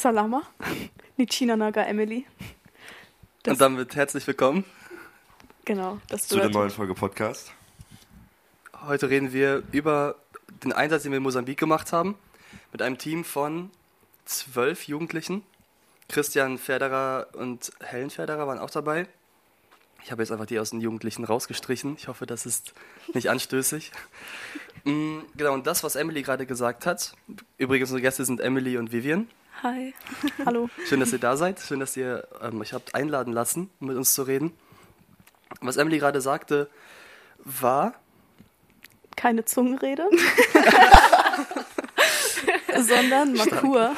Salama, 0.00 0.42
Nichina 1.18 1.56
Naga 1.58 1.82
Emily. 1.82 2.24
Das 3.42 3.52
Und 3.52 3.60
damit 3.60 3.94
herzlich 3.94 4.26
willkommen. 4.26 4.64
Genau, 5.66 5.98
das 6.08 6.26
zu 6.26 6.36
der 6.36 6.48
neuen 6.48 6.70
Folge 6.70 6.94
Podcast. 6.94 7.52
Heute 8.86 9.10
reden 9.10 9.34
wir 9.34 9.62
über 9.72 10.14
den 10.64 10.72
Einsatz, 10.72 11.02
den 11.02 11.12
wir 11.12 11.18
in 11.18 11.22
Mosambik 11.22 11.58
gemacht 11.58 11.92
haben, 11.92 12.14
mit 12.72 12.80
einem 12.80 12.96
Team 12.96 13.24
von 13.24 13.70
zwölf 14.24 14.88
Jugendlichen. 14.88 15.42
Christian 16.08 16.56
Ferderer 16.56 17.26
und 17.34 17.70
Helen 17.80 18.08
Ferderer 18.08 18.46
waren 18.46 18.58
auch 18.58 18.70
dabei. 18.70 19.06
Ich 20.02 20.10
habe 20.10 20.22
jetzt 20.22 20.32
einfach 20.32 20.46
die 20.46 20.58
aus 20.58 20.70
den 20.70 20.80
Jugendlichen 20.80 21.24
rausgestrichen. 21.24 21.96
Ich 21.98 22.08
hoffe, 22.08 22.24
das 22.24 22.46
ist 22.46 22.72
nicht 23.12 23.28
anstößig. 23.28 23.92
Mm, 24.84 25.18
genau, 25.36 25.52
und 25.52 25.66
das, 25.66 25.84
was 25.84 25.94
Emily 25.94 26.22
gerade 26.22 26.46
gesagt 26.46 26.86
hat, 26.86 27.12
übrigens 27.58 27.90
unsere 27.90 28.00
Gäste 28.00 28.24
sind 28.24 28.40
Emily 28.40 28.78
und 28.78 28.92
Vivian. 28.92 29.28
Hi. 29.62 29.92
Hallo. 30.46 30.70
Schön, 30.86 31.00
dass 31.00 31.12
ihr 31.12 31.18
da 31.18 31.36
seid. 31.36 31.60
Schön, 31.60 31.80
dass 31.80 31.94
ihr 31.96 32.26
ähm, 32.42 32.60
euch 32.60 32.72
habt 32.72 32.94
einladen 32.94 33.32
lassen, 33.32 33.68
um 33.80 33.88
mit 33.88 33.96
uns 33.96 34.14
zu 34.14 34.22
reden. 34.22 34.52
Was 35.60 35.76
Emily 35.76 35.98
gerade 35.98 36.22
sagte, 36.22 36.70
war. 37.38 37.94
Keine 39.16 39.44
Zungenrede. 39.44 40.08
sondern 42.78 43.34
Makua. 43.34 43.94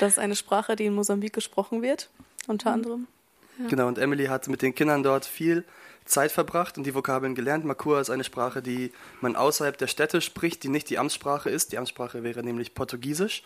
Das 0.00 0.12
ist 0.12 0.18
eine 0.18 0.34
Sprache, 0.34 0.74
die 0.74 0.86
in 0.86 0.94
Mosambik 0.94 1.32
gesprochen 1.32 1.82
wird, 1.82 2.10
unter 2.48 2.70
mhm. 2.70 2.74
anderem. 2.74 3.06
Ja. 3.58 3.68
Genau, 3.68 3.86
und 3.86 3.98
Emily 3.98 4.26
hat 4.26 4.48
mit 4.48 4.62
den 4.62 4.74
Kindern 4.74 5.04
dort 5.04 5.26
viel 5.26 5.64
Zeit 6.04 6.32
verbracht 6.32 6.76
und 6.76 6.84
die 6.84 6.94
Vokabeln 6.94 7.36
gelernt. 7.36 7.64
Makua 7.64 8.00
ist 8.00 8.10
eine 8.10 8.24
Sprache, 8.24 8.62
die 8.62 8.90
man 9.20 9.36
außerhalb 9.36 9.78
der 9.78 9.86
Städte 9.86 10.20
spricht, 10.20 10.64
die 10.64 10.68
nicht 10.68 10.90
die 10.90 10.98
Amtssprache 10.98 11.50
ist. 11.50 11.70
Die 11.70 11.78
Amtssprache 11.78 12.24
wäre 12.24 12.42
nämlich 12.42 12.74
Portugiesisch. 12.74 13.44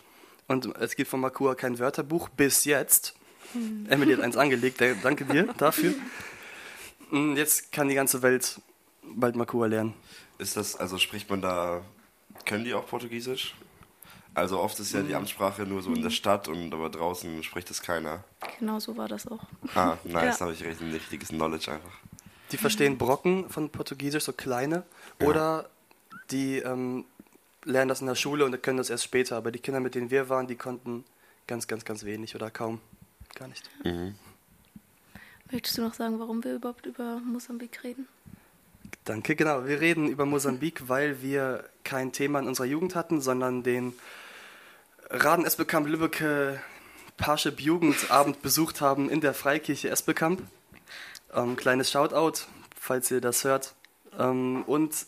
Und 0.49 0.77
es 0.77 0.97
gibt 0.97 1.11
von 1.11 1.21
Makua 1.21 1.55
kein 1.55 1.79
Wörterbuch 1.79 2.29
bis 2.29 2.65
jetzt. 2.65 3.15
Mhm. 3.55 3.87
Emily 3.89 4.15
hat 4.15 4.23
eins 4.23 4.37
angelegt, 4.37 4.81
danke 5.03 5.25
dir 5.25 5.45
dafür. 5.57 5.95
Und 7.11 7.37
jetzt 7.37 7.73
kann 7.73 7.89
die 7.89 7.95
ganze 7.95 8.23
Welt 8.23 8.61
bald 9.03 9.37
Makua 9.37 9.67
lernen. 9.67 9.95
Ist 10.39 10.57
das, 10.57 10.77
also 10.77 10.99
spricht 10.99 11.31
man 11.31 11.41
da, 11.41 11.83
können 12.45 12.65
die 12.65 12.75
auch 12.75 12.87
Portugiesisch? 12.87 13.55
Also 14.35 14.61
oft 14.61 14.79
ist 14.81 14.93
ja 14.93 15.01
die 15.01 15.09
mhm. 15.09 15.17
Amtssprache 15.17 15.63
nur 15.63 15.83
so 15.83 15.95
in 15.95 16.03
der 16.03 16.11
Stadt 16.11 16.47
und 16.49 16.73
aber 16.75 16.91
draußen 16.91 17.43
spricht 17.43 17.71
es 17.71 17.81
keiner. 17.81 18.23
Genau 18.59 18.79
so 18.79 18.97
war 18.97 19.09
das 19.09 19.27
auch. 19.27 19.43
Ah, 19.75 19.97
nice, 20.05 20.25
ja. 20.25 20.33
da 20.33 20.41
habe 20.41 20.53
ich 20.53 20.63
recht, 20.63 20.81
ein 20.83 20.93
richtiges 20.93 21.31
Knowledge 21.31 21.73
einfach. 21.73 21.99
Die 22.53 22.59
verstehen 22.59 22.99
Brocken 22.99 23.49
von 23.49 23.71
Portugiesisch, 23.71 24.25
so 24.25 24.33
kleine, 24.33 24.85
ja. 25.21 25.27
oder 25.27 25.71
die 26.31 26.59
ähm, 26.59 27.07
lernen 27.67 27.89
das 27.89 28.01
in 28.01 28.07
der 28.07 28.15
Schule 28.15 28.45
und 28.45 28.63
können 28.63 28.79
das 28.79 28.91
erst 28.91 29.05
später. 29.05 29.37
Aber 29.37 29.51
die 29.51 29.59
Kinder, 29.59 29.81
mit 29.81 29.95
denen 29.95 30.11
wir 30.11 30.29
waren, 30.29 30.47
die 30.47 30.57
konnten 30.57 31.05
ganz, 31.47 31.67
ganz, 31.67 31.85
ganz 31.85 32.05
wenig 32.05 32.35
oder 32.35 32.51
kaum. 32.51 32.81
Gar 33.35 33.49
nicht. 33.49 33.69
Mhm. 33.85 34.15
Möchtest 35.51 35.79
du 35.79 35.83
noch 35.83 35.95
sagen, 35.95 36.19
warum 36.19 36.43
wir 36.43 36.55
überhaupt 36.55 36.87
über 36.87 37.21
Mosambik 37.21 37.85
reden? 37.85 38.09
Danke, 39.05 39.37
genau. 39.37 39.67
Wir 39.67 39.81
reden 39.81 40.09
über 40.09 40.25
Mosambik, 40.27 40.89
weil 40.89 41.23
wir 41.23 41.69
kein 41.85 42.13
Thema 42.13 42.39
in 42.39 42.49
unserer 42.49 42.67
Jugend 42.67 42.95
hatten, 42.95 43.21
sondern 43.21 43.63
den 43.63 43.93
Raden 45.11 45.45
Esbekamp 45.45 45.87
Lübbecke 45.87 46.61
Parship 47.17 47.61
Jugendabend 47.61 48.43
besucht 48.43 48.81
haben 48.81 49.09
in 49.09 49.21
der 49.21 49.35
Freikirche 49.35 49.89
Esbekamp. 49.89 50.43
Ähm, 51.33 51.57
kleines 51.57 51.91
Shoutout, 51.91 52.47
falls 52.79 53.11
ihr 53.11 53.21
das 53.21 53.45
hört. 53.45 53.75
Ähm, 54.19 54.65
und 54.67 55.07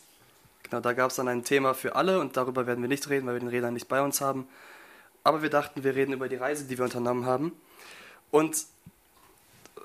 genau, 0.68 0.80
da 0.80 0.92
gab 0.92 1.10
es 1.10 1.16
dann 1.16 1.28
ein 1.28 1.44
Thema 1.44 1.74
für 1.74 1.96
alle 1.96 2.20
und 2.20 2.36
darüber 2.36 2.66
werden 2.66 2.82
wir 2.82 2.88
nicht 2.88 3.08
reden, 3.08 3.26
weil 3.26 3.34
wir 3.34 3.40
den 3.40 3.48
Redner 3.48 3.70
nicht 3.70 3.88
bei 3.88 4.02
uns 4.02 4.20
haben. 4.20 4.48
Aber 5.24 5.42
wir 5.42 5.50
dachten, 5.50 5.84
wir 5.84 5.94
reden 5.94 6.12
über 6.12 6.28
die 6.28 6.36
Reise, 6.36 6.64
die 6.64 6.78
wir 6.78 6.84
unternommen 6.84 7.26
haben. 7.26 7.52
Und 8.30 8.66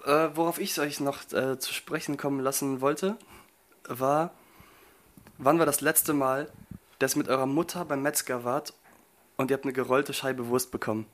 äh, 0.05 0.29
worauf 0.33 0.59
ich 0.59 0.79
euch 0.79 0.99
noch 0.99 1.31
äh, 1.31 1.57
zu 1.59 1.73
sprechen 1.73 2.17
kommen 2.17 2.39
lassen 2.39 2.81
wollte, 2.81 3.17
war, 3.88 4.31
wann 5.38 5.59
war 5.59 5.66
das 5.66 5.81
letzte 5.81 6.13
Mal, 6.13 6.49
dass 6.99 7.16
ihr 7.16 7.19
mit 7.19 7.29
eurer 7.29 7.45
Mutter 7.45 7.85
beim 7.85 8.01
Metzger 8.01 8.43
wart 8.43 8.73
und 9.38 9.51
ihr 9.51 9.55
habt 9.55 9.66
eine 9.66 9.73
gerollte 9.73 10.13
Scheibe 10.13 10.47
Wurst 10.47 10.72
bekommen. 10.72 11.05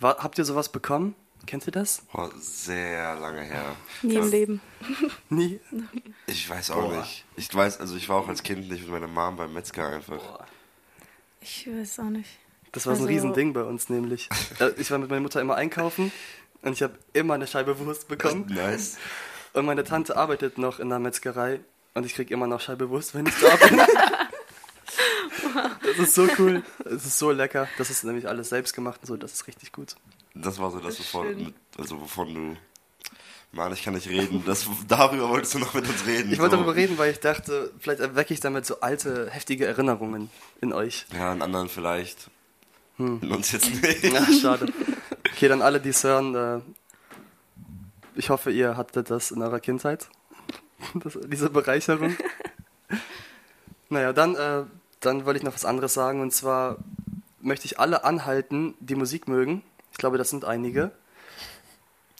War, 0.00 0.18
habt 0.18 0.38
ihr 0.38 0.44
sowas 0.44 0.70
bekommen? 0.70 1.14
Kennt 1.46 1.66
ihr 1.66 1.72
das? 1.72 2.02
Oh, 2.12 2.28
sehr 2.38 3.16
lange 3.16 3.42
her. 3.42 3.76
Nie 4.02 4.14
im 4.16 4.30
Leben. 4.30 4.60
Nie? 5.28 5.60
Ich 6.26 6.48
weiß 6.48 6.70
auch 6.70 6.88
Boah. 6.88 7.00
nicht. 7.00 7.24
Ich 7.36 7.54
weiß, 7.54 7.78
also 7.80 7.94
ich 7.96 8.08
war 8.08 8.16
auch 8.16 8.28
als 8.28 8.42
Kind 8.42 8.70
nicht 8.70 8.82
mit 8.82 8.90
meiner 8.90 9.06
Mom 9.06 9.36
beim 9.36 9.52
Metzger 9.52 9.88
einfach. 9.88 10.16
Boah. 10.16 10.46
Ich 11.40 11.68
weiß 11.68 11.98
auch 11.98 12.04
nicht. 12.04 12.30
Das 12.70 12.86
war 12.86 12.92
also, 12.92 13.04
so 13.04 13.08
ein 13.08 13.14
also 13.14 13.28
Riesending 13.28 13.52
bei 13.52 13.62
uns 13.62 13.88
nämlich. 13.90 14.28
Äh, 14.60 14.70
ich 14.78 14.90
war 14.90 14.98
mit 14.98 15.10
meiner 15.10 15.20
Mutter 15.20 15.40
immer 15.40 15.56
einkaufen 15.56 16.12
und 16.62 16.72
ich 16.72 16.82
habe 16.82 16.94
immer 17.12 17.34
eine 17.34 17.46
Scheibe 17.46 17.78
Wurst 17.78 18.08
bekommen. 18.08 18.46
Nice. 18.48 18.96
Und 19.52 19.66
meine 19.66 19.84
Tante 19.84 20.16
arbeitet 20.16 20.56
noch 20.56 20.78
in 20.78 20.88
der 20.88 20.98
Metzgerei 20.98 21.60
und 21.94 22.06
ich 22.06 22.14
krieg 22.14 22.30
immer 22.30 22.46
noch 22.46 22.60
Scheibe 22.60 22.88
Wurst, 22.88 23.14
wenn 23.14 23.26
ich 23.26 23.34
da 23.40 23.56
bin. 23.56 23.80
Das 25.82 25.98
ist 25.98 26.14
so 26.14 26.26
cool. 26.38 26.62
Es 26.84 27.04
ist 27.04 27.18
so 27.18 27.30
lecker. 27.30 27.68
Das 27.76 27.90
ist 27.90 28.04
nämlich 28.04 28.28
alles 28.28 28.48
selbst 28.48 28.72
gemacht 28.72 29.00
und 29.02 29.08
so. 29.08 29.16
Das 29.16 29.32
ist 29.32 29.46
richtig 29.46 29.72
gut. 29.72 29.96
Das 30.34 30.58
war 30.58 30.70
so 30.70 30.78
das, 30.80 30.96
das 30.96 31.14
wovon, 31.14 31.54
also 31.78 32.00
wovon 32.00 32.34
du. 32.34 32.56
Mann, 33.54 33.72
ich 33.72 33.82
kann 33.82 33.92
nicht 33.92 34.08
reden. 34.08 34.42
Das, 34.46 34.66
darüber 34.88 35.28
wolltest 35.28 35.54
du 35.54 35.58
noch 35.58 35.74
mit 35.74 35.86
uns 35.86 36.06
reden. 36.06 36.32
Ich 36.32 36.38
wollte 36.38 36.56
so. 36.56 36.62
darüber 36.62 36.74
reden, 36.74 36.96
weil 36.96 37.10
ich 37.10 37.20
dachte, 37.20 37.70
vielleicht 37.78 38.00
erwecke 38.00 38.32
ich 38.32 38.40
damit 38.40 38.64
so 38.64 38.80
alte, 38.80 39.28
heftige 39.30 39.66
Erinnerungen 39.66 40.30
in 40.62 40.72
euch. 40.72 41.04
Ja, 41.12 41.34
in 41.34 41.42
anderen 41.42 41.68
vielleicht. 41.68 42.30
Hm. 42.96 43.20
In 43.20 43.30
uns 43.30 43.52
jetzt 43.52 43.70
nicht. 43.82 44.16
Ach, 44.16 44.32
schade. 44.40 44.72
Okay, 45.32 45.48
dann 45.48 45.60
alle, 45.60 45.80
die 45.80 45.90
es 45.90 46.02
hören, 46.02 46.34
äh, 46.34 46.60
ich 48.14 48.30
hoffe, 48.30 48.50
ihr 48.50 48.78
hattet 48.78 49.10
das 49.10 49.30
in 49.30 49.42
eurer 49.42 49.60
Kindheit. 49.60 50.08
Das, 50.94 51.16
diese 51.26 51.48
Bereicherung. 51.48 52.16
naja, 53.88 54.12
dann 54.12 54.34
äh, 54.34 54.64
dann 55.04 55.26
wollte 55.26 55.38
ich 55.38 55.44
noch 55.44 55.54
was 55.54 55.64
anderes 55.64 55.94
sagen. 55.94 56.20
Und 56.20 56.32
zwar 56.32 56.78
möchte 57.40 57.66
ich 57.66 57.78
alle 57.78 58.04
anhalten, 58.04 58.74
die 58.80 58.94
Musik 58.94 59.28
mögen. 59.28 59.62
Ich 59.92 59.98
glaube, 59.98 60.18
das 60.18 60.30
sind 60.30 60.44
einige. 60.44 60.90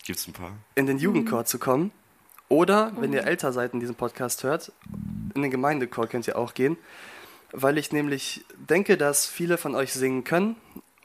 Gibt 0.04 0.18
es 0.18 0.26
ein 0.26 0.32
paar? 0.32 0.52
In 0.74 0.86
den 0.86 0.98
Jugendchor 0.98 1.40
mhm. 1.40 1.46
zu 1.46 1.58
kommen. 1.58 1.92
Oder, 2.48 2.92
wenn 2.98 3.12
ihr 3.12 3.24
älter 3.24 3.52
seid 3.52 3.72
und 3.72 3.80
diesen 3.80 3.94
Podcast 3.94 4.44
hört, 4.44 4.72
in 5.34 5.40
den 5.40 5.50
Gemeindechor 5.50 6.06
könnt 6.06 6.28
ihr 6.28 6.36
auch 6.36 6.52
gehen. 6.54 6.76
Weil 7.50 7.78
ich 7.78 7.92
nämlich 7.92 8.44
denke, 8.56 8.96
dass 8.96 9.26
viele 9.26 9.56
von 9.56 9.74
euch 9.74 9.92
singen 9.92 10.24
können 10.24 10.56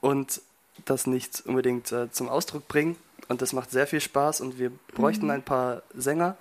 und 0.02 0.42
das 0.86 1.08
nicht 1.08 1.44
unbedingt 1.46 1.92
äh, 1.92 2.12
zum 2.12 2.28
Ausdruck 2.28 2.68
bringen. 2.68 2.98
Und 3.30 3.42
das 3.42 3.54
macht 3.54 3.72
sehr 3.72 3.88
viel 3.88 4.02
Spaß 4.02 4.42
und 4.42 4.60
wir 4.60 4.72
bräuchten 4.94 5.26
mhm. 5.26 5.32
ein 5.32 5.44
paar 5.44 5.84
Sänger. 5.94 6.38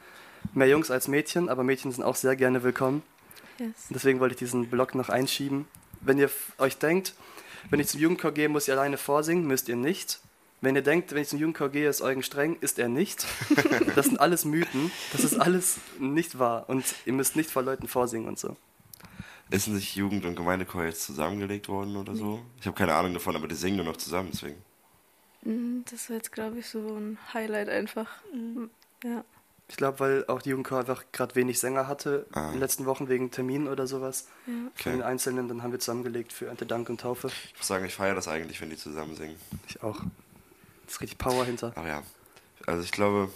Mehr 0.52 0.68
Jungs 0.68 0.90
als 0.90 1.08
Mädchen, 1.08 1.48
aber 1.48 1.62
Mädchen 1.64 1.92
sind 1.92 2.04
auch 2.04 2.16
sehr 2.16 2.36
gerne 2.36 2.62
willkommen. 2.62 3.02
Yes. 3.58 3.70
Deswegen 3.90 4.20
wollte 4.20 4.34
ich 4.34 4.38
diesen 4.38 4.68
Blog 4.68 4.94
noch 4.94 5.08
einschieben. 5.08 5.66
Wenn 6.00 6.18
ihr 6.18 6.30
euch 6.58 6.78
denkt, 6.78 7.14
wenn 7.70 7.80
ich 7.80 7.88
zum 7.88 8.00
Jugendchor 8.00 8.32
gehe, 8.32 8.48
muss 8.48 8.68
ich 8.68 8.72
alleine 8.72 8.98
vorsingen, 8.98 9.46
müsst 9.46 9.68
ihr 9.68 9.76
nicht. 9.76 10.20
Wenn 10.60 10.74
ihr 10.74 10.82
denkt, 10.82 11.12
wenn 11.12 11.22
ich 11.22 11.28
zum 11.28 11.38
Jugendchor 11.38 11.68
gehe, 11.68 11.88
ist 11.88 12.00
Eugen 12.00 12.22
streng, 12.22 12.56
ist 12.60 12.78
er 12.78 12.88
nicht. 12.88 13.26
Das 13.94 14.06
sind 14.06 14.20
alles 14.20 14.44
Mythen. 14.44 14.90
Das 15.12 15.24
ist 15.24 15.40
alles 15.40 15.78
nicht 15.98 16.38
wahr. 16.38 16.68
Und 16.68 16.84
ihr 17.06 17.14
müsst 17.14 17.34
nicht 17.34 17.50
vor 17.50 17.62
Leuten 17.62 17.88
vorsingen 17.88 18.28
und 18.28 18.38
so. 18.38 18.56
Ist 19.48 19.68
nicht 19.68 19.94
Jugend- 19.94 20.24
und 20.24 20.34
Gemeindechor 20.34 20.84
jetzt 20.84 21.04
zusammengelegt 21.04 21.68
worden 21.68 21.96
oder 21.96 22.14
so? 22.14 22.42
Ich 22.60 22.66
habe 22.66 22.76
keine 22.76 22.94
Ahnung 22.94 23.14
davon, 23.14 23.36
aber 23.36 23.48
die 23.48 23.54
singen 23.54 23.76
nur 23.76 23.86
noch 23.86 23.96
zusammen, 23.96 24.30
deswegen. 24.32 24.56
Mm, 25.42 25.82
das 25.90 26.10
war 26.10 26.16
jetzt, 26.16 26.32
glaube 26.32 26.58
ich, 26.58 26.66
so 26.66 26.80
ein 26.80 27.18
Highlight 27.32 27.68
einfach. 27.68 28.08
Mhm. 28.34 28.70
Ja. 29.04 29.24
Ich 29.68 29.76
glaube, 29.76 29.98
weil 29.98 30.24
auch 30.28 30.42
die 30.42 30.50
Jugendchor 30.50 30.80
einfach 30.80 31.04
gerade 31.12 31.34
wenig 31.34 31.58
Sänger 31.58 31.88
hatte 31.88 32.26
ah. 32.32 32.46
in 32.46 32.52
den 32.52 32.60
letzten 32.60 32.86
Wochen 32.86 33.08
wegen 33.08 33.30
Terminen 33.32 33.66
oder 33.66 33.86
sowas. 33.86 34.28
Ja. 34.46 34.52
Okay. 34.52 34.82
Von 34.82 34.92
den 34.92 35.02
Einzelnen, 35.02 35.48
dann 35.48 35.62
haben 35.62 35.72
wir 35.72 35.80
zusammengelegt 35.80 36.32
für 36.32 36.46
Ernte 36.46 36.66
Dank 36.66 36.88
und 36.88 37.00
Taufe. 37.00 37.28
Ich 37.52 37.58
muss 37.58 37.66
sagen, 37.66 37.84
ich 37.84 37.94
feiere 37.94 38.14
das 38.14 38.28
eigentlich, 38.28 38.60
wenn 38.60 38.70
die 38.70 38.76
zusammen 38.76 39.16
singen. 39.16 39.36
Ich 39.68 39.82
auch. 39.82 40.00
Das 40.84 40.94
ist 40.94 41.00
richtig 41.00 41.18
Power 41.18 41.44
hinter. 41.44 41.72
Ach 41.74 41.86
ja. 41.86 42.02
Also 42.66 42.82
ich 42.84 42.92
glaube. 42.92 43.28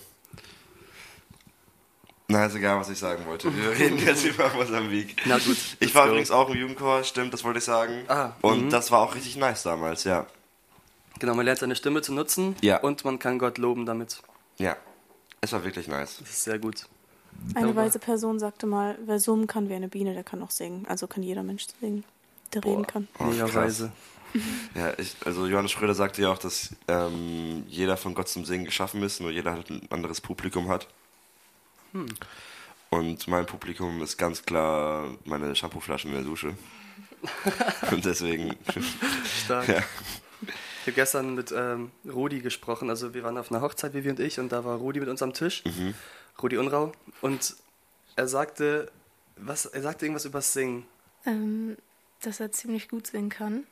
Na, 2.28 2.46
ist 2.46 2.54
egal, 2.54 2.78
was 2.78 2.88
ich 2.88 2.98
sagen 2.98 3.26
wollte. 3.26 3.52
Wir 3.54 3.70
reden 3.78 3.98
jetzt 3.98 4.24
über 4.24 4.48
Mosambik. 4.50 5.16
Na 5.24 5.38
gut. 5.38 5.56
Ich 5.80 5.92
war 5.96 6.06
übrigens 6.06 6.30
auch 6.30 6.48
im 6.48 6.56
Jugendchor, 6.56 7.02
stimmt, 7.02 7.34
das 7.34 7.42
wollte 7.42 7.58
ich 7.58 7.64
sagen. 7.64 8.04
Ah, 8.06 8.34
und 8.40 8.66
mhm. 8.66 8.70
das 8.70 8.92
war 8.92 9.00
auch 9.00 9.16
richtig 9.16 9.36
nice 9.36 9.64
damals, 9.64 10.04
ja. 10.04 10.26
Genau, 11.18 11.34
man 11.34 11.44
lernt 11.44 11.58
seine 11.58 11.74
Stimme 11.74 12.02
zu 12.02 12.14
nutzen 12.14 12.54
ja. 12.60 12.78
und 12.78 13.04
man 13.04 13.18
kann 13.18 13.40
Gott 13.40 13.58
loben 13.58 13.84
damit. 13.84 14.22
Ja, 14.58 14.76
es 15.40 15.52
war 15.52 15.64
wirklich 15.64 15.88
nice. 15.88 16.18
Das 16.18 16.30
ist 16.30 16.44
sehr 16.44 16.58
gut. 16.58 16.86
Eine 17.54 17.74
weise 17.74 17.98
Person 17.98 18.38
sagte 18.38 18.66
mal, 18.66 18.98
wer 19.06 19.18
summen 19.18 19.46
kann 19.46 19.68
wie 19.68 19.74
eine 19.74 19.88
Biene, 19.88 20.14
der 20.14 20.24
kann 20.24 20.42
auch 20.42 20.50
singen. 20.50 20.84
Also 20.88 21.06
kann 21.06 21.22
jeder 21.22 21.42
Mensch 21.42 21.66
singen, 21.80 22.04
der 22.52 22.60
Boah. 22.60 22.72
reden 22.72 22.86
kann. 22.86 23.08
Oh, 23.18 23.24
Mega 23.24 23.52
weise. 23.54 23.92
Ja, 24.76 24.96
ich, 24.96 25.16
also 25.24 25.48
Johannes 25.48 25.72
Schröder 25.72 25.92
sagte 25.92 26.22
ja 26.22 26.30
auch, 26.30 26.38
dass 26.38 26.76
ähm, 26.86 27.64
jeder 27.66 27.96
von 27.96 28.14
Gott 28.14 28.28
zum 28.28 28.44
Singen 28.44 28.64
geschaffen 28.64 29.02
ist, 29.02 29.20
nur 29.20 29.32
jeder 29.32 29.50
halt 29.50 29.70
ein 29.70 29.82
anderes 29.90 30.20
Publikum 30.20 30.68
hat. 30.68 30.86
Hm. 31.90 32.06
Und 32.90 33.26
mein 33.26 33.46
Publikum 33.46 34.00
ist 34.02 34.16
ganz 34.18 34.44
klar 34.44 35.08
meine 35.24 35.56
Shampooflaschen 35.56 36.10
in 36.10 36.16
der 36.18 36.24
Dusche. 36.24 36.54
Und 37.90 38.04
deswegen. 38.04 38.54
Stark. 39.44 39.66
Ja. 39.68 39.82
Ich 40.80 40.86
habe 40.86 40.92
gestern 40.92 41.34
mit 41.34 41.52
ähm, 41.52 41.90
Rudi 42.06 42.40
gesprochen. 42.40 42.88
Also 42.88 43.12
wir 43.12 43.22
waren 43.22 43.36
auf 43.36 43.50
einer 43.50 43.60
Hochzeit, 43.60 43.92
Vivi 43.92 44.10
und 44.10 44.20
ich, 44.20 44.40
und 44.40 44.50
da 44.50 44.64
war 44.64 44.78
Rudi 44.78 45.00
mit 45.00 45.08
uns 45.08 45.22
am 45.22 45.34
Tisch. 45.34 45.62
Mhm. 45.64 45.94
Rudi 46.42 46.56
Unrau. 46.56 46.92
Und 47.20 47.54
er 48.16 48.26
sagte, 48.26 48.90
was, 49.36 49.66
er 49.66 49.82
sagte 49.82 50.06
irgendwas 50.06 50.24
über 50.24 50.40
Singen. 50.40 50.86
Ähm, 51.26 51.76
dass 52.22 52.40
er 52.40 52.50
ziemlich 52.52 52.88
gut 52.88 53.08
singen 53.08 53.28
kann. 53.28 53.64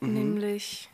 Nämlich 0.00 0.90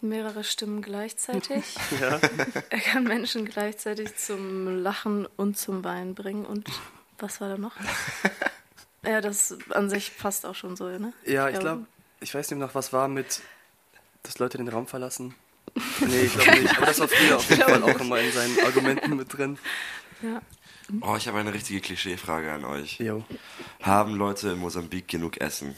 mehrere 0.00 0.44
Stimmen 0.44 0.82
gleichzeitig. 0.82 1.76
Ja. 2.00 2.20
er 2.70 2.80
kann 2.80 3.04
Menschen 3.04 3.44
gleichzeitig 3.44 4.16
zum 4.16 4.82
Lachen 4.82 5.26
und 5.36 5.58
zum 5.58 5.82
Weinen 5.82 6.14
bringen. 6.14 6.46
Und 6.46 6.68
was 7.18 7.40
war 7.40 7.48
da 7.48 7.58
noch? 7.58 7.74
ja, 9.02 9.20
das 9.20 9.58
an 9.70 9.90
sich 9.90 10.16
passt 10.16 10.46
auch 10.46 10.54
schon 10.54 10.76
so, 10.76 10.86
ne? 10.86 11.12
Ja, 11.24 11.48
ich 11.48 11.58
glaube, 11.58 11.86
ich 12.20 12.34
weiß 12.34 12.50
nicht 12.50 12.60
noch, 12.60 12.74
was 12.74 12.92
war 12.92 13.08
mit, 13.08 13.40
dass 14.28 14.38
Leute 14.38 14.58
den 14.58 14.68
Raum 14.68 14.86
verlassen. 14.86 15.34
Nee, 16.00 16.20
ich 16.22 16.34
glaube 16.34 16.60
nicht. 16.62 16.76
Aber 16.76 16.86
das 16.86 16.98
war 17.00 17.08
früher 17.08 17.36
auf 17.36 17.48
jeden 17.50 17.62
Fall 17.62 17.82
auch 17.82 18.00
immer 18.00 18.20
in 18.20 18.32
seinen 18.32 18.58
Argumenten 18.60 19.16
mit 19.16 19.32
drin. 19.36 19.58
Ja. 20.22 20.40
Oh, 21.02 21.14
ich 21.16 21.28
habe 21.28 21.38
eine 21.38 21.52
richtige 21.52 21.80
Klischeefrage 21.80 22.50
an 22.52 22.64
euch. 22.64 22.98
Jo. 22.98 23.24
Haben 23.82 24.14
Leute 24.16 24.50
in 24.50 24.58
Mosambik 24.58 25.08
genug 25.08 25.38
Essen? 25.40 25.74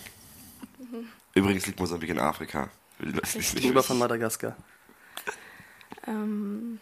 Übrigens 1.34 1.66
liegt 1.66 1.80
Mosambik 1.80 2.10
in 2.10 2.18
Afrika. 2.18 2.70
Die 3.00 3.18
es 3.22 3.34
nicht 3.34 3.54
Gegenüber 3.56 3.82
von 3.82 3.98
Madagaskar. 3.98 4.56
Ähm, 6.06 6.78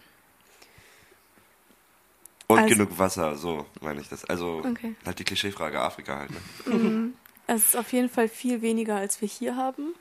Und 2.47 2.59
Also- 2.61 2.75
genug 2.75 2.99
Wasser, 2.99 3.37
so 3.37 3.67
meine 3.82 4.00
ich 4.00 4.09
das. 4.09 4.25
Also 4.25 4.62
Okay. 4.65 4.94
halt 5.05 5.19
die 5.19 5.25
Klischeefrage 5.25 5.81
Afrika 5.81 6.19
halt. 6.19 6.31
Ne? 6.67 7.12
es 7.47 7.67
ist 7.69 7.76
auf 7.76 7.93
jeden 7.93 8.09
Fall 8.09 8.29
viel 8.29 8.62
weniger, 8.62 8.97
als 8.97 9.20
wir 9.20 9.29
hier 9.29 9.56
haben. 9.56 9.94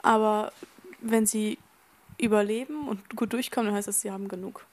Aber 0.00 0.52
wenn 1.02 1.26
sie 1.26 1.58
überleben 2.18 2.88
und 2.88 3.16
gut 3.16 3.32
durchkommen, 3.32 3.66
dann 3.68 3.76
heißt 3.76 3.88
das, 3.88 4.00
sie 4.00 4.10
haben 4.10 4.28
genug. 4.28 4.64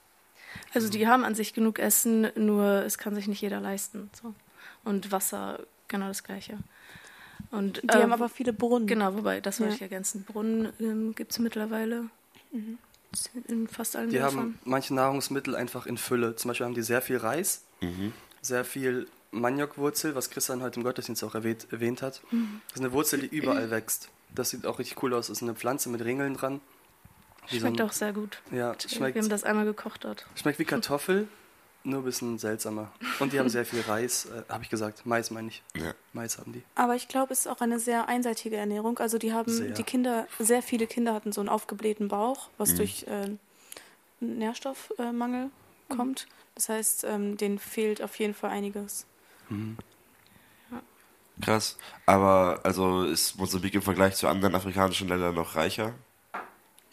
Also 0.73 0.89
die 0.89 1.07
haben 1.07 1.23
an 1.23 1.35
sich 1.35 1.53
genug 1.53 1.79
Essen, 1.79 2.27
nur 2.35 2.83
es 2.85 2.97
kann 2.97 3.15
sich 3.15 3.27
nicht 3.27 3.41
jeder 3.41 3.59
leisten. 3.59 4.09
So. 4.19 4.33
Und 4.83 5.11
Wasser, 5.11 5.59
genau 5.87 6.07
das 6.07 6.23
Gleiche. 6.23 6.57
Und, 7.51 7.81
Die 7.83 7.87
äh, 7.87 8.01
haben 8.01 8.13
aber 8.13 8.29
viele 8.29 8.53
Brunnen. 8.53 8.87
Genau, 8.87 9.13
wobei, 9.15 9.41
das 9.41 9.59
wollte 9.59 9.71
Ja. 9.71 9.75
ich 9.77 9.81
ergänzen. 9.81 10.23
Brunnen 10.23 10.71
ähm, 10.79 11.15
gibt 11.15 11.31
es 11.31 11.39
mittlerweile 11.39 12.05
in 13.47 13.67
fast 13.67 13.95
allen 13.95 14.09
Die 14.09 14.17
Dörfern. 14.17 14.39
haben 14.39 14.59
manche 14.65 14.93
Nahrungsmittel 14.93 15.55
einfach 15.55 15.85
in 15.85 15.97
Fülle. 15.97 16.35
Zum 16.35 16.49
Beispiel 16.49 16.65
haben 16.65 16.75
die 16.75 16.83
sehr 16.83 17.01
viel 17.01 17.17
Reis, 17.17 17.63
Mhm. 17.81 18.13
sehr 18.41 18.65
viel 18.65 19.07
Maniokwurzel, 19.31 20.15
was 20.15 20.29
Christian 20.29 20.61
heute 20.61 20.79
im 20.79 20.83
Gottesdienst 20.83 21.23
auch 21.23 21.35
erwähnt, 21.35 21.67
erwähnt 21.71 22.01
hat. 22.01 22.21
Das 22.31 22.75
ist 22.75 22.79
eine 22.81 22.91
Wurzel, 22.91 23.19
die 23.21 23.27
überall 23.35 23.69
wächst. 23.71 24.09
Das 24.35 24.49
sieht 24.51 24.65
auch 24.65 24.79
richtig 24.79 25.01
cool 25.03 25.13
aus. 25.13 25.27
Das 25.27 25.37
ist 25.37 25.43
eine 25.43 25.55
Pflanze 25.55 25.89
mit 25.89 26.01
Ringeln 26.03 26.33
dran. 26.35 26.61
Wie 27.49 27.55
so 27.55 27.61
Schmeckt 27.65 27.81
ein- 27.81 27.87
auch 27.87 27.91
sehr 27.91 28.13
gut. 28.13 28.41
Ja, 28.51 28.73
Wir 28.79 28.89
schmeckt, 28.89 29.17
haben 29.17 29.29
das 29.29 29.43
einmal 29.43 29.65
gekocht 29.65 30.03
dort. 30.03 30.25
schmeckt 30.35 30.59
wie 30.59 30.65
Kartoffel, 30.65 31.27
nur 31.83 32.01
ein 32.01 32.05
bisschen 32.05 32.37
seltsamer. 32.37 32.91
Und 33.19 33.33
die 33.33 33.39
haben 33.39 33.49
sehr 33.49 33.65
viel 33.65 33.81
Reis, 33.87 34.25
äh, 34.25 34.43
habe 34.49 34.63
ich 34.63 34.69
gesagt. 34.69 35.05
Mais 35.05 35.31
meine 35.31 35.47
ich. 35.47 35.63
Ja. 35.75 35.93
Mais 36.13 36.37
haben 36.37 36.53
die. 36.53 36.61
Aber 36.75 36.95
ich 36.95 37.07
glaube, 37.07 37.33
es 37.33 37.39
ist 37.41 37.47
auch 37.47 37.61
eine 37.61 37.79
sehr 37.79 38.07
einseitige 38.07 38.55
Ernährung. 38.57 38.99
Also 38.99 39.17
die 39.17 39.33
haben, 39.33 39.51
Sehr. 39.51 39.71
die 39.71 39.83
Kinder, 39.83 40.27
sehr 40.37 40.61
viele 40.61 40.85
Kinder 40.85 41.13
hatten 41.13 41.31
so 41.31 41.41
einen 41.41 41.49
aufgeblähten 41.49 42.07
Bauch, 42.07 42.49
was 42.59 42.73
Mhm. 42.73 42.77
durch 42.77 43.05
äh, 43.07 43.29
Nährstoffmangel 44.19 45.49
kommt. 45.89 46.27
Das 46.55 46.69
heißt, 46.69 47.03
ähm, 47.05 47.37
denen 47.37 47.57
fehlt 47.57 48.01
auf 48.01 48.15
jeden 48.19 48.33
Fall 48.33 48.51
einiges. 48.51 49.05
Krass. 51.41 51.77
Aber 52.05 52.59
also 52.63 53.03
ist 53.03 53.37
Mosambik 53.37 53.73
im 53.75 53.81
Vergleich 53.81 54.15
zu 54.15 54.27
anderen 54.27 54.55
afrikanischen 54.55 55.07
Ländern 55.07 55.35
noch 55.35 55.55
reicher? 55.55 55.93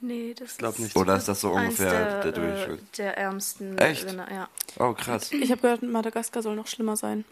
Nee, 0.00 0.34
das 0.38 0.58
Glaub 0.58 0.75
ist 0.75 0.78
nicht. 0.81 0.96
Oder 0.96 1.16
ist 1.16 1.26
das 1.26 1.40
so 1.40 1.50
ungefähr 1.52 2.20
der, 2.22 2.32
der, 2.32 2.43
äh, 2.44 2.54
Durchschnitt? 2.54 2.98
der 2.98 3.16
ärmsten 3.19 3.78
Echt? 3.78 4.04
Länder. 4.04 4.28
Ja. 4.31 4.48
Oh, 4.78 4.93
krass. 4.93 5.32
Ich 5.32 5.50
habe 5.50 5.62
gehört, 5.62 5.82
Madagaskar 5.82 6.43
soll 6.43 6.54
noch 6.54 6.66
schlimmer 6.66 6.96
sein. 6.96 7.25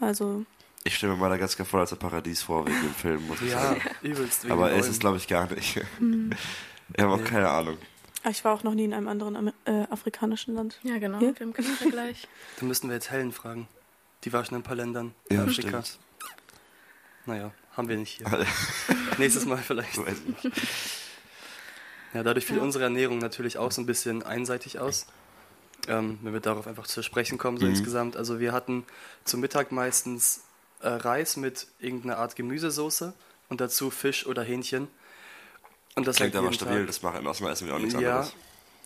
Also, 0.00 0.44
Ich 0.84 0.96
stelle 0.96 1.12
mir 1.12 1.18
Madagaskar 1.18 1.66
voll 1.66 1.80
als 1.80 1.92
ein 1.92 1.98
Paradies 1.98 2.42
vor 2.42 2.66
wegen 2.66 2.80
dem 2.80 2.94
Film, 2.94 3.26
muss 3.26 3.42
ich 3.42 3.50
Ja, 3.50 3.60
sagen. 3.60 3.82
übelst. 4.02 4.44
wegen 4.44 4.52
Aber 4.52 4.70
ist 4.70 4.86
es 4.86 4.86
Bäumen. 4.86 5.00
glaube 5.00 5.16
ich 5.18 5.28
gar 5.28 5.50
nicht. 5.52 5.80
Ich 6.96 7.02
habe 7.04 7.12
auch 7.12 7.18
Nee. 7.18 7.24
keine 7.24 7.50
Ahnung. 7.50 7.76
ich 8.30 8.42
war 8.46 8.54
auch 8.54 8.62
noch 8.62 8.72
nie 8.72 8.84
in 8.86 8.94
einem 8.94 9.08
anderen 9.08 9.52
äh, 9.66 9.84
afrikanischen 9.90 10.54
Land. 10.54 10.78
ja, 10.84 10.96
genau. 10.98 11.18
Hier? 11.18 11.38
Wir 11.38 11.46
haben 11.46 11.52
keinen 11.52 11.66
Vergleich. 11.66 12.26
Da 12.58 12.64
müssten 12.64 12.88
wir 12.88 12.94
jetzt 12.94 13.10
Helen 13.10 13.30
fragen. 13.30 13.68
Die 14.24 14.32
war 14.32 14.44
schon 14.44 14.54
in 14.56 14.60
ein 14.60 14.64
paar 14.64 14.76
Ländern. 14.76 15.14
Ja, 15.30 15.42
Afrika. 15.44 15.82
stimmt. 15.82 15.98
Naja, 17.26 17.52
haben 17.76 17.88
wir 17.88 17.96
nicht 17.96 18.18
hier. 18.18 18.26
Nächstes 19.18 19.44
Mal 19.46 19.58
vielleicht. 19.58 19.96
Weiß 19.98 20.16
ich 20.18 20.44
nicht. 20.44 20.56
Ja, 22.14 22.22
dadurch 22.22 22.46
fiel 22.46 22.56
Ja. 22.56 22.62
unsere 22.62 22.84
Ernährung 22.84 23.18
natürlich 23.18 23.58
auch 23.58 23.70
so 23.70 23.82
ein 23.82 23.86
bisschen 23.86 24.22
einseitig 24.22 24.78
aus. 24.78 25.06
Ähm, 25.86 26.18
wenn 26.22 26.32
wir 26.32 26.40
darauf 26.40 26.66
einfach 26.66 26.86
zu 26.86 27.02
sprechen 27.02 27.38
kommen, 27.38 27.58
so 27.58 27.64
Mhm. 27.66 27.72
insgesamt. 27.72 28.16
Also 28.16 28.40
wir 28.40 28.52
hatten 28.52 28.84
zum 29.24 29.40
Mittag 29.40 29.72
meistens 29.72 30.40
äh, 30.80 30.88
Reis 30.88 31.36
mit 31.36 31.66
irgendeiner 31.78 32.18
Art 32.18 32.34
Gemüsesoße 32.36 33.12
und 33.48 33.60
dazu 33.60 33.90
Fisch 33.90 34.26
oder 34.26 34.42
Hähnchen. 34.42 34.88
Und 35.96 36.06
das 36.06 36.16
Klingt 36.16 36.34
aber 36.36 36.52
stabil, 36.52 36.78
Tag. 36.78 36.86
das 36.86 37.02
machen 37.02 37.26
erstmal 37.26 37.52
essen 37.52 37.66
wir 37.66 37.74
auch 37.74 37.78
nichts 37.78 37.94
Ja, 37.94 37.98
anderes. 38.20 38.32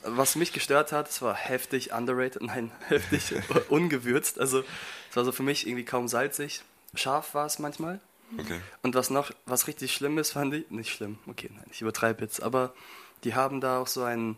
Was 0.04 0.36
mich 0.36 0.52
gestört 0.52 0.92
hat, 0.92 1.08
es 1.08 1.22
war 1.22 1.34
heftig 1.34 1.92
underrated, 1.92 2.42
nein, 2.42 2.70
heftig 2.88 3.34
ungewürzt. 3.68 4.38
Also 4.38 4.64
es 5.10 5.16
war 5.16 5.24
so 5.24 5.32
für 5.32 5.42
mich 5.42 5.66
irgendwie 5.66 5.84
kaum 5.84 6.08
salzig. 6.08 6.62
Scharf 6.94 7.34
war 7.34 7.46
es 7.46 7.58
manchmal. 7.58 8.00
Okay. 8.38 8.60
Und 8.82 8.94
was 8.94 9.10
noch, 9.10 9.30
was 9.46 9.66
richtig 9.66 9.92
schlimm 9.94 10.16
ist, 10.18 10.32
fand 10.32 10.54
ich, 10.54 10.70
nicht 10.70 10.90
schlimm, 10.90 11.18
okay, 11.26 11.50
nein, 11.54 11.66
ich 11.70 11.82
übertreibe 11.82 12.22
jetzt, 12.22 12.42
aber 12.42 12.72
die 13.24 13.34
haben 13.34 13.60
da 13.60 13.78
auch 13.78 13.86
so 13.86 14.02
ein, 14.04 14.36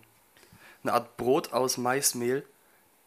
eine 0.83 0.93
Art 0.95 1.17
Brot 1.17 1.53
aus 1.53 1.79
Maismehl. 1.79 2.45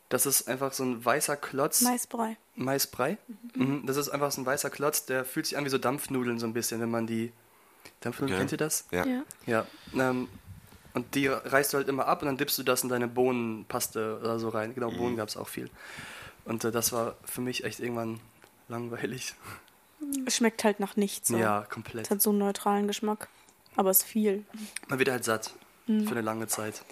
Das 0.10 0.26
ist 0.26 0.48
einfach 0.48 0.72
so 0.72 0.84
ein 0.84 1.04
weißer 1.04 1.36
Klotz. 1.36 1.82
Maisbrei. 1.82 2.38
Maisbrei. 2.56 3.18
Mhm. 3.56 3.86
Das 3.86 3.98
ist 3.98 4.08
einfach 4.08 4.32
so 4.32 4.42
ein 4.42 4.46
weißer 4.46 4.70
Klotz, 4.70 5.06
der 5.06 5.26
fühlt 5.26 5.46
sich 5.46 5.58
an 5.58 5.66
wie 5.66 5.70
so 5.70 5.78
Dampfnudeln 5.78 6.40
so 6.40 6.48
ein 6.48 6.54
bisschen, 6.54 6.80
wenn 6.80 6.90
man 6.90 7.06
die. 7.06 7.34
Dampfnudeln, 8.00 8.36
Okay. 8.36 8.40
kennt 8.40 8.52
ihr 8.54 8.58
das? 8.58 8.86
Ja. 8.92 9.06
Ja. 9.06 9.24
Ja. 9.46 9.68
Ähm, 9.94 10.30
und 10.98 11.16
die 11.16 11.28
reißt 11.28 11.74
du 11.74 11.78
halt 11.78 11.88
immer 11.88 12.08
ab 12.08 12.22
und 12.22 12.28
dann 12.28 12.38
dippst 12.38 12.58
du 12.58 12.64
das 12.64 12.84
in 12.84 12.90
deine 12.90 13.08
Bohnenpaste 13.08 14.20
oder 14.20 14.40
so 14.40 14.50
rein. 14.50 14.74
Genau, 14.76 14.92
Bohnen 14.92 15.16
gab 15.16 15.30
es 15.30 15.38
auch 15.38 15.48
viel. 15.48 15.70
Und 16.46 16.64
äh, 16.64 16.72
das 16.72 16.92
war 16.92 17.16
für 17.24 17.42
mich 17.42 17.64
echt 17.64 17.80
irgendwann 17.80 18.20
langweilig. 18.68 19.36
Es 20.26 20.36
schmeckt 20.38 20.64
halt 20.64 20.80
nach 20.80 20.96
nichts. 20.96 21.30
So. 21.30 21.38
Ja, 21.38 21.62
Es 21.64 21.70
komplett. 21.70 22.10
hat 22.10 22.22
so 22.22 22.30
einen 22.32 22.40
neutralen 22.40 22.88
Geschmack. 22.88 23.30
Aber 23.76 23.90
es 23.92 24.00
ist 24.00 24.06
viel. 24.08 24.44
Man 24.88 25.00
wird 25.00 25.10
halt 25.10 25.24
satt. 25.24 25.54
Für 25.86 26.12
eine 26.12 26.22
lange 26.22 26.48
Zeit. 26.48 26.84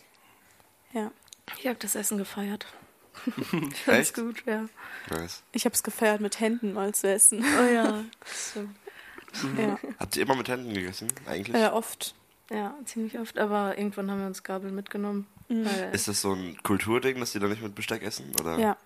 Ja. 0.93 1.11
Ich 1.59 1.67
habe 1.67 1.77
das 1.79 1.95
Essen 1.95 2.17
gefeiert. 2.17 2.65
Ganz 3.85 4.13
gut, 4.13 4.43
ja. 4.45 4.65
Nice. 5.09 5.43
Ich 5.51 5.65
habe 5.65 5.73
es 5.75 5.83
gefeiert, 5.83 6.21
mit 6.21 6.39
Händen 6.39 6.73
mal 6.73 6.93
zu 6.93 7.07
essen. 7.09 7.43
Oh 7.43 7.73
ja. 7.73 8.03
So. 8.25 8.61
ja. 9.61 9.77
Habt 9.99 10.15
ihr 10.15 10.23
immer 10.23 10.35
mit 10.35 10.47
Händen 10.47 10.73
gegessen, 10.73 11.09
eigentlich? 11.25 11.61
Äh, 11.61 11.67
oft. 11.67 12.15
Ja, 12.51 12.75
ziemlich 12.85 13.17
oft. 13.19 13.37
Aber 13.39 13.77
irgendwann 13.77 14.09
haben 14.11 14.19
wir 14.19 14.27
uns 14.27 14.43
Gabeln 14.43 14.75
mitgenommen. 14.75 15.25
Weil 15.47 15.93
Ist 15.93 16.07
das 16.07 16.21
so 16.21 16.33
ein 16.33 16.57
Kulturding, 16.63 17.19
dass 17.19 17.31
die 17.31 17.39
da 17.39 17.47
nicht 17.47 17.61
mit 17.61 17.75
Besteck 17.75 18.01
essen? 18.03 18.31
Oder? 18.39 18.57
Ja. 18.59 18.77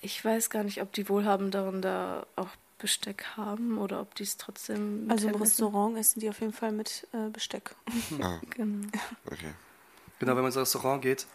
ich 0.00 0.24
weiß 0.24 0.50
gar 0.50 0.62
nicht, 0.64 0.80
ob 0.82 0.92
die 0.92 1.08
Wohlhabenderen 1.08 1.82
da 1.82 2.26
auch 2.36 2.48
Besteck 2.78 3.24
haben 3.36 3.76
oder 3.78 4.00
ob 4.00 4.14
die 4.14 4.22
es 4.22 4.36
trotzdem 4.38 5.02
mit 5.02 5.10
Also 5.12 5.24
im 5.26 5.34
Händen 5.34 5.42
essen. 5.44 5.64
Restaurant 5.64 5.98
essen 5.98 6.20
die 6.20 6.30
auf 6.30 6.40
jeden 6.40 6.52
Fall 6.54 6.72
mit 6.72 7.06
äh, 7.12 7.28
Besteck. 7.28 7.74
Ah, 8.22 8.38
Genau. 8.50 8.86
okay. 9.26 9.52
Genau, 10.18 10.30
wenn 10.32 10.36
man 10.42 10.46
ins 10.46 10.56
Restaurant 10.56 11.02
geht, 11.02 11.26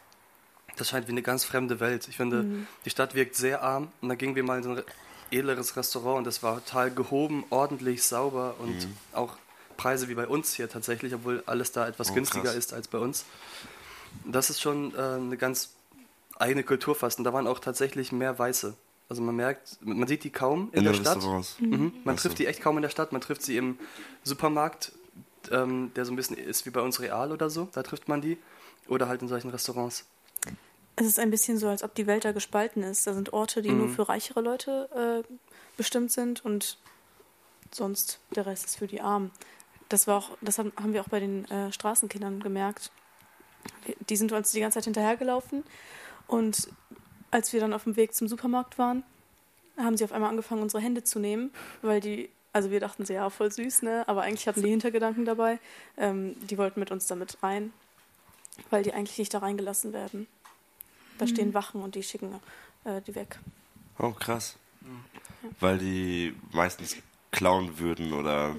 das 0.77 0.89
scheint 0.89 1.07
wie 1.07 1.11
eine 1.11 1.21
ganz 1.21 1.43
fremde 1.45 1.79
Welt. 1.79 2.07
Ich 2.07 2.17
finde, 2.17 2.65
die 2.83 2.89
Stadt 2.89 3.13
wirkt 3.15 3.35
sehr 3.35 3.61
arm 3.63 3.89
und 4.01 4.09
dann 4.09 4.17
gingen 4.17 4.35
wir 4.35 4.43
mal 4.43 4.57
in 4.57 4.63
so 4.63 4.69
ein 4.71 4.75
re- 4.77 4.85
edleres 5.31 5.75
Restaurant 5.77 6.19
und 6.19 6.23
das 6.25 6.41
war 6.43 6.63
total 6.65 6.91
gehoben, 6.91 7.43
ordentlich, 7.51 8.03
sauber 8.03 8.55
und 8.59 8.87
auch 9.13 9.37
Preise 9.77 10.07
wie 10.09 10.15
bei 10.15 10.27
uns 10.27 10.53
hier 10.53 10.69
tatsächlich, 10.69 11.13
obwohl 11.13 11.43
alles 11.45 11.71
da 11.71 11.87
etwas 11.87 12.11
Oh, 12.11 12.13
günstiger 12.13 12.43
krass. 12.45 12.55
ist 12.55 12.73
als 12.73 12.87
bei 12.87 12.97
uns. 12.97 13.25
Das 14.25 14.49
ist 14.49 14.61
schon 14.61 14.93
äh, 14.95 14.97
eine 14.97 15.37
ganz 15.37 15.71
eigene 16.37 16.63
Kultur 16.63 16.95
fast 16.95 17.17
und 17.19 17.23
da 17.25 17.33
waren 17.33 17.47
auch 17.47 17.59
tatsächlich 17.59 18.11
mehr 18.11 18.37
Weiße. 18.37 18.73
Also 19.07 19.21
man 19.21 19.35
merkt, 19.35 19.77
man 19.81 20.07
sieht 20.07 20.23
die 20.23 20.31
kaum 20.31 20.69
in, 20.71 20.79
In 20.79 20.83
der 20.85 20.93
den 20.93 21.01
Stadt. 21.01 21.17
Restaurants. 21.17 21.55
Mhm. 21.59 21.93
Man 22.03 22.15
Ach 22.17 22.21
trifft 22.21 22.39
die 22.39 22.47
echt 22.47 22.61
kaum 22.61 22.77
in 22.77 22.81
der 22.81 22.89
Stadt. 22.89 23.11
Man 23.11 23.21
trifft 23.21 23.43
sie 23.43 23.55
im 23.57 23.77
Supermarkt, 24.23 24.91
ähm, 25.51 25.91
der 25.95 26.05
so 26.05 26.11
ein 26.11 26.15
bisschen 26.15 26.37
ist 26.37 26.65
wie 26.65 26.71
bei 26.71 26.81
uns 26.81 26.99
Real 26.99 27.31
oder 27.31 27.49
so. 27.49 27.69
Da 27.73 27.83
trifft 27.83 28.07
man 28.07 28.21
die. 28.21 28.37
Oder 28.87 29.07
halt 29.07 29.21
in 29.21 29.27
solchen 29.27 29.49
Restaurants. 29.51 30.05
Es 30.95 31.05
ist 31.07 31.19
ein 31.19 31.29
bisschen 31.29 31.57
so, 31.57 31.67
als 31.67 31.83
ob 31.83 31.93
die 31.95 32.07
Welt 32.07 32.23
da 32.25 32.31
gespalten 32.31 32.81
ist. 32.83 33.05
Da 33.05 33.13
sind 33.13 33.33
Orte, 33.33 33.61
die 33.61 33.71
nur 33.71 33.89
für 33.89 34.07
reichere 34.09 34.41
Leute 34.41 35.23
äh, 35.27 35.33
bestimmt 35.77 36.11
sind 36.11 36.43
und 36.45 36.77
sonst 37.71 38.19
der 38.35 38.45
Rest 38.45 38.65
ist 38.65 38.77
für 38.77 38.87
die 38.87 39.01
Armen. 39.01 39.31
Das 39.95 40.07
war 40.07 40.17
auch, 40.17 40.31
das 40.41 40.57
haben 40.59 40.73
haben 40.75 40.91
wir 40.91 40.99
auch 40.99 41.07
bei 41.07 41.21
den 41.21 41.45
äh, 41.49 41.71
Straßenkindern 41.71 42.41
gemerkt. 42.41 42.91
Wir- 43.85 43.95
Die 44.09 44.17
sind 44.17 44.33
uns 44.33 44.51
die 44.51 44.59
ganze 44.59 44.75
Zeit 44.79 44.83
hinterhergelaufen 44.83 45.63
und 46.27 46.67
als 47.31 47.53
wir 47.53 47.61
dann 47.61 47.73
auf 47.73 47.85
dem 47.85 47.95
Weg 47.95 48.13
zum 48.13 48.27
Supermarkt 48.27 48.77
waren, 48.77 49.03
haben 49.77 49.95
sie 49.95 50.03
auf 50.03 50.11
einmal 50.11 50.29
angefangen, 50.31 50.61
unsere 50.61 50.83
Hände 50.83 51.03
zu 51.05 51.17
nehmen, 51.19 51.51
weil 51.81 52.01
die 52.01 52.29
Also 52.51 52.71
wir 52.71 52.81
dachten 52.81 53.05
so, 53.05 53.13
ja, 53.13 53.29
voll 53.29 53.51
süß, 53.51 53.83
ne? 53.83 54.03
Aber 54.07 54.21
eigentlich 54.23 54.47
hatten 54.49 54.61
die 54.63 54.69
Hintergedanken 54.69 55.23
dabei. 55.25 55.59
Ähm, 55.97 56.35
die 56.49 56.57
wollten 56.57 56.79
mit 56.81 56.91
uns 56.91 57.05
damit 57.07 57.37
rein, 57.41 57.71
weil 58.69 58.83
die 58.83 58.93
eigentlich 58.93 59.17
nicht 59.17 59.33
da 59.33 59.39
reingelassen 59.39 59.93
werden. 59.93 60.27
Da 61.19 61.25
stehen 61.27 61.53
Wachen 61.53 61.81
und 61.81 61.95
die 61.95 62.03
schicken 62.03 62.35
äh, 62.83 63.01
die 63.01 63.15
weg. 63.15 63.39
Oh, 63.99 64.11
krass. 64.11 64.57
Weil 65.61 65.77
die 65.77 66.35
meistens 66.51 66.97
klauen 67.31 67.77
würden 67.79 68.11
oder. 68.13 68.55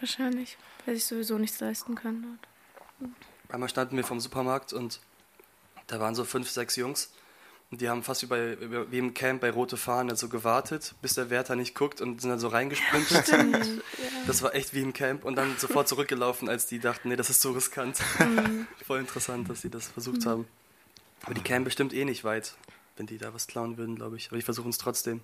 Wahrscheinlich, 0.00 0.56
weil 0.86 0.96
ich 0.96 1.04
sowieso 1.04 1.38
nichts 1.38 1.60
leisten 1.60 1.94
kann 1.94 2.22
dort. 2.22 3.10
Einmal 3.52 3.68
standen 3.68 3.96
wir 3.96 4.04
vom 4.04 4.20
Supermarkt 4.20 4.72
und 4.72 5.00
da 5.86 6.00
waren 6.00 6.14
so 6.14 6.24
fünf, 6.24 6.50
sechs 6.50 6.76
Jungs. 6.76 7.10
Und 7.70 7.82
die 7.82 7.90
haben 7.90 8.02
fast 8.02 8.22
wie, 8.22 8.26
bei, 8.26 8.56
wie 8.90 8.98
im 8.98 9.12
Camp 9.12 9.42
bei 9.42 9.50
Rote 9.50 9.76
Fahne 9.76 10.16
so 10.16 10.28
gewartet, 10.28 10.94
bis 11.02 11.14
der 11.14 11.28
Wärter 11.28 11.54
nicht 11.54 11.74
guckt 11.74 12.00
und 12.00 12.20
sind 12.20 12.30
dann 12.30 12.38
so 12.38 12.48
reingesprintet. 12.48 13.26
Stimmt. 13.26 13.66
Das 14.26 14.42
war 14.42 14.54
echt 14.54 14.74
wie 14.74 14.82
im 14.82 14.92
Camp 14.92 15.24
und 15.24 15.36
dann 15.36 15.56
sofort 15.56 15.88
zurückgelaufen, 15.88 16.50
als 16.50 16.66
die 16.66 16.80
dachten, 16.80 17.08
nee, 17.08 17.16
das 17.16 17.30
ist 17.30 17.40
so 17.40 17.52
riskant. 17.52 17.96
Voll 18.86 19.00
interessant, 19.00 19.48
dass 19.48 19.62
sie 19.62 19.70
das 19.70 19.88
versucht 19.88 20.26
haben. 20.26 20.46
Aber 21.22 21.32
die 21.32 21.40
kämen 21.40 21.64
bestimmt 21.64 21.94
eh 21.94 22.04
nicht 22.04 22.24
weit, 22.24 22.54
wenn 22.98 23.06
die 23.06 23.16
da 23.16 23.32
was 23.32 23.46
klauen 23.46 23.78
würden, 23.78 23.96
glaube 23.96 24.18
ich. 24.18 24.26
Aber 24.26 24.36
die 24.36 24.42
versuchen 24.42 24.68
es 24.68 24.76
trotzdem. 24.76 25.22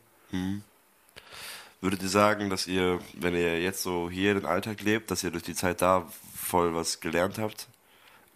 Würdet 1.85 2.03
ihr 2.03 2.09
sagen, 2.09 2.49
dass 2.49 2.67
ihr, 2.67 2.99
wenn 3.13 3.35
ihr 3.35 3.61
jetzt 3.61 3.83
so 3.83 4.09
hier 4.09 4.33
den 4.33 4.47
Alltag 4.47 4.81
lebt, 4.81 5.11
dass 5.11 5.23
ihr 5.23 5.31
durch 5.31 5.43
die 5.43 5.55
Zeit 5.55 5.83
da 5.83 6.09
voll 6.35 6.75
was 6.75 7.01
gelernt 7.01 7.37
habt? 7.37 7.69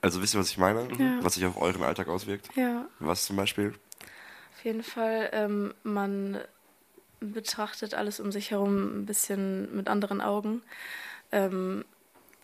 Also 0.02 0.20
wisst 0.20 0.34
ihr, 0.34 0.40
was 0.40 0.50
ich 0.50 0.58
meine? 0.58 0.86
Ja. 0.98 1.24
Was 1.24 1.36
sich 1.36 1.46
auf 1.46 1.56
euren 1.56 1.82
Alltag 1.82 2.08
auswirkt? 2.08 2.50
Ja, 2.56 2.86
Was 2.98 3.24
zum 3.24 3.36
Beispiel? 3.36 3.72
auf 4.54 4.64
jeden 4.64 4.82
Fall. 4.82 5.30
Ähm, 5.32 5.72
man 5.82 6.38
betrachtet 7.20 7.94
alles 7.94 8.20
um 8.20 8.32
sich 8.32 8.50
herum 8.50 9.00
ein 9.00 9.06
bisschen 9.06 9.74
mit 9.74 9.88
anderen 9.88 10.20
Augen. 10.20 10.60
Ähm, 11.32 11.86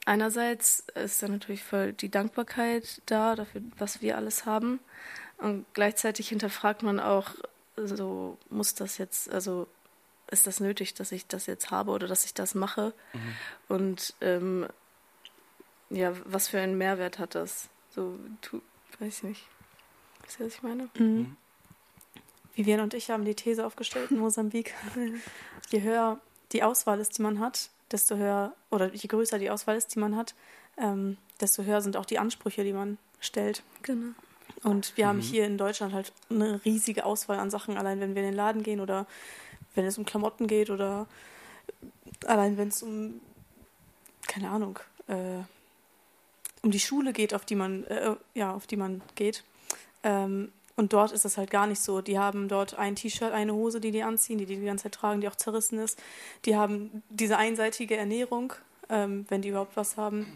einerseits 0.06 0.86
ist 0.94 1.22
dann 1.22 1.32
natürlich 1.32 1.64
voll 1.64 1.92
die 1.92 2.10
Dankbarkeit 2.10 3.02
da 3.04 3.36
dafür, 3.36 3.60
was 3.76 4.00
wir 4.00 4.16
alles 4.16 4.46
haben. 4.46 4.80
Und 5.36 5.66
gleichzeitig 5.74 6.30
hinterfragt 6.30 6.82
man 6.82 6.98
auch, 6.98 7.32
so 7.76 8.38
muss 8.48 8.74
das 8.74 8.96
jetzt, 8.96 9.30
also 9.30 9.66
ist 10.34 10.46
das 10.46 10.60
nötig, 10.60 10.92
dass 10.94 11.12
ich 11.12 11.26
das 11.26 11.46
jetzt 11.46 11.70
habe 11.70 11.90
oder 11.92 12.06
dass 12.06 12.26
ich 12.26 12.34
das 12.34 12.54
mache? 12.54 12.92
Und 13.68 14.14
ähm, 14.20 14.66
ja, 15.90 16.12
was 16.24 16.48
für 16.48 16.60
einen 16.60 16.76
Mehrwert 16.76 17.18
hat 17.18 17.34
das? 17.34 17.68
So, 17.90 18.18
tu, 18.42 18.60
weiß 18.98 19.18
ich 19.18 19.22
nicht. 19.22 19.48
Wisst 20.24 20.40
ihr, 20.40 20.46
was 20.46 20.54
ich 20.54 20.62
meine? 20.62 20.88
Mhm. 20.98 21.36
Vivian 22.54 22.80
und 22.80 22.94
ich 22.94 23.10
haben 23.10 23.24
die 23.24 23.34
These 23.34 23.64
aufgestellt 23.64 24.10
in 24.10 24.18
Mosambik. 24.18 24.74
je 25.70 25.82
höher 25.82 26.20
die 26.52 26.62
Auswahl 26.62 27.00
ist, 27.00 27.18
die 27.18 27.22
man 27.22 27.40
hat, 27.40 27.70
desto 27.90 28.16
höher, 28.16 28.54
oder 28.70 28.92
je 28.92 29.08
größer 29.08 29.38
die 29.38 29.50
Auswahl 29.50 29.76
ist, 29.76 29.94
die 29.94 29.98
man 29.98 30.16
hat, 30.16 30.34
ähm, 30.76 31.16
desto 31.40 31.64
höher 31.64 31.80
sind 31.80 31.96
auch 31.96 32.06
die 32.06 32.18
Ansprüche, 32.18 32.64
die 32.64 32.72
man 32.72 32.98
stellt. 33.20 33.62
Genau. 33.82 34.12
Und 34.62 34.96
wir 34.96 35.08
haben 35.08 35.20
hier 35.20 35.46
in 35.46 35.58
Deutschland 35.58 35.92
halt 35.92 36.12
eine 36.30 36.64
riesige 36.64 37.04
Auswahl 37.04 37.38
an 37.38 37.50
Sachen, 37.50 37.76
allein 37.76 38.00
wenn 38.00 38.14
wir 38.14 38.22
in 38.22 38.28
den 38.28 38.36
Laden 38.36 38.62
gehen 38.62 38.80
oder 38.80 39.06
wenn 39.74 39.84
es 39.84 39.98
um 39.98 40.04
Klamotten 40.04 40.46
geht 40.46 40.70
oder 40.70 41.06
allein 42.26 42.56
wenn 42.56 42.68
es 42.68 42.82
um, 42.82 43.20
keine 44.26 44.50
Ahnung, 44.50 44.78
äh, 45.08 45.42
um 46.62 46.70
die 46.70 46.80
Schule 46.80 47.12
geht, 47.12 47.34
auf 47.34 47.44
die 47.44 47.54
man, 47.54 47.84
äh, 47.84 48.16
ja, 48.34 48.54
auf 48.54 48.66
die 48.66 48.76
man 48.76 49.02
geht. 49.14 49.44
Ähm, 50.02 50.50
und 50.76 50.92
dort 50.92 51.12
ist 51.12 51.24
das 51.24 51.38
halt 51.38 51.50
gar 51.50 51.66
nicht 51.66 51.80
so. 51.80 52.00
Die 52.00 52.18
haben 52.18 52.48
dort 52.48 52.74
ein 52.74 52.96
T-Shirt, 52.96 53.32
eine 53.32 53.54
Hose, 53.54 53.80
die 53.80 53.92
die 53.92 54.02
anziehen, 54.02 54.38
die 54.38 54.46
die 54.46 54.56
die 54.56 54.64
ganze 54.64 54.84
Zeit 54.84 54.94
tragen, 54.94 55.20
die 55.20 55.28
auch 55.28 55.36
zerrissen 55.36 55.78
ist. 55.78 56.02
Die 56.46 56.56
haben 56.56 57.02
diese 57.10 57.36
einseitige 57.36 57.96
Ernährung, 57.96 58.54
ähm, 58.88 59.24
wenn 59.28 59.42
die 59.42 59.50
überhaupt 59.50 59.76
was 59.76 59.96
haben. 59.96 60.26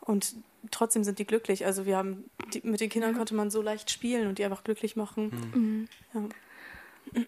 Und 0.00 0.34
trotzdem 0.70 1.04
sind 1.04 1.18
die 1.18 1.26
glücklich. 1.26 1.66
Also 1.66 1.84
wir 1.84 1.96
haben, 1.96 2.30
die, 2.54 2.62
mit 2.64 2.80
den 2.80 2.88
Kindern 2.88 3.14
konnte 3.14 3.34
man 3.34 3.50
so 3.50 3.60
leicht 3.60 3.90
spielen 3.90 4.28
und 4.28 4.38
die 4.38 4.44
einfach 4.44 4.64
glücklich 4.64 4.96
machen. 4.96 5.88
Ja. 6.14 7.22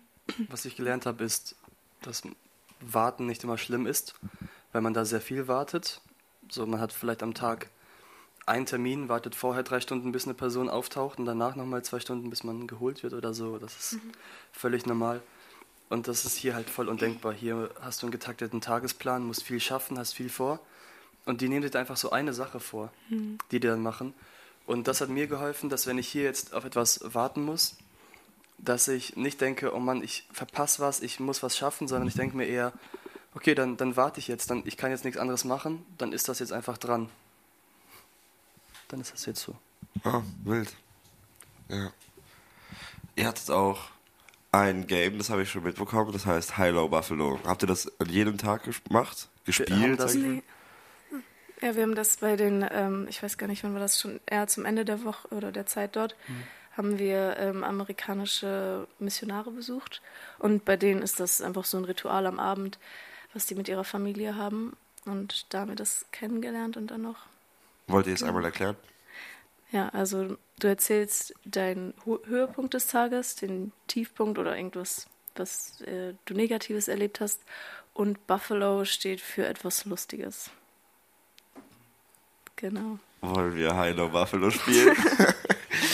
Was 0.49 0.65
ich 0.65 0.77
gelernt 0.77 1.07
habe, 1.07 1.25
ist, 1.25 1.57
dass 2.03 2.23
Warten 2.81 3.27
nicht 3.27 3.45
immer 3.45 3.59
schlimm 3.59 3.87
ist, 3.87 4.15
weil 4.73 4.83
man 4.83 4.95
da 4.95 5.05
sehr 5.05 5.21
viel 5.21 5.49
wartet. 5.49 6.01
So, 6.49 6.67
man 6.67 6.81
hat 6.81 6.93
vielleicht 6.93 7.23
am 7.23 7.35
Tag 7.35 7.69
einen 8.47 8.67
Termin, 8.67 9.09
wartet 9.09 9.35
vorher 9.35 9.63
drei 9.63 9.81
Stunden, 9.81 10.13
bis 10.13 10.25
eine 10.25 10.35
Person 10.35 10.69
auftaucht 10.69 11.19
und 11.19 11.27
danach 11.27 11.55
nochmal 11.55 11.85
zwei 11.85 12.01
Stunden, 12.01 12.29
bis 12.31 12.45
man 12.45 12.67
geholt 12.67 13.03
wird 13.03 13.13
oder 13.13 13.35
so. 13.35 13.59
Das 13.59 13.77
ist 13.79 14.01
völlig 14.53 14.87
normal. 14.87 15.23
Und 15.89 16.09
das 16.09 16.25
ist 16.25 16.37
hier 16.37 16.55
halt 16.55 16.71
voll 16.71 16.89
undenkbar. 16.89 17.33
Hier 17.33 17.71
hast 17.81 18.03
du 18.03 18.07
einen 18.07 18.13
getakteten 18.13 18.61
Tagesplan, 18.61 19.25
musst 19.25 19.45
viel 19.45 19.61
schaffen, 19.61 19.99
hast 19.99 20.15
viel 20.15 20.31
vor. 20.31 20.59
Und 21.25 21.41
die 21.41 21.49
nehmen 21.49 21.71
da 21.71 21.79
einfach 21.79 21.97
so 21.97 22.11
eine 22.11 22.33
Sache 22.33 22.61
vor, 22.61 22.91
die 23.11 23.39
die 23.51 23.61
dann 23.61 23.83
machen. 23.83 24.15
Und 24.67 24.89
das 24.89 25.01
hat 25.01 25.09
mir 25.09 25.27
geholfen, 25.27 25.69
dass 25.69 25.87
wenn 25.87 25.99
ich 25.99 26.09
hier 26.09 26.23
jetzt 26.23 26.55
auf 26.55 26.65
etwas 26.65 27.01
warten 27.15 27.43
muss, 27.43 27.77
dass 28.63 28.89
ich 28.89 29.17
nicht 29.17 29.41
denke, 29.41 29.75
oh 29.75 29.81
Mann, 29.81 30.03
ich 30.03 30.27
verpasse 30.33 30.81
was, 30.81 31.01
ich 31.01 31.21
muss 31.21 31.43
was 31.43 31.57
schaffen, 31.57 31.89
sondern 31.89 32.09
ich 32.09 32.15
denke 32.15 32.37
mir 32.37 32.47
eher, 32.47 32.73
okay, 33.35 33.55
dann, 33.55 33.77
dann 33.77 33.97
warte 33.97 34.21
ich 34.21 34.29
jetzt, 34.29 34.51
dann, 34.51 34.63
ich 34.65 34.77
kann 34.77 34.91
jetzt 34.91 35.05
nichts 35.05 35.19
anderes 35.19 35.45
machen, 35.45 35.85
dann 35.99 36.13
ist 36.13 36.29
das 36.29 36.39
jetzt 36.39 36.53
einfach 36.53 36.79
dran. 36.79 37.09
Dann 38.89 39.01
ist 39.01 39.13
das 39.13 39.27
jetzt 39.27 39.41
so. 39.41 39.55
Ah, 40.05 40.23
wild. 40.45 40.73
Ja. 41.69 41.93
Ihr 43.17 43.27
hattet 43.27 43.51
auch 43.51 43.91
ein 44.53 44.87
Game, 44.87 45.19
das 45.19 45.31
habe 45.31 45.43
ich 45.43 45.51
schon 45.51 45.65
mitbekommen, 45.65 46.13
das 46.13 46.25
heißt 46.25 46.57
High 46.57 46.73
Low 46.73 46.89
Buffalo. 46.89 47.41
Habt 47.45 47.63
ihr 47.65 47.67
das 47.67 47.91
an 48.01 48.09
jedem 48.09 48.39
Tag 48.39 48.69
gemacht? 48.85 49.29
Gespielt? 49.45 49.99
mal? 49.99 50.15
Nee. 50.15 50.43
Ja, 51.61 51.75
wir 51.77 51.83
haben 51.83 51.95
das 51.95 52.17
bei 52.19 52.37
den, 52.37 52.67
ähm, 52.71 53.07
ich 53.09 53.23
weiß 53.23 53.39
gar 53.39 53.47
nicht, 53.47 53.63
wann 53.65 53.73
war 53.73 53.81
das 53.81 54.01
schon, 54.01 54.21
eher 54.27 54.47
zum 54.49 54.65
Ende 54.65 54.85
der 54.85 55.05
Woche 55.05 55.29
oder 55.29 55.53
der 55.53 55.65
Zeit 55.67 55.97
dort, 55.97 56.17
haben 56.77 56.99
wir 56.99 57.37
ähm, 57.39 57.65
amerikanische 57.65 58.87
Missionare 58.99 59.51
besucht. 59.51 60.01
Und 60.39 60.65
bei 60.65 60.77
denen 60.77 61.03
ist 61.03 61.21
das 61.21 61.43
einfach 61.43 61.65
so 61.65 61.77
ein 61.77 61.85
Ritual 61.85 62.27
am 62.27 62.39
Abend, 62.39 62.79
was 63.35 63.47
die 63.47 63.55
mit 63.55 63.69
ihrer 63.69 63.85
Familie 63.85 64.37
haben. 64.37 64.77
Und 65.05 65.53
da 65.53 65.61
haben 65.61 65.69
wir 65.69 65.77
das 65.77 66.07
kennengelernt 66.13 66.77
und 66.77 66.91
dann 66.91 67.03
noch. 67.03 67.27
Wollt 67.89 68.07
ihr 68.07 68.15
es 68.15 68.23
einmal 68.23 68.45
erklären? 68.45 68.77
Ja, 69.71 69.89
also 69.91 70.37
du 70.59 70.69
erzählst 70.69 71.35
deinen 71.45 71.95
Höhepunkt 72.05 72.75
des 72.75 72.87
Tages, 72.87 73.37
den 73.37 73.73
Tiefpunkt 73.87 74.39
oder 74.39 74.57
irgendwas, 74.57 75.07
was 75.35 75.81
äh, 75.83 76.15
du 76.27 76.35
Negatives 76.35 76.89
erlebt 76.89 77.21
hast. 77.21 77.43
Und 77.95 78.27
Buffalo 78.27 78.85
steht 78.85 79.21
für 79.21 79.47
etwas 79.47 79.85
Lustiges. 79.85 80.51
Genau. 82.57 82.99
Wollen 83.21 83.55
wir 83.55 83.77
High 83.77 83.97
Low 83.97 84.09
Buffalo 84.09 84.51
spielen? 84.51 84.97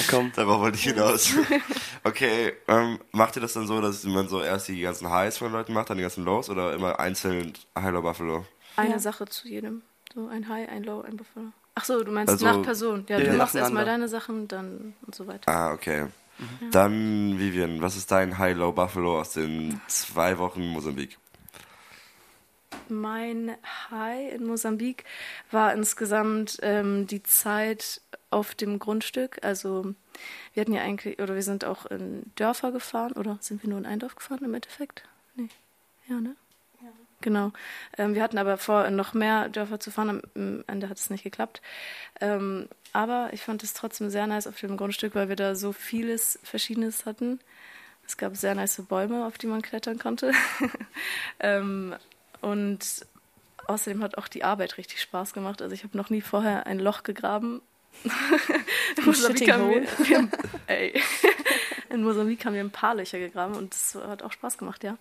Komm. 0.08 0.32
Darauf 0.34 0.60
wollte 0.60 0.76
ich 0.78 0.84
hinaus. 0.84 1.32
Okay, 2.04 2.52
ähm, 2.68 2.98
macht 3.12 3.36
ihr 3.36 3.42
das 3.42 3.52
dann 3.52 3.66
so, 3.66 3.80
dass 3.82 4.04
man 4.04 4.28
so 4.28 4.40
erst 4.40 4.68
die 4.68 4.80
ganzen 4.80 5.10
Highs 5.10 5.36
von 5.38 5.52
Leuten 5.52 5.72
macht, 5.74 5.90
dann 5.90 5.98
die 5.98 6.02
ganzen 6.02 6.24
Lows 6.24 6.48
oder 6.48 6.72
immer 6.72 6.98
einzeln 7.00 7.52
High 7.78 7.92
Low 7.92 8.00
Buffalo? 8.02 8.46
Eine 8.76 8.92
Ja. 8.92 8.98
Sache 8.98 9.26
zu 9.26 9.48
jedem. 9.48 9.82
So 10.14 10.26
ein 10.28 10.48
High, 10.48 10.68
ein 10.70 10.84
Low, 10.84 11.02
ein 11.02 11.16
Buffalo. 11.16 11.46
Ach 11.74 11.84
so, 11.84 12.02
du 12.02 12.10
meinst 12.12 12.30
Also- 12.32 12.46
nach 12.46 12.62
Person. 12.62 13.04
Ja, 13.08 13.18
Ja, 13.18 13.32
du 13.32 13.36
machst 13.36 13.54
erstmal 13.56 13.84
deine 13.84 14.08
Sachen, 14.08 14.48
dann 14.48 14.94
und 15.04 15.14
so 15.14 15.26
weiter. 15.26 15.50
Ah, 15.52 15.72
okay. 15.72 16.06
Dann, 16.70 17.38
Vivian, 17.38 17.82
was 17.82 17.96
ist 17.96 18.10
dein 18.12 18.38
High 18.38 18.56
Low 18.56 18.72
Buffalo 18.72 19.20
aus 19.20 19.32
den 19.32 19.80
zwei 19.88 20.38
Wochen 20.38 20.66
Mosambik? 20.68 21.18
Mein 22.88 23.56
High 23.90 24.32
in 24.34 24.46
Mosambik 24.46 25.04
war 25.50 25.72
insgesamt 25.74 26.58
ähm, 26.62 27.06
die 27.06 27.22
Zeit 27.22 28.00
auf 28.30 28.54
dem 28.54 28.78
Grundstück. 28.78 29.38
Also 29.42 29.94
wir 30.52 30.60
hatten 30.60 30.74
ja 30.74 30.82
eigentlich, 30.82 31.20
oder 31.20 31.34
wir 31.34 31.42
sind 31.42 31.64
auch 31.64 31.86
in 31.86 32.30
Dörfer 32.36 32.72
gefahren, 32.72 33.12
oder 33.12 33.38
sind 33.40 33.62
wir 33.62 33.70
nur 33.70 33.78
in 33.78 33.86
ein 33.86 33.98
Dorf 33.98 34.16
gefahren 34.16 34.44
im 34.44 34.54
Endeffekt? 34.54 35.04
Nee. 35.34 35.48
Ja, 36.08 36.20
ne? 36.20 36.36
Genau. 37.20 37.52
Ähm, 37.96 38.14
wir 38.14 38.22
hatten 38.22 38.38
aber 38.38 38.58
vor, 38.58 38.88
noch 38.90 39.12
mehr 39.12 39.48
Dörfer 39.48 39.80
zu 39.80 39.90
fahren. 39.90 40.22
Am 40.34 40.64
Ende 40.66 40.88
hat 40.88 40.98
es 40.98 41.10
nicht 41.10 41.24
geklappt. 41.24 41.60
Ähm, 42.20 42.68
aber 42.92 43.30
ich 43.32 43.42
fand 43.42 43.62
es 43.62 43.74
trotzdem 43.74 44.08
sehr 44.10 44.26
nice 44.26 44.46
auf 44.46 44.58
dem 44.60 44.76
Grundstück, 44.76 45.14
weil 45.14 45.28
wir 45.28 45.36
da 45.36 45.54
so 45.54 45.72
vieles 45.72 46.38
Verschiedenes 46.44 47.06
hatten. 47.06 47.40
Es 48.06 48.16
gab 48.16 48.36
sehr 48.36 48.54
nice 48.54 48.82
Bäume, 48.88 49.26
auf 49.26 49.36
die 49.36 49.48
man 49.48 49.62
klettern 49.62 49.98
konnte. 49.98 50.32
ähm, 51.40 51.94
und 52.40 53.06
außerdem 53.66 54.02
hat 54.02 54.16
auch 54.16 54.28
die 54.28 54.44
Arbeit 54.44 54.78
richtig 54.78 55.02
Spaß 55.02 55.34
gemacht. 55.34 55.60
Also 55.60 55.74
ich 55.74 55.82
habe 55.82 55.96
noch 55.96 56.10
nie 56.10 56.22
vorher 56.22 56.66
ein 56.66 56.78
Loch 56.78 57.02
gegraben. 57.02 57.60
In 58.96 59.04
Mosambik 59.04 59.52
haben 59.52 59.70
wir, 59.70 59.82
wir 59.82 60.28
ey. 60.66 61.00
In 61.90 62.02
Mosambik 62.02 62.44
haben 62.44 62.54
wir 62.54 62.60
ein 62.60 62.70
paar 62.70 62.94
Löcher 62.94 63.18
gegraben 63.18 63.54
und 63.54 63.72
das 63.72 63.94
hat 63.94 64.22
auch 64.22 64.32
Spaß 64.32 64.58
gemacht, 64.58 64.84
ja. 64.84 64.98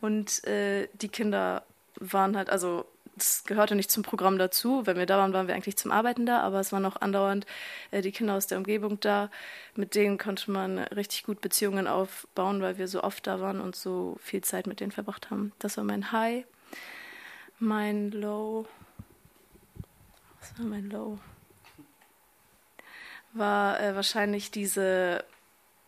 Und 0.00 0.44
äh, 0.44 0.88
die 0.94 1.08
Kinder 1.08 1.64
waren 1.98 2.36
halt, 2.36 2.50
also 2.50 2.86
das 3.16 3.44
gehörte 3.44 3.74
nicht 3.74 3.90
zum 3.90 4.02
Programm 4.02 4.36
dazu. 4.38 4.86
Wenn 4.86 4.98
wir 4.98 5.06
da 5.06 5.16
waren, 5.16 5.32
waren 5.32 5.48
wir 5.48 5.54
eigentlich 5.54 5.78
zum 5.78 5.90
Arbeiten 5.90 6.26
da, 6.26 6.40
aber 6.40 6.60
es 6.60 6.72
waren 6.72 6.84
auch 6.84 6.96
andauernd 7.00 7.46
äh, 7.90 8.02
die 8.02 8.12
Kinder 8.12 8.34
aus 8.34 8.46
der 8.46 8.58
Umgebung 8.58 9.00
da. 9.00 9.30
Mit 9.74 9.94
denen 9.94 10.18
konnte 10.18 10.50
man 10.50 10.78
richtig 10.78 11.24
gut 11.24 11.40
Beziehungen 11.40 11.86
aufbauen, 11.86 12.60
weil 12.60 12.76
wir 12.76 12.88
so 12.88 13.02
oft 13.02 13.26
da 13.26 13.40
waren 13.40 13.60
und 13.60 13.74
so 13.74 14.16
viel 14.20 14.42
Zeit 14.42 14.66
mit 14.66 14.80
denen 14.80 14.92
verbracht 14.92 15.30
haben. 15.30 15.52
Das 15.58 15.78
war 15.78 15.84
mein 15.84 16.12
High. 16.12 16.44
Mein 17.58 18.10
Low. 18.10 18.66
Was 20.40 20.58
war 20.58 20.66
mein 20.66 20.90
Low? 20.90 21.18
War 23.36 23.80
äh, 23.80 23.94
wahrscheinlich 23.94 24.50
diese, 24.50 25.24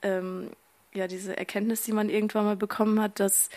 ähm, 0.02 0.50
ja, 0.93 1.07
diese 1.07 1.37
Erkenntnis, 1.37 1.83
die 1.83 1.93
man 1.93 2.09
irgendwann 2.09 2.45
mal 2.45 2.57
bekommen 2.57 3.00
hat, 3.00 3.21
dass, 3.21 3.50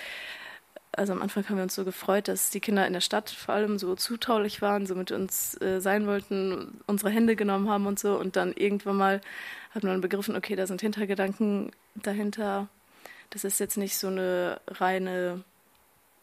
also 0.91 1.13
am 1.13 1.21
Anfang 1.21 1.48
haben 1.48 1.57
wir 1.57 1.63
uns 1.63 1.75
so 1.75 1.86
gefreut, 1.86 2.27
dass 2.27 2.50
die 2.50 2.60
Kinder 2.60 2.86
in 2.86 2.93
der 2.93 3.01
Stadt 3.01 3.29
vor 3.29 3.55
allem 3.55 3.79
so 3.79 3.95
zutraulich 3.95 4.62
waren, 4.62 4.86
so 4.86 4.95
mit 4.95 5.12
uns 5.12 5.60
äh, 5.62 5.79
sein 5.79 6.07
wollten, 6.07 6.81
unsere 6.88 7.10
Hände 7.10 7.36
genommen 7.36 7.69
haben 7.69 7.88
und 7.88 8.00
so. 8.00 8.17
Und 8.17 8.36
dann 8.36 8.53
irgendwann 8.53 8.98
mal 8.98 9.21
hat 9.71 9.83
man 9.83 10.01
begriffen, 10.01 10.36
okay, 10.36 10.55
da 10.55 10.67
sind 10.67 10.81
Hintergedanken 10.81 11.71
dahinter. 11.95 12.67
Das 13.29 13.43
ist 13.43 13.60
jetzt 13.60 13.77
nicht 13.77 13.98
so 13.98 14.07
eine 14.07 14.60
reine 14.67 15.43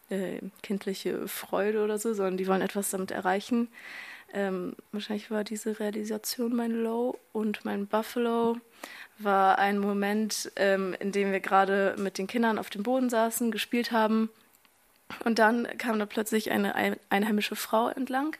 äh, 0.09 0.39
kindliche 0.61 1.27
Freude 1.27 1.83
oder 1.83 1.97
so, 1.97 2.13
sondern 2.13 2.37
die 2.37 2.47
wollen 2.47 2.61
etwas 2.61 2.89
damit 2.91 3.11
erreichen. 3.11 3.69
Ähm, 4.33 4.75
wahrscheinlich 4.91 5.31
war 5.31 5.43
diese 5.43 5.79
Realisation 5.79 6.55
mein 6.55 6.71
Low 6.71 7.17
und 7.33 7.65
mein 7.65 7.87
Buffalo 7.87 8.57
war 9.17 9.57
ein 9.57 9.79
Moment, 9.79 10.51
ähm, 10.55 10.95
in 10.99 11.11
dem 11.11 11.31
wir 11.31 11.39
gerade 11.39 11.95
mit 11.97 12.17
den 12.17 12.27
Kindern 12.27 12.57
auf 12.57 12.69
dem 12.69 12.83
Boden 12.83 13.09
saßen, 13.09 13.51
gespielt 13.51 13.91
haben. 13.91 14.29
Und 15.25 15.39
dann 15.39 15.67
kam 15.77 15.99
da 15.99 16.05
plötzlich 16.05 16.51
eine 16.51 16.75
einheimische 17.09 17.55
Frau 17.55 17.89
entlang 17.89 18.35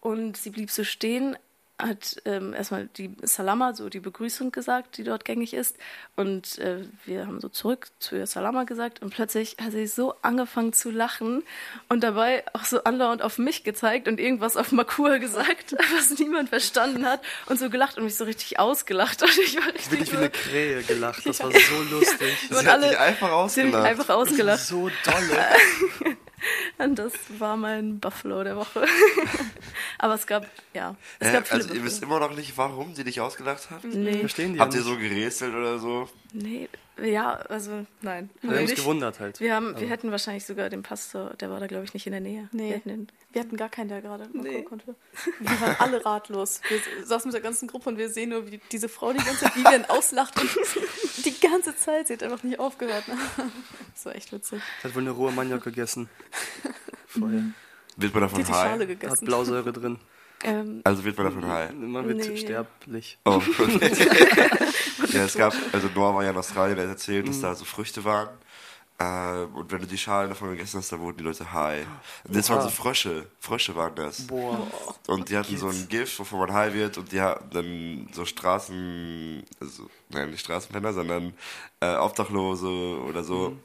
und 0.00 0.36
sie 0.36 0.50
blieb 0.50 0.70
so 0.70 0.84
stehen, 0.84 1.36
hat 1.78 2.22
ähm, 2.24 2.54
erstmal 2.54 2.86
die 2.86 3.16
Salama, 3.22 3.74
so 3.74 3.88
die 3.88 3.98
Begrüßung 3.98 4.52
gesagt, 4.52 4.96
die 4.96 5.02
dort 5.02 5.24
gängig 5.24 5.54
ist. 5.54 5.76
Und 6.14 6.58
äh, 6.58 6.84
wir 7.04 7.26
haben 7.26 7.40
so 7.40 7.48
zurück 7.48 7.88
zu 7.98 8.14
ihr 8.16 8.26
Salama 8.28 8.62
gesagt 8.62 9.02
und 9.02 9.12
plötzlich 9.12 9.56
hat 9.60 9.72
sie 9.72 9.88
so 9.88 10.14
angefangen 10.22 10.72
zu 10.72 10.90
lachen 10.90 11.42
und 11.88 12.04
dabei 12.04 12.44
auch 12.52 12.64
so 12.64 12.84
andauernd 12.84 13.22
auf 13.22 13.38
mich 13.38 13.64
gezeigt 13.64 14.06
und 14.06 14.20
irgendwas 14.20 14.56
auf 14.56 14.70
Makur 14.70 15.18
gesagt, 15.18 15.74
was 15.96 16.16
niemand 16.18 16.50
verstanden 16.50 17.06
hat 17.06 17.20
und 17.46 17.58
so 17.58 17.68
gelacht 17.70 17.98
und 17.98 18.04
mich 18.04 18.16
so 18.16 18.24
richtig 18.24 18.58
ausgelacht. 18.58 19.22
Und 19.24 19.38
ich 19.38 19.56
war 19.56 19.66
richtig 19.66 19.90
Wirklich 19.90 20.12
wie 20.12 20.16
eine 20.16 20.30
Krähe 20.30 20.82
gelacht, 20.82 21.26
das 21.26 21.40
war 21.40 21.50
so 21.50 21.82
lustig. 21.90 22.36
Sie 22.50 22.56
hat 22.56 22.66
alle, 22.66 22.98
einfach 22.98 23.30
ausgelacht. 23.30 23.84
einfach 23.84 24.08
ausgelacht. 24.10 24.60
So 24.60 24.90
dolle. 25.04 26.16
Und 26.78 26.98
das 26.98 27.12
war 27.38 27.56
mein 27.56 28.00
Buffalo 28.00 28.44
der 28.44 28.56
Woche. 28.56 28.84
Aber 29.98 30.14
es 30.14 30.26
gab, 30.26 30.46
ja. 30.72 30.96
Es 31.18 31.28
äh, 31.28 31.32
gab 31.32 31.52
also 31.52 31.72
ihr 31.72 31.84
wisst 31.84 32.02
immer 32.02 32.20
noch 32.20 32.34
nicht, 32.34 32.56
warum 32.56 32.94
sie 32.94 33.04
dich 33.04 33.20
ausgelacht 33.20 33.70
hat? 33.70 33.84
Nee. 33.84 34.18
Verstehen 34.18 34.54
die 34.54 34.60
Habt 34.60 34.74
ihr 34.74 34.82
so 34.82 34.96
gerätselt 34.96 35.54
oder 35.54 35.78
so? 35.78 36.08
Nee, 36.32 36.68
ja, 37.02 37.34
also 37.48 37.86
nein. 38.02 38.30
Wir 38.40 38.50
haben 38.50 38.60
uns 38.60 38.74
gewundert 38.74 39.18
halt. 39.18 39.40
Wir, 39.40 39.54
haben, 39.54 39.78
wir 39.78 39.88
hätten 39.88 40.10
wahrscheinlich 40.10 40.44
sogar 40.44 40.70
den 40.70 40.82
Pastor, 40.82 41.34
der 41.34 41.50
war 41.50 41.58
da 41.58 41.66
glaube 41.66 41.84
ich 41.84 41.94
nicht 41.94 42.06
in 42.06 42.12
der 42.12 42.20
Nähe. 42.20 42.48
Nee. 42.52 42.68
Wir 42.68 42.76
hatten, 42.76 42.88
den, 42.88 43.08
wir 43.32 43.40
hatten 43.40 43.56
gar 43.56 43.68
keinen, 43.68 43.88
der 43.88 44.00
gerade 44.00 44.28
nee. 44.32 44.62
konnte. 44.62 44.94
Wir 45.40 45.60
waren 45.60 45.76
alle 45.78 46.04
ratlos. 46.04 46.60
Wir 46.68 46.78
saßen 47.04 47.28
mit 47.28 47.34
der 47.34 47.42
ganzen 47.42 47.66
Gruppe 47.68 47.90
und 47.90 47.98
wir 47.98 48.08
sehen 48.08 48.30
nur, 48.30 48.50
wie 48.50 48.60
diese 48.70 48.88
Frau 48.88 49.12
die 49.12 49.24
ganze 49.24 49.44
Zeit, 49.44 49.56
wir 49.56 49.90
auslacht 49.90 50.40
und 50.40 50.50
die 51.24 51.40
ganze 51.40 51.76
Zeit, 51.76 52.08
sie 52.08 52.14
hat 52.14 52.22
einfach 52.22 52.42
nicht 52.42 52.58
aufgehört. 52.58 53.04
Das 53.94 54.06
war 54.06 54.16
echt 54.16 54.32
witzig. 54.32 54.60
Sie 54.82 54.88
hat 54.88 54.94
wohl 54.94 55.02
eine 55.02 55.12
rohe 55.12 55.30
Maniok 55.30 55.62
gegessen. 55.62 56.08
Vorher. 57.06 57.44
Wird 57.96 58.12
man 58.12 58.22
davon 58.22 58.38
die 58.38 58.44
hat 58.44 58.48
die 58.48 58.54
high? 58.54 58.68
Schale 58.70 58.86
gegessen. 58.86 59.12
Hat 59.12 59.24
Blausäure 59.24 59.72
drin. 59.72 59.98
Ähm, 60.44 60.80
Also 60.84 61.04
wird 61.04 61.16
man 61.16 61.26
davon 61.26 61.46
high? 61.46 61.72
Man 61.72 62.06
wird 62.06 62.18
Nee. 62.28 62.36
sterblich. 62.36 63.18
Oh, 63.24 63.40
okay. 63.58 63.90
ja, 65.12 65.24
es 65.24 65.34
gab, 65.34 65.54
also 65.72 65.88
Noah 65.94 66.14
war 66.14 66.24
ja 66.24 66.30
in 66.30 66.36
Australien, 66.36 66.76
der 66.76 66.86
hat 66.86 66.92
erzählt, 66.94 67.28
dass 67.28 67.40
da 67.40 67.54
so 67.54 67.64
Früchte 67.64 68.04
waren. 68.04 68.28
Äh, 68.96 69.44
und 69.54 69.72
wenn 69.72 69.80
du 69.80 69.86
die 69.88 69.98
Schalen 69.98 70.28
davon 70.28 70.50
gegessen 70.50 70.78
hast, 70.78 70.92
dann 70.92 71.00
wurden 71.00 71.16
die 71.18 71.24
Leute 71.24 71.52
high. 71.52 71.84
Und 72.24 72.36
das 72.36 72.48
waren 72.48 72.62
so 72.62 72.68
Frösche. 72.68 73.26
Frösche 73.40 73.74
waren 73.74 73.94
das. 73.96 74.26
Boah. 74.28 74.66
Und 75.08 75.28
die 75.30 75.36
hatten 75.36 75.56
so 75.56 75.68
ein 75.68 75.88
Gift, 75.88 76.16
wovon 76.20 76.38
man 76.38 76.52
high 76.52 76.72
wird. 76.72 76.96
Und 76.98 77.10
die 77.10 77.20
hatten 77.20 77.50
dann 77.50 78.08
so 78.12 78.24
Straßen, 78.24 79.42
also, 79.60 79.90
nein, 80.10 80.30
nicht 80.30 80.40
Straßenpenner, 80.44 80.92
sondern 80.92 81.34
äh, 81.80 81.96
Obdachlose 81.96 82.68
oder 82.68 83.24
so, 83.24 83.56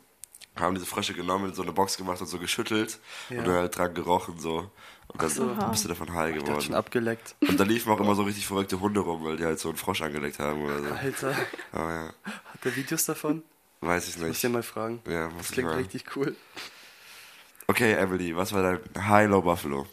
haben 0.56 0.74
diese 0.74 0.88
Frösche 0.88 1.14
genommen, 1.14 1.50
in 1.50 1.54
so 1.54 1.62
eine 1.62 1.74
Box 1.74 1.96
gemacht 1.96 2.20
und 2.22 2.28
so 2.28 2.40
geschüttelt. 2.40 3.00
Ja. 3.30 3.40
Und 3.40 3.48
dann 3.48 3.56
halt 3.56 3.78
dran 3.78 3.94
gerochen 3.94 4.40
so. 4.40 4.72
Und 5.10 5.22
dann 5.22 5.30
so. 5.30 5.46
bist 5.72 5.84
du 5.84 5.88
davon 5.90 6.14
high 6.14 6.30
Ich 6.30 6.36
dachte 6.44 6.48
schon 6.48 6.60
geworden. 6.60 6.74
abgeleckt. 6.76 7.36
Und 7.42 7.60
da 7.60 7.64
liefen 7.64 7.92
auch 7.92 8.00
immer 8.00 8.16
so 8.16 8.24
richtig 8.24 8.46
verrückte 8.48 8.80
Hunde 8.80 9.00
rum, 9.02 9.24
weil 9.24 9.38
die 9.38 9.44
halt 9.46 9.60
so 9.60 9.70
einen 9.70 9.78
Frosch 9.78 10.02
angelegt 10.02 10.40
haben 10.40 10.64
oder 10.64 10.82
so. 10.82 10.90
Alter. 10.94 11.36
Aber 11.72 11.90
ja, 11.92 12.14
Hat 12.24 12.64
der 12.64 12.76
Videos 12.76 13.06
davon? 13.06 13.44
weiß 13.82 14.08
ich 14.10 14.16
Muss 14.18 14.24
ich 14.24 14.30
nicht. 14.30 14.44
dir 14.44 14.50
mal 14.50 14.64
fragen. 14.64 15.02
Ja, 15.08 15.28
muss 15.30 15.38
Das 15.38 15.46
ich 15.48 15.52
klingt 15.54 15.70
mal. 15.70 15.78
richtig 15.78 16.16
cool. 16.16 16.36
Okay, 17.68 17.94
Emily, 17.94 18.36
was 18.36 18.54
war 18.54 18.62
dein 18.64 19.08
High-Low 19.08 19.42
Buffalo? 19.42 19.86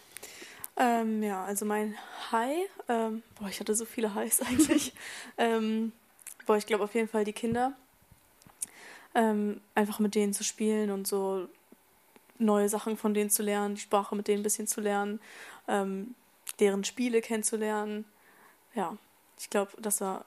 Ähm, 0.76 1.22
ja, 1.22 1.44
also 1.44 1.64
mein 1.64 1.94
High, 2.32 2.68
ähm, 2.88 3.22
boah, 3.38 3.48
ich 3.48 3.60
hatte 3.60 3.74
so 3.74 3.84
viele 3.86 4.14
Highs 4.14 4.40
eigentlich. 4.46 4.92
ähm, 5.38 5.92
boah, 6.46 6.56
ich 6.58 6.66
glaube 6.66 6.84
auf 6.84 6.94
jeden 6.94 7.08
Fall 7.08 7.24
die 7.24 7.32
Kinder. 7.32 7.72
Ähm, 9.14 9.60
einfach 9.74 9.98
mit 9.98 10.14
denen 10.14 10.34
zu 10.34 10.44
spielen 10.44 10.90
und 10.90 11.06
so 11.06 11.48
neue 12.38 12.68
Sachen 12.68 12.96
von 12.96 13.14
denen 13.14 13.30
zu 13.30 13.42
lernen, 13.42 13.74
die 13.74 13.80
Sprache 13.80 14.14
mit 14.16 14.28
denen 14.28 14.40
ein 14.40 14.42
bisschen 14.42 14.66
zu 14.66 14.80
lernen, 14.80 15.20
ähm, 15.68 16.14
deren 16.60 16.84
Spiele 16.84 17.20
kennenzulernen. 17.20 18.04
Ja, 18.74 18.96
ich 19.38 19.50
glaube, 19.50 19.72
das 19.78 20.00
war 20.00 20.24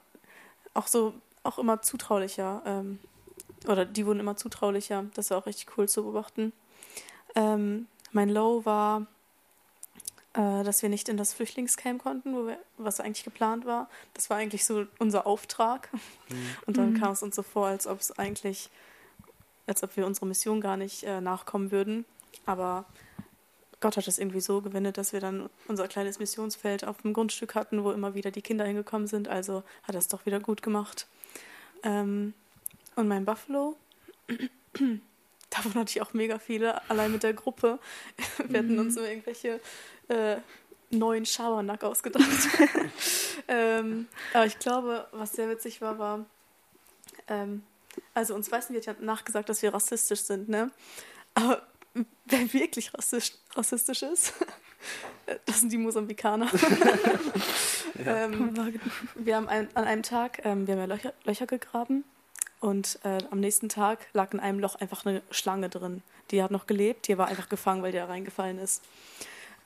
auch 0.74 0.86
so, 0.86 1.14
auch 1.42 1.58
immer 1.58 1.82
zutraulicher. 1.82 2.62
Ähm, 2.66 2.98
oder 3.66 3.84
die 3.84 4.06
wurden 4.06 4.20
immer 4.20 4.36
zutraulicher. 4.36 5.06
Das 5.14 5.30
war 5.30 5.38
auch 5.38 5.46
richtig 5.46 5.76
cool 5.76 5.88
zu 5.88 6.02
beobachten. 6.02 6.52
Ähm, 7.34 7.86
mein 8.12 8.28
Low 8.28 8.64
war, 8.64 9.06
äh, 10.32 10.62
dass 10.64 10.82
wir 10.82 10.88
nicht 10.88 11.08
in 11.08 11.16
das 11.16 11.34
Flüchtlingscamp 11.34 12.02
konnten, 12.02 12.34
wo 12.34 12.46
wir, 12.46 12.58
was 12.78 13.00
eigentlich 13.00 13.24
geplant 13.24 13.66
war. 13.66 13.88
Das 14.14 14.30
war 14.30 14.36
eigentlich 14.36 14.64
so 14.64 14.86
unser 14.98 15.26
Auftrag. 15.26 15.88
Und 16.66 16.76
dann 16.76 16.94
kam 16.98 17.12
es 17.12 17.22
uns 17.22 17.36
so 17.36 17.42
vor, 17.42 17.66
als 17.66 17.86
ob 17.86 18.00
es 18.00 18.16
eigentlich, 18.18 18.70
als 19.66 19.82
ob 19.82 19.96
wir 19.96 20.06
unserer 20.06 20.26
Mission 20.26 20.60
gar 20.60 20.76
nicht 20.76 21.04
äh, 21.04 21.20
nachkommen 21.20 21.70
würden. 21.70 22.04
Aber 22.46 22.84
Gott 23.80 23.96
hat 23.96 24.06
es 24.06 24.18
irgendwie 24.18 24.40
so 24.40 24.60
gewendet, 24.60 24.98
dass 24.98 25.12
wir 25.12 25.20
dann 25.20 25.48
unser 25.66 25.88
kleines 25.88 26.18
Missionsfeld 26.18 26.84
auf 26.84 27.00
dem 27.02 27.14
Grundstück 27.14 27.54
hatten, 27.54 27.82
wo 27.82 27.92
immer 27.92 28.14
wieder 28.14 28.30
die 28.30 28.42
Kinder 28.42 28.64
hingekommen 28.64 29.08
sind. 29.08 29.28
Also 29.28 29.62
hat 29.82 29.94
er 29.94 30.00
es 30.00 30.08
doch 30.08 30.26
wieder 30.26 30.38
gut 30.38 30.62
gemacht. 30.62 31.06
Ähm, 31.82 32.34
und 32.96 33.08
mein 33.08 33.24
Buffalo, 33.24 33.76
davon 35.50 35.74
hatte 35.74 35.90
ich 35.90 36.02
auch 36.02 36.12
mega 36.12 36.38
viele, 36.38 36.88
allein 36.90 37.12
mit 37.12 37.22
der 37.22 37.32
Gruppe. 37.32 37.78
Wir 38.48 38.58
hatten 38.58 38.78
uns 38.78 38.94
so 38.94 39.00
irgendwelche 39.02 39.60
äh, 40.08 40.36
neuen 40.90 41.24
Schabernack 41.24 41.82
ausgedacht. 41.82 42.26
ähm, 43.48 44.08
aber 44.34 44.44
ich 44.44 44.58
glaube, 44.58 45.06
was 45.12 45.32
sehr 45.32 45.48
witzig 45.48 45.80
war, 45.80 45.98
war, 45.98 46.26
ähm, 47.28 47.62
also 48.14 48.34
uns 48.34 48.50
Weißen 48.50 48.74
wird 48.74 48.86
ja 48.86 48.94
nachgesagt, 49.00 49.48
dass 49.48 49.62
wir 49.62 49.72
rassistisch 49.72 50.22
sind, 50.22 50.48
ne? 50.48 50.70
Aber 51.34 51.62
wer 51.94 52.52
wirklich 52.52 52.94
rassistisch, 52.94 53.38
rassistisch 53.54 54.02
ist, 54.02 54.34
das 55.46 55.60
sind 55.60 55.72
die 55.72 55.78
Mosambikaner. 55.78 56.50
ähm, 58.06 58.72
wir 59.14 59.36
haben 59.36 59.48
ein, 59.48 59.68
an 59.74 59.84
einem 59.84 60.02
Tag, 60.02 60.44
ähm, 60.44 60.66
wir 60.66 60.74
haben 60.74 60.80
ja 60.80 60.86
Löcher, 60.86 61.12
Löcher 61.24 61.46
gegraben 61.46 62.04
und 62.60 62.98
äh, 63.04 63.18
am 63.30 63.40
nächsten 63.40 63.68
Tag 63.68 64.06
lag 64.12 64.32
in 64.32 64.40
einem 64.40 64.60
Loch 64.60 64.74
einfach 64.76 65.06
eine 65.06 65.22
Schlange 65.30 65.68
drin. 65.68 66.02
Die 66.30 66.42
hat 66.42 66.50
noch 66.50 66.66
gelebt, 66.66 67.08
die 67.08 67.18
war 67.18 67.28
einfach 67.28 67.48
gefangen, 67.48 67.82
weil 67.82 67.92
die 67.92 67.98
da 67.98 68.06
reingefallen 68.06 68.58
ist. 68.58 68.82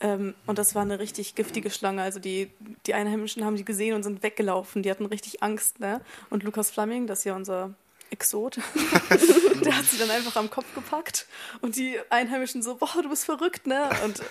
Ähm, 0.00 0.34
und 0.46 0.58
das 0.58 0.74
war 0.74 0.82
eine 0.82 0.98
richtig 0.98 1.34
giftige 1.34 1.70
Schlange. 1.70 2.02
Also 2.02 2.20
die, 2.20 2.50
die 2.86 2.94
Einheimischen 2.94 3.44
haben 3.44 3.56
die 3.56 3.64
gesehen 3.64 3.94
und 3.94 4.02
sind 4.02 4.22
weggelaufen. 4.22 4.82
Die 4.82 4.90
hatten 4.90 5.06
richtig 5.06 5.42
Angst. 5.42 5.80
Ne? 5.80 6.00
Und 6.30 6.42
Lukas 6.42 6.70
Fleming, 6.70 7.06
das 7.06 7.20
ist 7.20 7.24
ja 7.24 7.36
unser 7.36 7.74
Exot, 8.14 8.56
der 9.64 9.76
hat 9.76 9.84
sie 9.86 9.98
dann 9.98 10.10
einfach 10.10 10.36
am 10.36 10.48
Kopf 10.48 10.72
gepackt. 10.74 11.26
Und 11.60 11.74
die 11.74 11.98
Einheimischen 12.10 12.62
so, 12.62 12.76
boah, 12.76 13.02
du 13.02 13.08
bist 13.08 13.24
verrückt, 13.24 13.66
ne? 13.66 13.90
Und, 14.04 14.22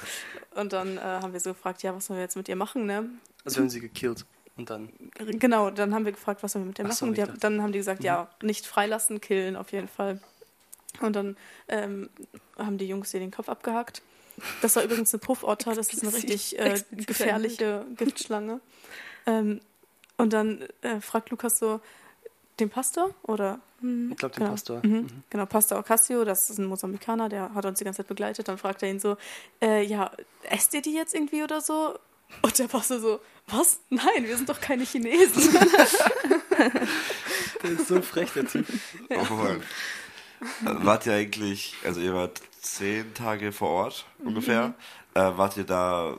und 0.56 0.72
dann 0.72 0.98
äh, 0.98 1.02
haben 1.02 1.34
wir 1.34 1.40
so 1.42 1.52
gefragt, 1.54 1.84
ja, 1.84 1.94
was 1.94 2.06
sollen 2.06 2.18
wir 2.18 2.24
jetzt 2.24 2.38
mit 2.38 2.48
ihr 2.48 2.56
machen, 2.56 2.86
ne? 2.86 3.10
Also 3.44 3.60
haben 3.60 3.70
sie 3.70 3.82
gekillt. 3.82 4.26
Und 4.56 4.70
dann. 4.70 4.90
Genau, 5.18 5.70
dann 5.70 5.94
haben 5.94 6.06
wir 6.06 6.14
gefragt, 6.14 6.44
was 6.44 6.54
sollen 6.54 6.66
wir 6.66 6.70
mit 6.70 6.78
so, 6.94 7.06
machen. 7.06 7.16
ich 7.16 7.34
Die, 7.34 7.40
dann 7.40 7.62
haben 7.62 7.74
die 7.74 7.80
gesagt, 7.80 8.04
ja, 8.04 8.30
nicht 8.42 8.66
freilassen, 8.66 9.20
killen 9.20 9.58
auf 9.58 9.72
jeden 9.74 9.90
Fall. 9.90 10.22
Und 11.02 11.16
dann 11.16 11.36
ähm, 11.68 12.10
haben 12.58 12.78
die 12.78 12.88
Jungs 12.88 13.14
ihr 13.14 13.20
den 13.20 13.32
Kopf 13.32 13.50
abgehackt. 13.50 14.02
Das 14.62 14.76
war 14.76 14.84
übrigens 14.84 15.14
eine 15.14 15.20
Puffotter, 15.20 15.76
das 15.76 15.94
ist 15.94 16.04
eine 16.04 16.14
richtig 16.14 16.58
äh, 16.58 16.82
gefährliche 16.92 17.86
Giftschlange. 17.98 18.62
Ähm, 19.26 19.60
und 20.18 20.34
dann 20.34 20.68
äh, 20.82 21.02
fragt 21.02 21.32
Lukas 21.32 21.60
so, 21.60 21.82
den 22.60 22.70
Pastor? 22.70 23.14
Oder? 23.24 23.60
Ich 24.12 24.18
glaube, 24.18 24.34
den 24.36 24.40
Genau. 24.40 24.52
Pastor. 24.52 24.82
Mhm. 24.86 25.08
Genau, 25.30 25.46
Pastor 25.46 25.78
Ocasio, 25.80 26.24
das 26.26 26.50
ist 26.50 26.58
ein 26.58 26.66
Mosambikaner, 26.66 27.28
der 27.30 27.54
hat 27.54 27.66
uns 27.66 27.80
die 27.80 27.84
ganze 27.86 27.98
Zeit 27.98 28.08
begleitet. 28.08 28.48
Dann 28.48 28.58
fragt 28.58 28.82
er 28.84 28.90
ihn 28.90 29.00
so, 29.00 29.18
äh, 29.62 29.84
ja, 29.84 30.12
esst 30.44 30.74
ihr 30.74 30.82
die 30.82 30.94
jetzt 30.94 31.14
irgendwie 31.14 31.44
oder 31.44 31.60
so? 31.62 31.98
Und 32.42 32.58
der 32.58 32.68
Pastor 32.68 33.00
so, 33.00 33.20
was? 33.48 33.80
Nein, 33.90 34.24
wir 34.26 34.36
sind 34.38 34.48
doch 34.50 34.60
keine 34.62 34.84
Chinesen. 34.86 35.54
Der 37.64 37.72
ist 37.72 37.88
so 37.88 38.02
frech, 38.02 38.32
der 38.34 38.46
Typ. 38.48 38.66
Oh 39.10 39.34
Mann. 39.34 39.64
wart 40.86 41.06
ihr 41.06 41.14
eigentlich, 41.14 41.76
also 41.86 42.00
ihr 42.02 42.14
wart 42.14 42.42
zehn 42.62 43.14
Tage 43.14 43.52
vor 43.52 43.70
Ort 43.70 44.06
ungefähr. 44.20 44.70
Mhm. 44.70 44.74
Äh, 45.22 45.38
wart 45.38 45.58
ihr 45.58 45.64
da 45.64 46.18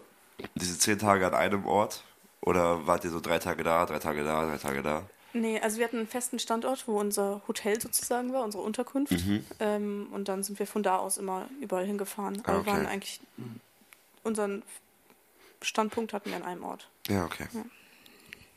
diese 0.55 0.79
zehn 0.79 0.99
Tage 0.99 1.27
an 1.27 1.35
einem 1.35 1.67
Ort? 1.67 2.05
Oder 2.41 2.87
wart 2.87 3.05
ihr 3.05 3.11
so 3.11 3.21
drei 3.21 3.39
Tage 3.39 3.63
da, 3.65 3.85
drei 3.87 3.99
Tage 3.99 4.23
da, 4.25 4.45
drei 4.47 4.59
Tage 4.59 4.83
da? 4.83 5.03
Nee, 5.35 5.61
also 5.61 5.79
wir 5.79 5.85
hatten 5.85 5.99
einen 5.99 6.07
festen 6.07 6.39
Standort, 6.39 6.87
wo 6.87 6.99
unser 6.99 7.43
Hotel 7.49 7.81
sozusagen 7.81 8.33
war, 8.33 8.45
unsere 8.45 8.63
Unterkunft. 8.63 9.13
Mhm. 9.13 9.45
Ähm, 9.59 10.07
und 10.13 10.29
dann 10.29 10.43
sind 10.43 10.59
wir 10.59 10.67
von 10.67 10.83
da 10.83 10.97
aus 10.97 11.19
immer 11.19 11.49
überall 11.61 11.85
hingefahren. 11.85 12.41
Ah, 12.45 12.51
Aber 12.51 12.59
okay. 12.61 12.67
wir 12.67 12.73
waren 12.73 12.87
eigentlich 12.87 13.21
unseren 14.23 14.63
Standpunkt 15.61 16.13
hatten 16.13 16.31
wir 16.31 16.37
an 16.37 16.45
einem 16.45 16.65
Ort. 16.65 16.89
Ja, 17.09 17.25
okay. 17.25 17.47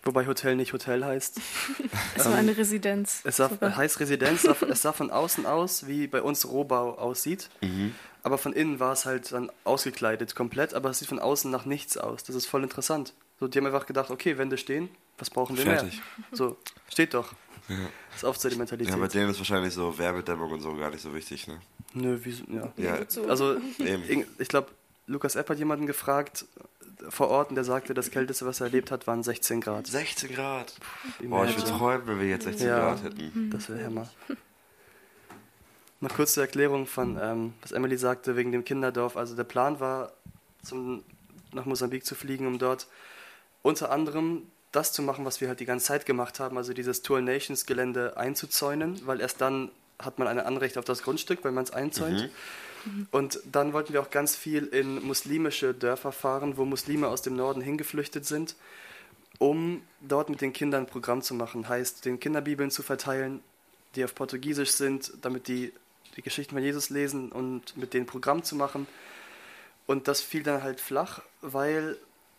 Wobei 0.04 0.26
Hotel 0.26 0.56
nicht 0.56 0.72
Hotel 0.72 1.04
heißt. 1.04 1.40
Es 2.16 2.26
Ähm, 2.26 2.32
war 2.32 2.38
eine 2.40 2.56
Residenz. 2.56 3.22
Es 3.24 3.38
sah, 3.38 3.50
heißt 3.62 4.00
Residenz, 4.00 4.46
es 4.46 4.82
sah 4.82 4.94
von 4.94 5.12
außen 5.12 5.46
aus, 5.46 5.88
wie 5.88 6.08
bei 6.08 6.22
uns 6.22 6.48
Rohbau 6.48 6.98
aussieht. 6.98 7.50
Mhm. 7.62 7.94
Aber 8.24 8.38
von 8.38 8.54
innen 8.54 8.80
war 8.80 8.94
es 8.94 9.06
halt 9.06 9.32
dann 9.32 9.52
ausgekleidet 9.63 10.36
komplett, 10.36 10.74
aber 10.74 10.90
es 10.90 11.00
sieht 11.00 11.08
von 11.08 11.20
außen 11.20 11.50
nach 11.50 11.66
nichts 11.66 11.98
aus. 11.98 12.24
Das 12.24 12.36
ist 12.36 12.46
voll 12.46 12.63
interessant. 12.63 13.13
So, 13.40 13.48
die 13.48 13.58
haben 13.58 13.66
einfach 13.66 13.86
gedacht, 13.86 14.10
okay, 14.10 14.38
Wände 14.38 14.58
stehen, 14.58 14.90
was 15.17 15.30
brauchen 15.30 15.58
wir 15.58 15.63
Fertig. 15.63 15.93
mehr? 15.93 16.27
So, 16.38 16.58
steht 16.89 17.13
doch. 17.13 17.34
Ja. 17.69 17.75
Das 18.12 18.17
ist 18.17 18.23
oft 18.23 18.39
so 18.39 18.49
die 18.49 18.56
Mentalität. 18.56 18.93
ja, 18.93 18.99
bei 18.99 19.08
denen 19.08 19.30
ist 19.30 19.38
wahrscheinlich 19.39 19.73
so 19.73 19.97
Wärmedämmung 19.97 20.51
und 20.51 20.62
so 20.62 20.73
gar 20.75 20.89
nicht 20.89 21.01
so 21.01 21.13
wichtig, 21.13 21.47
ne? 21.47 21.60
Nö, 21.93 22.17
wieso, 22.23 22.43
ja. 22.49 22.71
Ja? 22.77 22.99
Also, 23.27 23.58
Eben. 23.80 24.25
ich 24.39 24.47
glaube, 24.47 24.69
Lukas 25.06 25.36
Epp 25.36 25.49
hat 25.49 25.58
jemanden 25.58 25.86
gefragt 25.86 26.45
äh, 27.01 27.12
vor 27.12 27.27
Ort 27.30 27.49
und 27.49 27.56
der 27.56 27.63
sagte, 27.63 27.93
das 27.93 28.10
Kälteste, 28.12 28.45
was 28.45 28.62
er 28.62 28.67
erlebt 28.67 28.91
hat, 28.91 29.06
waren 29.08 29.21
16 29.23 29.62
Grad. 29.62 29.88
16 29.88 30.30
Grad. 30.34 30.73
Imagine. 31.19 31.30
Boah, 31.30 31.45
ich 31.45 31.58
würde 31.58 31.69
träumen, 31.77 32.08
wenn 32.08 32.19
wir 32.19 32.27
jetzt 32.27 32.43
16 32.45 32.67
Ja. 32.67 32.80
Grad 32.80 33.03
hätten. 33.03 33.49
Das 33.51 33.69
wäre 33.69 33.84
Hammer. 33.86 34.10
Noch 35.99 36.13
kurz 36.15 36.34
zur 36.34 36.43
Erklärung 36.43 36.86
von, 36.86 37.17
ähm, 37.19 37.53
was 37.62 37.71
Emily 37.71 37.97
sagte, 37.97 38.36
wegen 38.36 38.51
dem 38.51 38.63
Kinderdorf. 38.63 39.17
Also 39.17 39.36
der 39.36 39.45
Plan 39.45 39.80
war, 39.80 40.13
zum, 40.62 41.03
nach 41.53 41.65
Mosambik 41.65 42.06
zu 42.06 42.13
fliegen, 42.13 42.45
um 42.45 42.60
dort 42.60 42.88
unter 43.63 43.91
anderem 43.91 44.43
das 44.71 44.91
zu 44.91 45.01
machen, 45.01 45.25
was 45.25 45.41
wir 45.41 45.47
halt 45.47 45.60
die 45.60 45.65
ganze 45.65 45.86
Zeit 45.86 46.06
gemacht 46.06 46.39
haben, 46.39 46.58
also 46.58 46.73
dieses 46.73 47.01
Tour 47.01 47.21
Nations 47.21 47.65
Gelände 47.65 48.17
einzuzäunen, 48.17 49.01
weil 49.06 49.21
erst 49.21 49.41
dann 49.41 49.71
hat 49.99 50.19
man 50.19 50.27
ein 50.27 50.39
Anrecht 50.39 50.77
auf 50.77 50.86
das 50.86 51.03
Grundstück, 51.03 51.43
wenn 51.43 51.53
man 51.53 51.63
es 51.63 51.71
einzäunt. 51.71 52.30
Und 53.12 53.39
dann 53.51 53.73
wollten 53.73 53.93
wir 53.93 54.01
auch 54.01 54.12
ganz 54.12 54.36
viel 54.36 54.65
in 54.65 55.03
muslimische 55.03 55.73
Dörfer 55.73 56.12
fahren, 56.12 56.58
wo 56.58 56.65
Muslime 56.65 57.08
aus 57.08 57.21
dem 57.21 57.36
Norden 57.36 57.62
hingeflüchtet 57.62 58.25
sind, 58.25 58.56
um 59.39 59.82
dort 60.01 60.30
mit 60.30 60.41
den 60.41 60.53
Kindern 60.53 60.84
ein 60.84 60.88
Programm 60.88 61.21
zu 61.21 61.34
machen. 61.34 61.67
Heißt, 61.67 62.06
den 62.06 62.19
Kinderbibeln 62.19 62.71
zu 62.71 62.84
verteilen, 62.84 63.41
die 63.95 64.03
auf 64.03 64.15
Portugiesisch 64.15 64.71
sind, 64.71 65.12
damit 65.21 65.47
die 65.47 65.73
die 66.17 66.21
Geschichten 66.23 66.56
von 66.56 66.63
Jesus 66.63 66.89
lesen 66.89 67.32
und 67.32 67.77
mit 67.77 67.93
denen 67.93 68.08
Programm 68.08 68.43
zu 68.43 68.56
machen. 68.56 68.88
Und 69.86 70.08
das 70.08 70.19
fiel 70.19 70.43
dann 70.43 70.63
halt 70.63 70.82
flach, 70.82 71.21
weil 71.41 71.97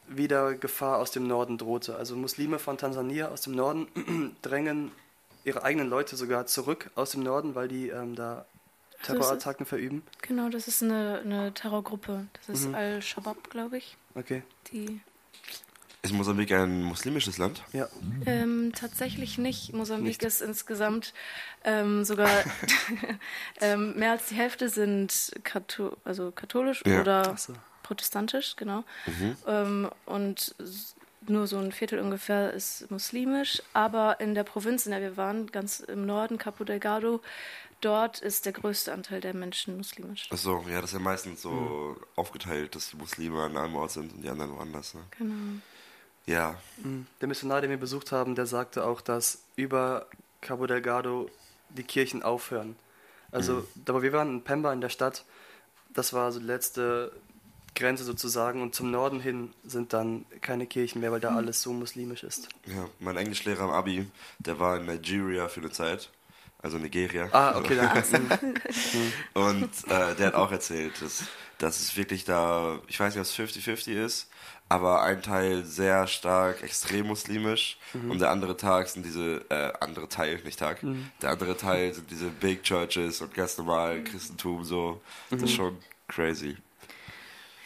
wieder 0.09 0.55
Gefahr 0.55 0.99
aus 0.99 1.11
dem 1.11 1.27
Norden 1.27 1.59
drohte. 1.59 1.97
Also 1.97 2.16
Muslime 2.16 2.59
von 2.59 2.79
Tansania 2.79 3.29
aus 3.29 3.42
dem 3.42 3.55
Norden 3.55 3.88
drängen 4.42 4.90
ihre 5.44 5.62
eigenen 5.62 5.88
Leute 5.88 6.16
sogar 6.16 6.47
zurück 6.47 6.90
aus 6.94 7.11
dem 7.12 7.23
Norden, 7.23 7.55
weil 7.55 7.68
die 7.68 7.88
ähm, 7.88 8.14
da 8.16 8.44
Also 9.01 9.12
Terrorattacken 9.14 9.66
verüben. 9.66 10.03
Genau, 10.23 10.49
das 10.49 10.68
ist 10.68 10.83
eine, 10.83 11.21
eine 11.25 11.55
Terrorgruppe. 11.55 12.27
Das 12.47 12.49
ist 12.61 12.68
Mhm. 12.68 12.75
Al-Shabaab, 12.75 13.51
glaube 13.51 13.79
ich. 13.79 13.97
Okay, 14.14 14.42
Die 14.73 15.01
Ist 16.03 16.12
Mosambik 16.12 16.53
ein 16.53 16.83
muslimisches 16.85 17.38
Land? 17.38 17.62
ja. 17.73 17.88
Ähm, 18.27 18.73
tatsächlich 18.75 19.38
nicht. 19.38 19.73
Mosambik 19.73 20.07
Nicht. 20.09 20.23
ist 20.25 20.40
insgesamt 20.42 21.12
ähm, 21.64 22.05
sogar 22.05 22.29
ähm, 23.61 23.94
mehr 23.99 24.12
als 24.12 24.27
die 24.29 24.35
Hälfte 24.35 24.68
sind 24.68 25.33
Katho 25.44 25.97
also 26.05 26.31
katholisch 26.33 26.83
Ja. 26.87 27.01
oder 27.01 27.33
Ach 27.35 27.38
so. 27.38 27.53
Protestantisch, 27.88 28.55
genau. 28.57 28.85
Mhm. 29.07 29.37
Ähm, 29.46 29.90
und 30.05 30.55
nur 31.27 31.46
so 31.46 31.59
ein 31.59 31.72
Viertel 31.72 31.98
ungefähr 31.98 32.53
ist 32.53 32.90
muslimisch. 32.90 33.62
Aber 33.72 34.20
in 34.20 34.35
der 34.35 34.44
Provinz, 34.44 34.87
in 34.87 34.92
der 34.92 35.01
wir 35.01 35.16
waren, 35.16 35.46
ganz 35.48 35.81
im 35.81 36.07
Norden, 36.07 36.38
Capo 36.38 36.64
Delgado, 36.64 37.20
dort 37.81 38.20
ist 38.20 38.44
der 38.46 38.53
größte 38.53 38.92
Anteil 38.92 39.20
der 39.20 39.35
Menschen 39.35 39.77
muslimisch. 39.77 40.29
Achso, 40.31 40.64
ja, 40.68 40.81
das 40.81 40.90
ist 40.90 40.94
ja 40.94 41.01
meistens 41.01 41.42
so 41.42 41.96
aufgeteilt, 42.16 42.74
dass 42.74 42.90
die 42.90 42.96
Muslime 42.96 43.42
an 43.42 43.57
einem 43.57 43.77
Ort 43.77 43.92
sind 43.92 44.12
und 44.12 44.22
die 44.22 44.29
anderen 44.29 44.57
woanders. 44.57 44.94
Ne? 44.94 45.01
Genau. 45.18 45.61
Ja, 46.27 46.57
Mhm. 46.85 47.07
Der 47.20 47.29
Missionar, 47.29 47.62
den 47.62 47.70
wir 47.70 47.79
besucht 47.79 48.12
haben, 48.12 48.35
der 48.35 48.46
sagte 48.46 48.85
auch, 48.85 49.01
dass 49.01 49.42
über 49.57 50.07
Cabo 50.40 50.66
Delgado 50.66 51.31
die 51.70 51.83
Kirchen 51.83 52.22
aufhören. 52.22 52.77
Also, 53.31 53.66
da 53.74 53.94
wo 53.94 54.01
wir 54.03 54.12
waren, 54.12 54.29
in 54.29 54.42
Pemba 54.42 54.72
in 54.72 54.81
der 54.81 54.88
Stadt, 54.88 55.24
das 55.90 56.12
war 56.12 56.33
so 56.33 56.38
die 56.38 56.46
letzte 56.46 57.12
Grenze 57.74 58.04
sozusagen. 58.04 58.62
Und 58.62 58.74
zum 58.74 58.90
Norden 58.90 59.20
hin 59.20 59.52
sind 59.64 59.92
dann 59.92 60.24
keine 60.40 60.66
Kirchen 60.66 61.00
mehr, 61.00 61.12
weil 61.12 61.20
da 61.20 61.35
alles 61.35 61.62
so 61.62 61.72
muslimisch 61.72 62.22
ist. 62.24 62.48
ja, 62.66 62.88
mein 62.98 63.16
Englischlehrer 63.16 63.64
am 63.64 63.70
Abi, 63.70 64.07
der 64.38 64.59
war 64.59 64.76
in 64.78 64.87
Nigeria 64.87 65.48
für 65.48 65.61
eine 65.61 65.70
Zeit, 65.70 66.11
also 66.61 66.78
Nigeria. 66.78 67.28
Ah, 67.33 67.57
okay, 67.57 67.76
dann. 67.76 68.54
Und 69.35 69.70
äh, 69.88 70.14
der 70.16 70.26
hat 70.28 70.35
auch 70.35 70.50
erzählt, 70.50 71.00
dass, 71.00 71.24
dass 71.59 71.81
es 71.81 71.96
wirklich 71.96 72.24
da, 72.24 72.78
ich 72.88 72.98
weiß 72.98 73.14
nicht, 73.14 73.20
ob 73.20 73.46
es 73.46 73.54
50-50 73.57 73.92
ist, 73.92 74.28
aber 74.70 75.02
ein 75.02 75.22
Teil 75.22 75.64
sehr 75.64 76.07
stark 76.07 76.62
extrem 76.62 77.07
muslimisch 77.07 77.78
und 77.94 78.20
der 78.20 78.31
andere 78.31 78.54
Tag 78.57 78.88
sind 78.88 79.07
diese, 79.07 79.46
äh, 79.48 79.72
andere 79.81 80.09
Teil, 80.09 80.40
nicht 80.44 80.59
Tag, 80.59 80.85
der 81.22 81.31
andere 81.31 81.57
Teil 81.57 81.94
sind 81.94 82.11
diese 82.11 82.26
Big 82.26 82.64
Churches 82.64 83.22
und 83.22 83.33
ganz 83.33 83.57
normal 83.57 84.04
Christentum 84.04 84.64
so. 84.64 85.00
Das 85.31 85.42
ist 85.42 85.52
schon 85.54 85.78
crazy. 86.07 86.59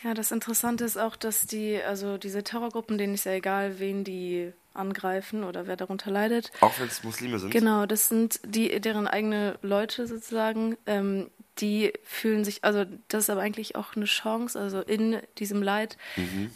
Ja, 0.05 0.15
das 0.15 0.33
Interessante 0.33 0.85
ist 0.85 0.97
auch, 0.97 1.17
dass 1.17 1.47
die, 1.47 1.81
also 1.81 2.19
diese 2.19 2.43
Terrorgruppen, 2.43 2.99
denen 2.99 3.15
ist 3.15 3.25
ja 3.25 3.33
egal, 3.33 3.79
wen 3.79 4.05
die 4.05 4.53
angreifen 4.75 5.45
oder 5.45 5.67
wer 5.67 5.77
darunter 5.77 6.11
leidet. 6.11 6.51
Auch 6.61 6.79
wenn 6.81 6.89
es 6.89 7.05
Muslime 7.05 7.39
sind. 7.39 7.51
Genau, 7.51 7.87
das 7.87 8.09
sind 8.09 8.41
die, 8.45 8.81
deren 8.81 9.07
eigene 9.07 9.59
Leute 9.63 10.07
sozusagen. 10.07 10.77
Ähm, 10.87 11.31
die 11.59 11.93
fühlen 12.03 12.45
sich, 12.45 12.65
also 12.65 12.85
das 13.09 13.25
ist 13.25 13.31
aber 13.31 13.43
eigentlich 13.43 13.77
auch 13.77 13.95
eine 13.95 14.07
Chance, 14.07 14.59
also 14.59 14.81
in 14.81 15.19
diesem 15.39 15.63
Leid, 15.63 15.99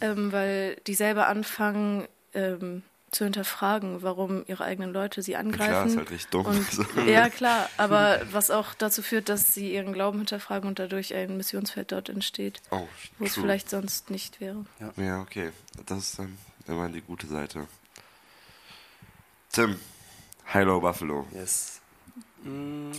ähm, 0.01 0.31
weil 0.31 0.75
die 0.87 0.95
selber 0.95 1.27
anfangen 1.27 2.07
ähm, 2.33 2.81
zu 3.11 3.23
hinterfragen, 3.23 4.01
warum 4.03 4.43
ihre 4.47 4.65
eigenen 4.65 4.91
Leute 4.91 5.21
sie 5.21 5.31
Ja, 5.31 5.39
angreifen. 5.39 5.69
klar, 5.71 5.85
ist 5.85 5.97
halt 5.97 6.11
richtig 6.11 6.29
dumm. 6.29 6.45
Und, 6.45 6.71
So. 6.71 6.83
ja, 7.07 7.29
klar, 7.29 7.69
aber 7.77 8.19
was 8.31 8.51
auch 8.51 8.73
dazu 8.73 9.01
führt, 9.01 9.29
dass 9.29 9.53
sie 9.53 9.73
ihren 9.73 9.93
Glauben 9.93 10.17
hinterfragen 10.19 10.67
und 10.67 10.77
dadurch 10.79 11.13
ein 11.13 11.37
Missionsfeld 11.37 11.91
dort 11.93 12.09
entsteht, 12.09 12.61
Oh, 12.69 12.85
wo 13.17 13.25
es 13.25 13.35
vielleicht 13.35 13.69
sonst 13.69 14.09
nicht 14.09 14.41
wäre. 14.41 14.65
Ja, 14.97 15.21
okay. 15.21 15.51
Das 15.85 15.99
ist 15.99 16.19
dann 16.19 16.37
immer 16.67 16.89
die 16.89 17.01
gute 17.01 17.27
Seite. 17.27 17.67
Tim, 19.53 19.79
Hello 20.43 20.79
Buffalo. 20.81 21.25
Yes. 21.33 21.79
Mm. 22.43 22.91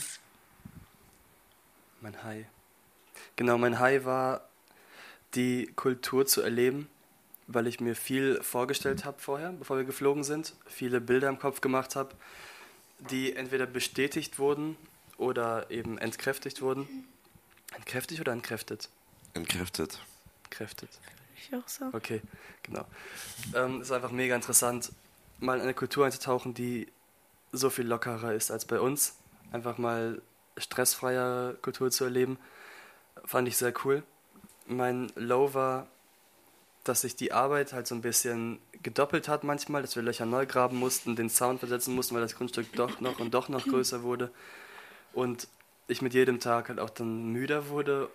Mein 2.01 2.23
High. 2.25 2.47
Genau, 3.37 3.59
mein 3.59 3.79
High 3.79 4.05
war, 4.05 4.49
die 5.35 5.67
Kultur 5.77 6.27
zu 6.27 6.41
erleben, 6.43 6.89
weil 7.49 7.67
ich 7.67 7.81
mir 7.81 7.97
viel 7.97 8.41
vorgestellt 8.43 9.05
habe 9.05 9.19
vorher, 9.19 9.53
bevor 9.53 9.79
wir 9.79 9.85
geflogen 9.85 10.23
sind, 10.23 10.55
viele 10.67 11.01
Bilder 11.01 11.29
im 11.29 11.39
Kopf 11.39 11.61
gemacht 11.61 11.97
habe, 11.97 12.15
die 13.11 13.35
entweder 13.35 13.67
bestätigt 13.67 14.39
wurden 14.39 14.77
oder 15.17 15.71
eben 15.71 15.99
entkräftigt 15.99 16.61
wurden. 16.61 16.87
Entkräftigt 17.75 18.21
oder 18.21 18.33
entkräftet? 18.33 18.91
Entkräftet. 19.35 19.99
Entkräftet. 20.45 20.91
Ich 21.37 21.55
auch 21.55 21.67
so. 21.67 21.87
Okay, 21.93 22.21
genau. 22.63 22.85
Ähm, 23.55 23.81
ist 23.81 23.93
einfach 23.93 24.11
mega 24.11 24.35
interessant, 24.35 24.93
mal 25.39 25.57
in 25.57 25.63
eine 25.63 25.75
Kultur 25.75 26.05
einzutauchen, 26.05 26.53
die 26.53 26.89
so 27.53 27.71
viel 27.71 27.87
lockerer 27.87 28.35
ist 28.35 28.51
als 28.51 28.67
bei 28.67 28.79
uns. 28.79 29.17
Einfach 29.53 29.79
mal 29.79 30.21
stressfreier 30.59 31.55
Kultur 31.63 31.91
zu 31.91 32.05
erleben, 32.05 32.39
fand 33.25 33.49
ich 33.49 33.57
sehr 33.57 33.73
cool. 33.85 34.03
Mein 34.67 35.11
Low 35.15 35.55
war, 35.55 35.87
dass 36.89 37.03
sich 37.03 37.17
die 37.17 37.33
Arbeit 37.33 37.73
halt 37.73 37.87
so 37.87 37.95
ein 37.95 38.01
bisschen 38.01 38.59
gedoppelt 38.83 39.29
hat 39.29 39.45
manchmal, 39.45 39.83
dass 39.83 39.97
wir 39.97 40.03
Löcher 40.03 40.27
neu 40.27 40.47
graben 40.47 40.77
mussten, 40.77 41.17
den 41.17 41.29
Sound 41.31 41.61
versetzen 41.61 41.95
mussten, 41.95 42.15
weil 42.15 42.23
das 42.23 42.37
Grundstück 42.37 42.73
doch 42.73 43.01
noch 43.01 43.21
und 43.21 43.35
doch 43.35 43.49
noch 43.49 43.65
größer 43.67 44.03
wurde. 44.03 44.31
Und 45.13 45.49
ich 45.89 46.03
mit 46.03 46.15
jedem 46.15 46.41
Tag 46.41 46.69
halt 46.69 46.81
auch 46.81 46.91
dann 46.91 47.33
müder 47.33 47.69
wurde. 47.69 48.09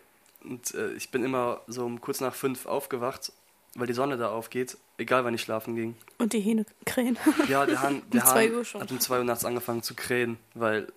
Und 0.43 0.73
äh, 0.73 0.93
ich 0.93 1.09
bin 1.11 1.23
immer 1.23 1.61
so 1.67 1.85
um 1.85 2.01
kurz 2.01 2.19
nach 2.19 2.35
fünf 2.35 2.65
aufgewacht, 2.65 3.31
weil 3.75 3.87
die 3.87 3.93
Sonne 3.93 4.17
da 4.17 4.29
aufgeht, 4.29 4.77
egal 4.97 5.25
wann 5.25 5.33
ich 5.33 5.41
schlafen 5.41 5.75
ging. 5.75 5.95
Und 6.17 6.33
die 6.33 6.39
Hähne 6.39 6.65
krähen. 6.85 7.17
Ja, 7.47 7.65
der 7.65 7.81
Hahn, 7.81 8.01
der 8.13 8.21
Um 8.23 8.27
zwei 8.27 8.47
Hahn 8.47 8.55
Uhr 8.55 8.65
schon. 8.65 8.81
hat 8.81 8.91
um 8.91 8.99
2 8.99 9.17
Uhr 9.19 9.23
nachts 9.23 9.45
angefangen 9.45 9.83
zu 9.83 9.95
krähen, 9.95 10.37
weil 10.53 10.87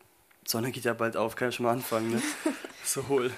Sonne 0.44 0.70
geht 0.70 0.84
ja 0.84 0.94
bald 0.94 1.16
auf, 1.16 1.36
kann 1.36 1.48
ich 1.48 1.56
schon 1.56 1.64
mal 1.66 1.72
anfangen, 1.72 2.10
ne? 2.10 2.22
so 2.84 3.08
hohl. 3.08 3.30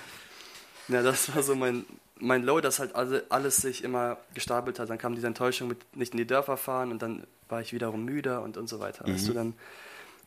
Ja, 0.89 1.03
das 1.03 1.35
war 1.35 1.43
so 1.43 1.55
mein, 1.55 1.85
mein 2.21 2.43
Low, 2.43 2.61
dass 2.61 2.79
halt 2.79 2.95
alle, 2.95 3.25
alles 3.29 3.59
sich 3.59 3.85
immer 3.85 4.19
gestapelt 4.35 4.79
hat. 4.79 4.91
Dann 4.91 4.99
kam 4.99 5.15
diese 5.15 5.27
Enttäuschung 5.27 5.69
mit 5.69 5.97
nicht 5.97 6.13
in 6.13 6.19
die 6.19 6.27
Dörfer 6.27 6.57
fahren 6.57 6.91
und 6.91 7.03
dann 7.03 7.27
war 7.49 7.61
ich 7.61 7.73
wiederum 7.73 8.05
müder 8.05 8.43
und, 8.43 8.57
und 8.57 8.69
so 8.69 8.81
weiter. 8.81 9.07
Weißt 9.07 9.29
du, 9.29 9.33
dann 9.33 9.55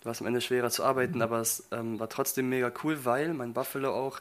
war 0.03 0.11
es 0.11 0.21
am 0.21 0.27
Ende 0.27 0.41
schwerer 0.41 0.69
zu 0.69 0.83
arbeiten, 0.83 1.21
aber 1.21 1.39
es 1.39 1.67
ähm, 1.71 1.99
war 1.99 2.09
trotzdem 2.09 2.49
mega 2.49 2.71
cool, 2.83 3.05
weil 3.05 3.33
mein 3.33 3.53
Buffalo 3.53 3.93
auch 3.93 4.19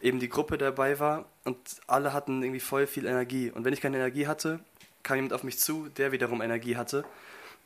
eben 0.00 0.20
die 0.20 0.28
Gruppe 0.28 0.58
dabei 0.58 1.00
war 1.00 1.24
und 1.44 1.56
alle 1.86 2.12
hatten 2.12 2.42
irgendwie 2.42 2.60
voll 2.60 2.86
viel 2.86 3.06
Energie. 3.06 3.50
Und 3.50 3.64
wenn 3.64 3.72
ich 3.72 3.80
keine 3.80 3.96
Energie 3.96 4.26
hatte, 4.26 4.60
kam 5.02 5.16
jemand 5.16 5.32
auf 5.32 5.42
mich 5.42 5.58
zu, 5.58 5.88
der 5.96 6.12
wiederum 6.12 6.42
Energie 6.42 6.76
hatte. 6.76 7.02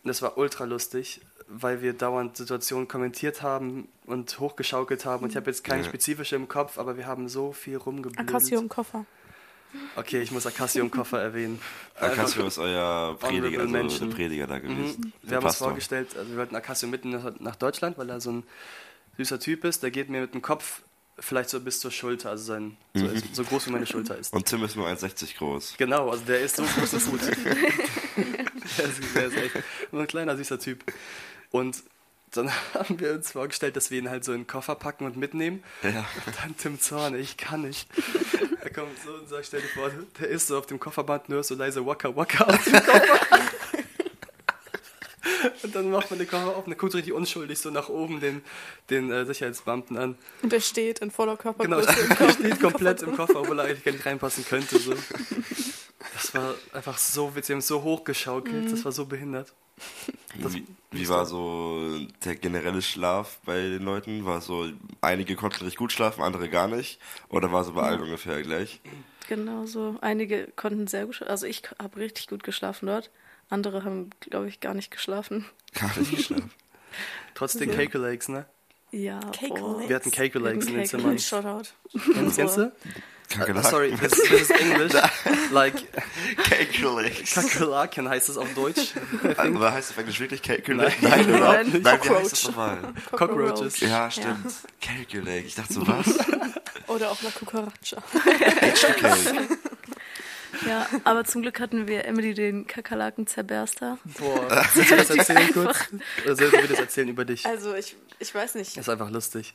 Und 0.02 0.08
das 0.08 0.22
war 0.22 0.38
ultra 0.38 0.64
lustig, 0.64 1.20
weil 1.48 1.82
wir 1.82 1.92
dauernd 1.92 2.36
Situationen 2.36 2.86
kommentiert 2.86 3.42
haben 3.42 3.88
und 4.06 4.38
hochgeschaukelt 4.38 5.04
haben. 5.04 5.24
Und 5.24 5.30
ich 5.30 5.36
habe 5.36 5.50
jetzt 5.50 5.64
keine 5.64 5.82
Ja. 5.82 5.88
spezifische 5.88 6.36
im 6.36 6.48
Kopf, 6.48 6.78
aber 6.78 6.96
wir 6.96 7.06
haben 7.06 7.28
so 7.28 7.52
viel 7.52 7.76
rumgeblödelt. 7.76 8.28
Akassio 8.28 8.60
im 8.60 8.68
Koffer. 8.68 9.04
Okay, 9.96 10.20
ich 10.22 10.30
muss 10.30 10.46
Akassio 10.46 10.82
im 10.82 10.90
Koffer 10.90 11.20
erwähnen. 11.20 11.60
Akassio 12.00 12.46
ist 12.46 12.58
euer 12.58 13.16
Prediger, 13.18 13.60
also 13.60 14.08
Prediger 14.08 14.46
da 14.46 14.58
gewesen. 14.58 15.00
Mhm. 15.00 15.12
Wir 15.22 15.36
haben 15.36 15.46
uns 15.46 15.56
vorgestellt, 15.56 16.16
also 16.16 16.30
wir 16.30 16.38
wollten 16.38 16.56
Akassio 16.56 16.88
mitten 16.88 17.10
nach- 17.40 17.56
Deutschland, 17.56 17.98
weil 17.98 18.08
er 18.10 18.20
so 18.20 18.32
ein 18.32 18.42
süßer 19.16 19.38
Typ 19.40 19.64
ist. 19.64 19.82
Der 19.82 19.90
geht 19.90 20.08
mir 20.08 20.22
mit 20.22 20.34
dem 20.34 20.42
Kopf 20.42 20.82
vielleicht 21.18 21.50
so 21.50 21.60
bis 21.60 21.80
zur 21.80 21.90
Schulter, 21.90 22.30
also 22.30 22.44
sein, 22.44 22.76
so, 22.94 23.04
Mhm. 23.04 23.14
ist, 23.14 23.34
so 23.36 23.44
groß 23.44 23.66
wie 23.66 23.70
meine 23.72 23.86
Schulter 23.86 24.16
ist. 24.16 24.32
Und 24.32 24.46
Tim 24.46 24.64
ist 24.64 24.74
nur 24.76 24.86
1,60 24.88 25.36
groß. 25.36 25.74
Genau, 25.76 26.08
also 26.10 26.24
der 26.24 26.40
ist 26.40 26.56
so 26.56 26.62
groß 26.64 26.94
und 26.94 27.10
gut. 27.10 27.20
der, 28.78 28.84
ist, 28.86 29.00
der 29.14 29.26
ist 29.26 29.36
echt 29.36 29.54
nur 29.92 30.02
ein 30.02 30.06
kleiner, 30.08 30.36
süßer 30.36 30.58
Typ. 30.58 30.82
Und 31.50 31.82
dann 32.32 32.50
haben 32.74 32.98
wir 33.00 33.12
uns 33.14 33.32
vorgestellt, 33.32 33.76
dass 33.76 33.90
wir 33.90 33.98
ihn 33.98 34.08
halt 34.08 34.24
so 34.24 34.32
in 34.32 34.42
den 34.42 34.46
Koffer 34.46 34.74
packen 34.76 35.04
und 35.04 35.16
mitnehmen. 35.16 35.62
Ja. 35.82 36.06
Und 36.26 36.36
dann 36.42 36.56
Tim 36.56 36.80
Zorn, 36.80 37.14
ich 37.14 37.36
kann 37.36 37.62
nicht. 37.62 37.88
Er 38.62 38.70
kommt 38.70 38.98
so 39.04 39.12
und 39.14 39.28
sagt, 39.28 39.46
stell 39.46 39.60
dir 39.60 39.68
vor, 39.68 39.90
der 40.20 40.28
ist 40.28 40.46
so 40.48 40.58
auf 40.58 40.66
dem 40.66 40.78
Kofferband 40.78 41.28
nur 41.28 41.42
so 41.42 41.54
leise 41.54 41.84
Waka 41.86 42.14
Waka 42.14 42.44
aus 42.48 42.64
dem 42.64 42.72
Koffer. 42.74 43.20
Und 45.62 45.74
dann 45.74 45.90
macht 45.90 46.10
man 46.10 46.18
den 46.18 46.28
Koffer 46.28 46.48
auf 46.48 46.64
und 46.64 46.70
dann 46.70 46.78
guckt 46.78 46.94
richtig 46.94 47.12
unschuldig 47.12 47.58
so 47.58 47.70
nach 47.70 47.88
oben 47.88 48.20
den, 48.20 48.42
den 48.90 49.10
äh, 49.10 49.24
Sicherheitsbeamten 49.24 49.96
an. 49.96 50.18
Und 50.42 50.52
er 50.52 50.60
steht 50.60 50.98
in 50.98 51.10
voller 51.10 51.36
Genau, 51.36 51.80
Körpergröße 51.80 52.00
im 52.00 52.10
er 52.10 52.16
Koffer. 52.16 52.32
steht 52.32 52.60
komplett 52.60 53.02
im 53.02 53.16
Koffer, 53.16 53.40
obwohl 53.40 53.58
er 53.58 53.64
eigentlich 53.66 53.84
gar 53.84 53.92
nicht 53.92 54.04
reinpassen 54.06 54.44
könnte. 54.44 54.78
So. 54.78 54.94
Das 56.14 56.34
war 56.34 56.54
einfach 56.72 56.98
so 56.98 57.34
witzig, 57.34 57.50
wir 57.50 57.56
haben 57.56 57.60
so 57.62 57.82
hochgeschaukelt, 57.82 58.72
das 58.72 58.84
war 58.84 58.92
so 58.92 59.06
behindert. 59.06 59.52
Das- 60.40 60.54
Wie, 60.54 60.66
wie 60.92 61.08
war 61.08 61.26
so 61.26 61.98
der 62.24 62.36
generelle 62.36 62.82
Schlaf 62.82 63.38
bei 63.44 63.60
den 63.60 63.82
Leuten? 63.82 64.24
War 64.24 64.40
so, 64.40 64.68
einige 65.00 65.36
konnten 65.36 65.58
richtig 65.64 65.76
gut 65.76 65.92
schlafen, 65.92 66.22
andere 66.22 66.48
gar 66.48 66.68
nicht? 66.68 66.98
Oder 67.28 67.52
war 67.52 67.64
so 67.64 67.72
bei 67.74 67.82
allen 67.82 68.00
ungefähr 68.02 68.42
gleich? 68.42 68.80
Genau 69.28 69.66
so. 69.66 69.96
Einige 70.00 70.48
konnten 70.56 70.86
sehr 70.88 71.06
gut 71.06 71.16
schlafen. 71.16 71.30
Also 71.30 71.46
ich 71.46 71.62
habe 71.80 71.98
richtig 71.98 72.28
gut 72.28 72.42
geschlafen 72.42 72.86
dort. 72.86 73.10
Andere 73.48 73.84
haben, 73.84 74.10
glaube 74.20 74.48
ich, 74.48 74.60
gar 74.60 74.74
nicht 74.74 74.90
geschlafen. 74.90 75.44
Gar 75.74 75.96
nicht 75.98 76.16
geschlafen. 76.16 76.50
Trotz 77.34 77.52
den 77.56 77.70
Ja. 77.70 77.76
Cake 77.76 77.98
Lakes, 77.98 78.28
ne? 78.28 78.46
Ja, 78.92 79.20
Cake. 79.32 79.54
Lakes. 79.60 79.88
Wir 79.88 79.96
hatten 79.96 80.10
Cake 80.10 80.38
Lakes 80.40 80.66
in 80.66 80.74
den 80.74 80.86
Zimmern. 80.86 81.18
Shoutout. 81.18 81.68
Kennst 82.34 82.56
du? 82.56 82.72
Kakerlaken. 83.30 83.64
Uh, 83.64 83.70
sorry, 83.70 83.90
this, 83.92 84.10
this 84.28 84.42
is 84.42 84.50
English. 84.50 84.92
like, 85.52 85.76
Kakerlakes. 86.36 87.34
Kakerlaken 87.34 88.08
heißt 88.08 88.28
es 88.28 88.36
auf 88.36 88.52
Deutsch. 88.54 88.92
Aber 89.36 89.72
heißt 89.72 89.90
es 89.90 89.96
auf 89.96 89.98
Englisch 89.98 90.20
wirklich 90.20 90.42
Kakerlake? 90.42 90.96
Nein. 91.00 91.26
Nein, 91.26 91.34
oder? 91.34 91.52
Nein. 91.64 91.80
Nein, 91.82 92.00
wie 92.02 92.08
heißt 92.10 92.32
das 92.32 92.44
nochmal? 92.48 92.78
Cockroaches. 93.12 93.80
Ja, 93.80 94.10
stimmt. 94.10 94.52
Kakerlake. 94.80 95.46
Ich 95.46 95.54
dachte 95.54 95.72
so, 95.72 95.86
was? 95.86 96.06
Oder 96.88 97.10
auch 97.10 97.22
La 97.22 97.30
Cucaracha. 97.30 98.02
Cake. 98.98 99.48
Ja, 100.66 100.86
aber 101.04 101.24
zum 101.24 101.42
Glück 101.42 101.60
hatten 101.60 101.86
wir 101.86 102.04
Emily 102.04 102.34
den 102.34 102.66
Kakerlaken-Zerberster. 102.66 103.98
Boah, 104.18 104.66
willst 104.74 104.90
du 104.90 104.96
das 104.96 105.10
erzählen 105.10 105.52
kurz? 105.52 105.78
Oder 106.24 106.36
sollten 106.36 106.60
wir 106.60 106.68
das 106.68 106.80
erzählen 106.80 107.08
über 107.08 107.24
dich? 107.24 107.46
Also 107.46 107.74
ich, 107.74 107.96
ich 108.18 108.34
weiß 108.34 108.56
nicht. 108.56 108.76
Das 108.76 108.86
ist 108.86 108.88
einfach 108.88 109.10
lustig. 109.10 109.54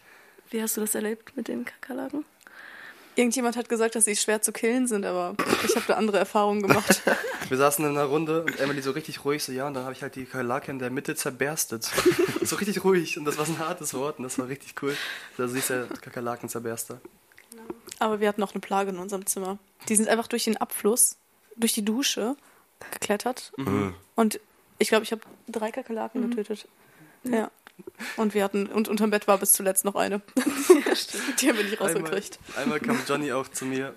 Wie 0.50 0.62
hast 0.62 0.78
du 0.78 0.82
das 0.82 0.96
erlebt 0.96 1.36
mit 1.36 1.48
den 1.48 1.66
Kakerlaken? 1.66 2.24
Irgendjemand 3.16 3.56
hat 3.56 3.70
gesagt, 3.70 3.96
dass 3.96 4.06
sie 4.06 4.16
schwer 4.16 4.42
zu 4.42 4.52
killen 4.52 4.88
sind, 4.88 5.06
aber 5.06 5.36
ich 5.66 5.76
habe 5.76 5.86
da 5.88 5.94
andere 5.96 6.18
Erfahrungen 6.20 6.62
gemacht. 6.62 7.02
Wir 7.50 7.58
saßen 7.58 7.86
in 7.86 7.92
einer 7.92 8.06
Runde 8.06 8.42
und 8.42 8.60
Emily 8.60 8.82
so 8.82 8.92
richtig 8.92 9.24
ruhig, 9.24 9.44
so 9.44 9.52
ja, 9.52 9.68
und 9.68 9.74
dann 9.76 9.84
habe 9.84 9.94
ich 9.94 10.02
halt 10.02 10.16
die 10.16 10.26
Kakerlake 10.26 10.72
in 10.72 10.80
der 10.80 10.90
Mitte 10.90 11.16
zerberstet. 11.16 11.84
so 12.42 12.56
richtig 12.56 12.84
ruhig 12.84 13.18
und 13.18 13.26
das 13.26 13.38
war 13.38 13.46
so 13.46 13.54
ein 13.54 13.60
hartes 13.60 13.94
Wort 13.94 14.18
und 14.18 14.24
das 14.24 14.38
war 14.40 14.48
richtig 14.48 14.74
cool. 14.82 14.98
Also 15.38 15.54
sie 15.54 15.60
ist 15.60 15.70
der 15.70 15.86
Kakerlaken-Zerberster. 15.86 17.00
Aber 18.00 18.20
wir 18.20 18.28
hatten 18.28 18.42
noch 18.42 18.54
eine 18.54 18.62
Plage 18.62 18.90
in 18.90 18.98
unserem 18.98 19.26
Zimmer. 19.26 19.60
Die 19.88 19.96
sind 19.96 20.10
einfach 20.10 20.28
durch 20.28 20.44
den 20.44 20.58
Abfluss, 20.58 21.18
durch 21.56 21.74
die 21.74 21.86
Dusche 21.86 22.36
geklettert. 22.92 23.54
Äh, 23.58 23.92
Und 24.16 24.40
ich 24.80 24.90
glaube, 24.90 25.04
ich 25.04 25.12
habe 25.12 25.22
drei 25.48 25.72
Kakerlaken 25.72 26.30
getötet. 26.30 26.68
Ja. 27.24 27.50
Und 28.18 28.34
wir 28.34 28.44
hatten, 28.44 28.68
und 28.68 28.88
unterm 28.88 29.10
Bett 29.10 29.28
war 29.28 29.38
bis 29.38 29.54
zuletzt 29.54 29.86
noch 29.86 29.96
eine. 29.96 30.22
Die 31.40 31.50
haben 31.50 31.58
wir 31.58 31.64
nicht 31.64 31.80
Einmal, 31.82 31.94
rausgekriegt. 32.02 32.40
einmal 32.58 32.80
kam 32.80 33.00
Johnny 33.08 33.32
auch 33.32 33.48
zu 33.48 33.66
mir. 33.66 33.94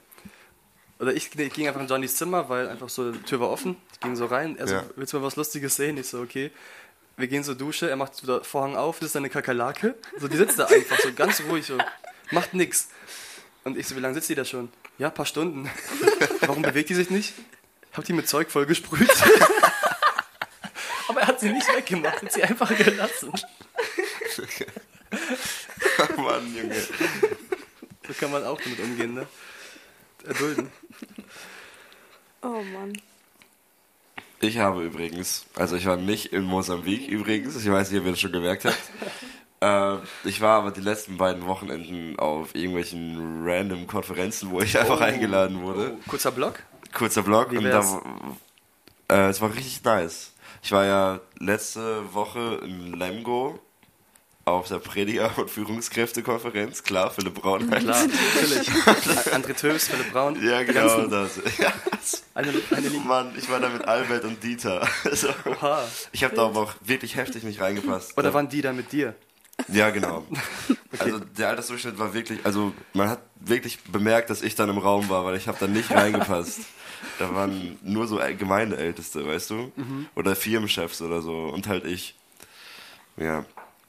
Oder 1.00 1.12
ich, 1.14 1.32
nee, 1.36 1.44
ich 1.44 1.52
ging 1.52 1.68
einfach 1.68 1.80
in 1.80 1.86
Johnnys 1.86 2.16
Zimmer, 2.16 2.48
weil 2.48 2.68
einfach 2.68 2.88
so 2.88 3.12
die 3.12 3.18
Tür 3.22 3.40
war 3.40 3.50
offen. 3.50 3.76
Ich 3.92 4.00
ging 4.00 4.16
so 4.16 4.26
rein. 4.26 4.56
Er 4.58 4.66
so, 4.66 4.74
Ja. 4.74 4.84
willst 4.96 5.12
du 5.12 5.18
mal 5.18 5.26
was 5.26 5.36
Lustiges 5.36 5.76
sehen? 5.76 5.96
Ich 5.96 6.08
so, 6.08 6.20
okay. 6.20 6.50
Wir 7.16 7.26
gehen 7.28 7.42
zur 7.44 7.54
Dusche, 7.56 7.88
er 7.88 7.96
macht 7.96 8.20
wieder 8.22 8.42
Vorhang 8.44 8.76
auf, 8.76 8.98
das 9.00 9.10
ist 9.10 9.16
eine 9.16 9.28
Kakerlake. 9.30 9.94
So, 10.18 10.28
die 10.28 10.36
sitzt 10.36 10.58
da 10.58 10.66
einfach 10.66 10.98
so 11.00 11.12
ganz 11.12 11.40
ruhig, 11.48 11.66
so, 11.66 11.76
macht 12.30 12.54
nix. 12.54 12.88
Und 13.64 13.76
ich 13.76 13.86
so, 13.88 13.96
wie 13.96 14.00
lange 14.00 14.14
sitzt 14.14 14.28
die 14.28 14.34
da 14.36 14.44
schon? 14.44 14.68
Ja, 14.98 15.08
ein 15.08 15.14
paar 15.14 15.26
Stunden. 15.26 15.68
Warum 16.40 16.62
bewegt 16.62 16.90
die 16.90 16.94
sich 16.94 17.10
nicht? 17.10 17.34
Hab 17.92 18.04
die 18.04 18.12
mit 18.12 18.28
Zeug 18.28 18.50
vollgesprüht. 18.50 19.10
Hat 21.28 21.40
sie 21.40 21.52
nicht 21.52 21.68
weggemacht, 21.76 22.22
hat 22.22 22.32
sie 22.32 22.42
einfach 22.42 22.74
gelassen. 22.76 23.32
Mann, 26.16 26.54
Junge. 26.56 26.74
So 28.06 28.14
kann 28.18 28.30
man 28.30 28.44
auch 28.44 28.60
damit 28.60 28.80
umgehen, 28.80 29.14
ne? 29.14 29.26
Erdulden. 30.26 30.70
Oh 32.42 32.62
Mann. 32.62 32.92
Ich 34.40 34.58
habe 34.58 34.84
übrigens, 34.84 35.46
also 35.56 35.76
ich 35.76 35.86
war 35.86 35.96
nicht 35.96 36.26
in 36.32 36.44
Mosambik 36.44 37.08
übrigens, 37.08 37.56
ich 37.56 37.70
weiß 37.70 37.90
nicht, 37.90 38.00
ob 38.00 38.06
ihr 38.06 38.12
das 38.12 38.20
schon 38.20 38.32
gemerkt 38.32 38.64
habt. 38.64 38.78
Äh, 39.60 39.96
ich 40.22 40.40
war 40.40 40.60
aber 40.60 40.70
die 40.70 40.80
letzten 40.80 41.16
beiden 41.16 41.44
Wochenenden 41.46 42.16
auf 42.16 42.54
irgendwelchen 42.54 43.42
random 43.44 43.88
Konferenzen, 43.88 44.52
wo 44.52 44.60
ich 44.60 44.78
einfach 44.78 45.00
Oh. 45.00 45.02
eingeladen 45.02 45.62
wurde. 45.62 45.96
Oh, 45.96 46.00
kurzer 46.08 46.30
Block. 46.30 46.60
Kurzer 46.92 47.24
Blog 47.24 47.50
Wie 47.50 47.56
und 47.58 47.64
da, 47.64 48.00
äh, 49.08 49.30
es 49.30 49.40
war 49.40 49.52
richtig 49.52 49.82
nice. 49.82 50.30
Ich 50.62 50.73
war 50.73 50.85
ja 50.85 51.21
letzte 51.38 52.12
Woche 52.14 52.61
in 52.64 52.92
Lemgo 52.94 53.59
auf 54.44 54.68
der 54.68 54.79
Prediger- 54.79 55.31
und 55.38 55.51
Führungskräftekonferenz. 55.51 56.83
Klar, 56.83 57.11
Philipp 57.11 57.35
Braun. 57.35 57.68
Klar, 57.71 57.83
natürlich. 58.07 58.68
André 59.33 59.55
Tös, 59.55 59.88
Philipp 59.88 60.12
Braun. 60.12 60.42
Ja, 60.42 60.62
genau 60.62 61.07
das. 61.07 61.37
Ja, 61.59 61.73
Eine, 62.35 62.53
eine. 62.75 62.90
Mann, 62.90 63.33
ich 63.37 63.51
war 63.51 63.61
da 63.61 63.68
mit 63.68 63.87
Albert 63.87 64.25
und 64.25 64.42
Dieter. 64.42 64.87
Also, 65.05 65.29
Oha. 65.44 65.85
ich 66.12 66.25
habe 66.25 66.35
da 66.35 66.47
aber 66.47 66.61
auch 66.62 66.75
wirklich 66.81 67.16
heftig 67.16 67.42
nicht 67.44 67.61
reingepasst. 67.61 68.16
Oder 68.16 68.33
waren 68.35 68.49
die 68.49 68.62
da 68.62 68.73
mit 68.73 68.90
dir? 68.92 69.14
Ja, 69.66 69.90
genau. 69.90 70.25
Also 71.01 71.18
der 71.18 71.49
Altersdurchschnitt 71.49 71.99
war 71.99 72.14
wirklich, 72.14 72.38
also 72.47 72.73
man 72.94 73.09
hat 73.09 73.18
wirklich 73.40 73.81
bemerkt, 73.85 74.31
dass 74.31 74.40
ich 74.40 74.55
dann 74.55 74.68
im 74.68 74.79
Raum 74.79 75.09
war, 75.09 75.25
weil 75.25 75.37
ich 75.37 75.49
habe 75.49 75.59
da 75.59 75.66
nicht 75.66 75.90
reingepasst. 75.90 76.61
Da 77.18 77.34
waren 77.34 77.78
nur 77.82 78.06
so 78.06 78.16
Gemeindeälteste, 78.16 79.26
weißt 79.26 79.50
du? 79.50 79.72
Oder 80.14 80.37
Firmenchefs 80.37 81.02
oder 81.02 81.22
so 81.22 81.48
und 81.48 81.66
halt 81.66 81.84
ich. 81.84 82.14
Ja. 83.16 83.44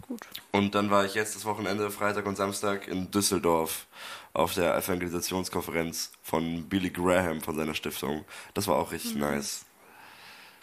Gut. 0.07 0.27
Und 0.51 0.73
dann 0.73 0.89
war 0.89 1.05
ich 1.05 1.13
jetzt 1.13 1.35
das 1.35 1.45
Wochenende, 1.45 1.91
Freitag 1.91 2.25
und 2.25 2.35
Samstag 2.35 2.87
in 2.87 3.11
Düsseldorf 3.11 3.85
auf 4.33 4.53
der 4.53 4.75
Evangelisationskonferenz 4.75 6.11
von 6.23 6.67
Billy 6.67 6.89
Graham 6.89 7.41
von 7.41 7.55
seiner 7.55 7.75
Stiftung. 7.75 8.25
Das 8.53 8.67
war 8.67 8.77
auch 8.77 8.91
richtig 8.91 9.15
nice. 9.15 9.65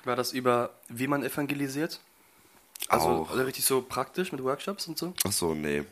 War 0.04 0.16
das 0.16 0.32
über, 0.32 0.70
wie 0.88 1.06
man 1.06 1.24
evangelisiert? 1.24 2.00
Also, 2.88 3.26
also 3.30 3.42
richtig 3.42 3.64
so 3.64 3.82
praktisch 3.82 4.32
mit 4.32 4.42
Workshops 4.42 4.86
und 4.86 4.98
so? 4.98 5.14
Ach 5.24 5.32
so, 5.32 5.54
nee. 5.54 5.84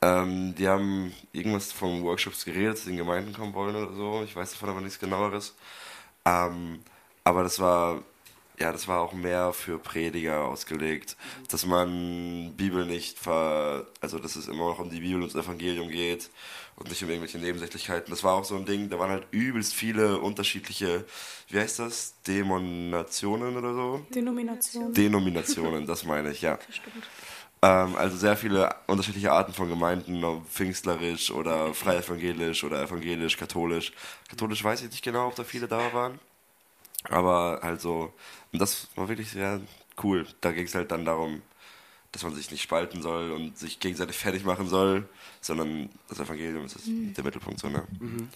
Ähm, 0.00 0.54
die 0.54 0.68
haben 0.68 1.12
irgendwas 1.32 1.72
von 1.72 2.04
Workshops 2.04 2.44
geredet, 2.44 2.78
sie 2.78 2.90
in 2.90 2.96
Gemeinden 2.96 3.32
kommen 3.32 3.54
wollen 3.54 3.74
oder 3.74 3.92
so. 3.92 4.22
Ich 4.24 4.36
weiß 4.36 4.52
davon 4.52 4.68
aber 4.68 4.80
nichts 4.80 4.98
genaueres. 4.98 5.54
Ähm, 6.24 6.80
aber 7.24 7.42
das 7.42 7.58
war, 7.58 8.02
ja, 8.58 8.70
das 8.70 8.86
war 8.86 9.00
auch 9.00 9.12
mehr 9.12 9.52
für 9.52 9.78
Prediger 9.78 10.44
ausgelegt, 10.44 11.16
dass 11.50 11.66
man 11.66 12.54
Bibel 12.56 12.86
nicht 12.86 13.18
ver, 13.18 13.86
also 14.00 14.18
dass 14.18 14.36
es 14.36 14.46
immer 14.48 14.70
noch 14.70 14.78
um 14.78 14.90
die 14.90 15.00
Bibel 15.00 15.22
und 15.22 15.34
das 15.34 15.44
Evangelium 15.44 15.88
geht 15.88 16.30
und 16.76 16.88
nicht 16.88 17.02
um 17.02 17.10
irgendwelche 17.10 17.38
Nebensächlichkeiten. 17.38 18.10
Das 18.10 18.22
war 18.22 18.34
auch 18.34 18.44
so 18.44 18.56
ein 18.56 18.64
Ding, 18.66 18.88
da 18.88 18.98
waren 18.98 19.10
halt 19.10 19.26
übelst 19.32 19.74
viele 19.74 20.20
unterschiedliche, 20.20 21.04
wie 21.48 21.58
heißt 21.58 21.80
das, 21.80 22.14
Dämonationen 22.26 23.56
oder 23.56 23.74
so? 23.74 24.06
Denomination. 24.14 24.94
Denominationen, 24.94 25.86
das 25.86 26.04
meine 26.04 26.30
ich, 26.30 26.42
ja. 26.42 26.58
Ähm, 27.62 27.96
also 27.96 28.16
sehr 28.16 28.36
viele 28.36 28.74
unterschiedliche 28.86 29.32
Arten 29.32 29.52
von 29.52 29.68
Gemeinden, 29.68 30.22
ob 30.24 30.48
pfingstlerisch 30.48 31.30
oder 31.30 31.74
frei 31.74 31.96
evangelisch 31.96 32.62
oder 32.64 32.82
evangelisch, 32.82 33.36
katholisch. 33.36 33.92
Katholisch 34.28 34.62
weiß 34.62 34.82
ich 34.82 34.90
nicht 34.90 35.04
genau, 35.04 35.28
ob 35.28 35.34
da 35.34 35.44
viele 35.44 35.66
da 35.66 35.92
waren. 35.92 36.20
Aber 37.04 37.60
halt 37.62 37.80
so, 37.80 38.12
und 38.52 38.60
das 38.60 38.88
war 38.94 39.08
wirklich 39.08 39.30
sehr 39.30 39.60
cool. 40.02 40.26
Da 40.40 40.52
ging 40.52 40.66
es 40.66 40.74
halt 40.74 40.90
dann 40.90 41.04
darum, 41.04 41.42
dass 42.12 42.22
man 42.22 42.34
sich 42.34 42.50
nicht 42.50 42.62
spalten 42.62 43.02
soll 43.02 43.32
und 43.32 43.58
sich 43.58 43.80
gegenseitig 43.80 44.16
fertig 44.16 44.44
machen 44.44 44.68
soll, 44.68 45.08
sondern 45.40 45.90
das 46.08 46.20
Evangelium 46.20 46.64
ist 46.64 46.86
mhm. 46.86 47.14
der 47.14 47.24
Mittelpunkt. 47.24 47.60
So, 47.60 47.68
ne? 47.68 47.84
Mhm. 47.98 48.28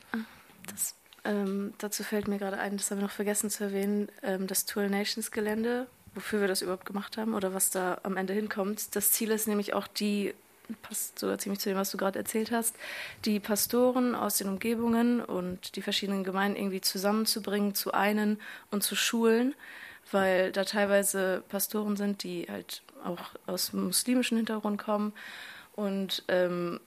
Das, 0.66 0.94
ähm, 1.24 1.74
dazu 1.78 2.02
fällt 2.02 2.28
mir 2.28 2.38
gerade 2.38 2.58
ein, 2.58 2.76
das 2.76 2.90
haben 2.90 2.98
wir 2.98 3.06
noch 3.06 3.12
vergessen 3.12 3.50
zu 3.50 3.64
erwähnen, 3.64 4.08
ähm, 4.22 4.46
das 4.46 4.66
Tour 4.66 4.88
Nations 4.88 5.30
Gelände, 5.30 5.87
wofür 6.14 6.40
wir 6.40 6.48
das 6.48 6.62
überhaupt 6.62 6.87
gemacht 6.87 7.16
haben 7.16 7.35
oder 7.35 7.55
was 7.55 7.70
da 7.70 7.98
am 8.03 8.16
Ende 8.16 8.33
hinkommt. 8.33 8.94
Das 8.96 9.12
Ziel 9.12 9.31
ist 9.31 9.48
nämlich 9.48 9.75
auch 9.75 9.87
die 9.87 10.35
passt 10.81 11.18
sogar 11.18 11.38
ziemlich 11.38 11.61
zu 11.61 11.68
dem, 11.68 11.79
was 11.79 11.90
du 11.90 11.98
gerade 11.98 12.18
erzählt 12.18 12.51
hast, 12.51 12.77
die 13.25 13.40
Pastoren 13.40 14.14
aus 14.14 14.38
den 14.38 14.48
Umgebungen 14.48 15.20
und 15.20 15.77
die 15.77 15.83
verschiedenen 15.83 16.25
Gemeinden 16.25 16.57
irgendwie 16.57 16.81
zusammenzubringen, 16.81 17.75
zu 17.75 17.92
einen 17.92 18.40
und 18.70 18.83
zu 18.83 18.94
schulen, 18.96 19.55
weil 20.11 20.53
da 20.53 20.64
teilweise 20.64 21.42
Pastoren 21.48 21.96
sind, 21.96 22.22
die 22.22 22.46
halt 22.48 22.83
auch 23.05 23.31
aus 23.46 23.72
muslimischem 23.72 24.38
Hintergrund 24.38 24.81
kommen 24.81 25.12
und 25.75 26.25
ähm, 26.29 26.81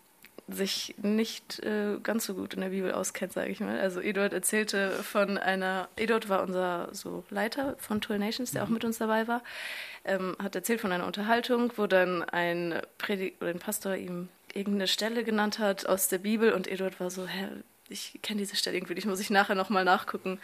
sich 0.47 0.95
nicht 1.01 1.59
äh, 1.63 1.97
ganz 2.03 2.25
so 2.25 2.35
gut 2.35 2.53
in 2.53 2.61
der 2.61 2.69
Bibel 2.69 2.91
auskennt, 2.91 3.33
sage 3.33 3.49
ich 3.49 3.59
mal. 3.59 3.79
Also 3.79 3.99
Eduard 3.99 4.31
erzählte 4.31 4.91
von 4.91 5.37
einer, 5.37 5.87
Eduard 5.95 6.29
war 6.29 6.43
unser 6.43 6.89
so 6.91 7.23
Leiter 7.29 7.75
von 7.79 7.99
Tool 7.99 8.19
Nations, 8.19 8.51
der 8.51 8.63
auch 8.63 8.67
mhm. 8.67 8.75
mit 8.75 8.85
uns 8.85 8.99
dabei 8.99 9.27
war, 9.27 9.41
ähm, 10.03 10.35
hat 10.41 10.55
erzählt 10.55 10.81
von 10.81 10.91
einer 10.91 11.07
Unterhaltung, 11.07 11.73
wo 11.77 11.87
dann 11.87 12.23
ein 12.23 12.79
Predigt 12.99 13.41
oder 13.41 13.49
ein 13.49 13.59
Pastor 13.59 13.95
ihm 13.95 14.29
irgendeine 14.53 14.87
Stelle 14.87 15.23
genannt 15.23 15.59
hat 15.59 15.85
aus 15.87 16.07
der 16.07 16.19
Bibel 16.19 16.53
und 16.53 16.67
Eduard 16.67 16.99
war 16.99 17.09
so, 17.09 17.25
hä, 17.27 17.47
ich 17.89 18.19
kenne 18.21 18.39
diese 18.39 18.55
Stelle 18.55 18.77
irgendwie 18.77 18.95
nicht, 18.95 19.05
muss 19.05 19.19
ich 19.19 19.29
nachher 19.29 19.55
nochmal 19.55 19.83
nachgucken. 19.83 20.39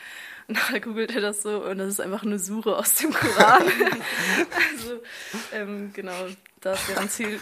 Und 0.48 0.56
nachher 0.56 0.80
googelt 0.80 1.16
er 1.16 1.22
das 1.22 1.42
so 1.42 1.64
und 1.64 1.78
das 1.78 1.88
ist 1.88 2.02
einfach 2.02 2.24
eine 2.24 2.40
Suche 2.40 2.76
aus 2.76 2.96
dem 2.96 3.14
Koran. 3.14 3.64
also, 4.74 5.02
ähm, 5.54 5.92
genau, 5.94 6.28
da 6.60 6.74
ist 6.74 6.90
deren 6.90 7.10
Ziel. 7.10 7.40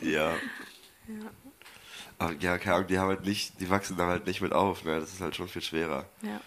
Ja. 0.00 0.32
ja. 0.32 1.30
Aber 2.18 2.32
ja, 2.34 2.58
keine 2.58 2.76
Ahnung, 2.76 2.88
die 2.88 2.98
haben 2.98 3.08
halt 3.08 3.24
nicht, 3.24 3.60
die 3.60 3.70
wachsen 3.70 3.96
da 3.96 4.06
halt 4.06 4.26
nicht 4.26 4.40
mit 4.40 4.52
auf, 4.52 4.84
ne? 4.84 5.00
Das 5.00 5.12
ist 5.12 5.20
halt 5.20 5.34
schon 5.34 5.48
viel 5.48 5.62
schwerer. 5.62 6.06
Ja. 6.22 6.40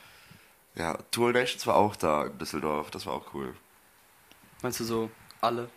Ja, 0.76 0.98
Tour 1.12 1.32
Nations 1.34 1.66
war 1.66 1.76
auch 1.76 1.96
da 1.96 2.26
in 2.26 2.38
Düsseldorf, 2.38 2.92
das 2.92 3.06
war 3.06 3.14
auch 3.14 3.34
cool. 3.34 3.56
Meinst 4.62 4.80
du 4.80 4.84
so 4.84 5.10
alle? 5.42 5.70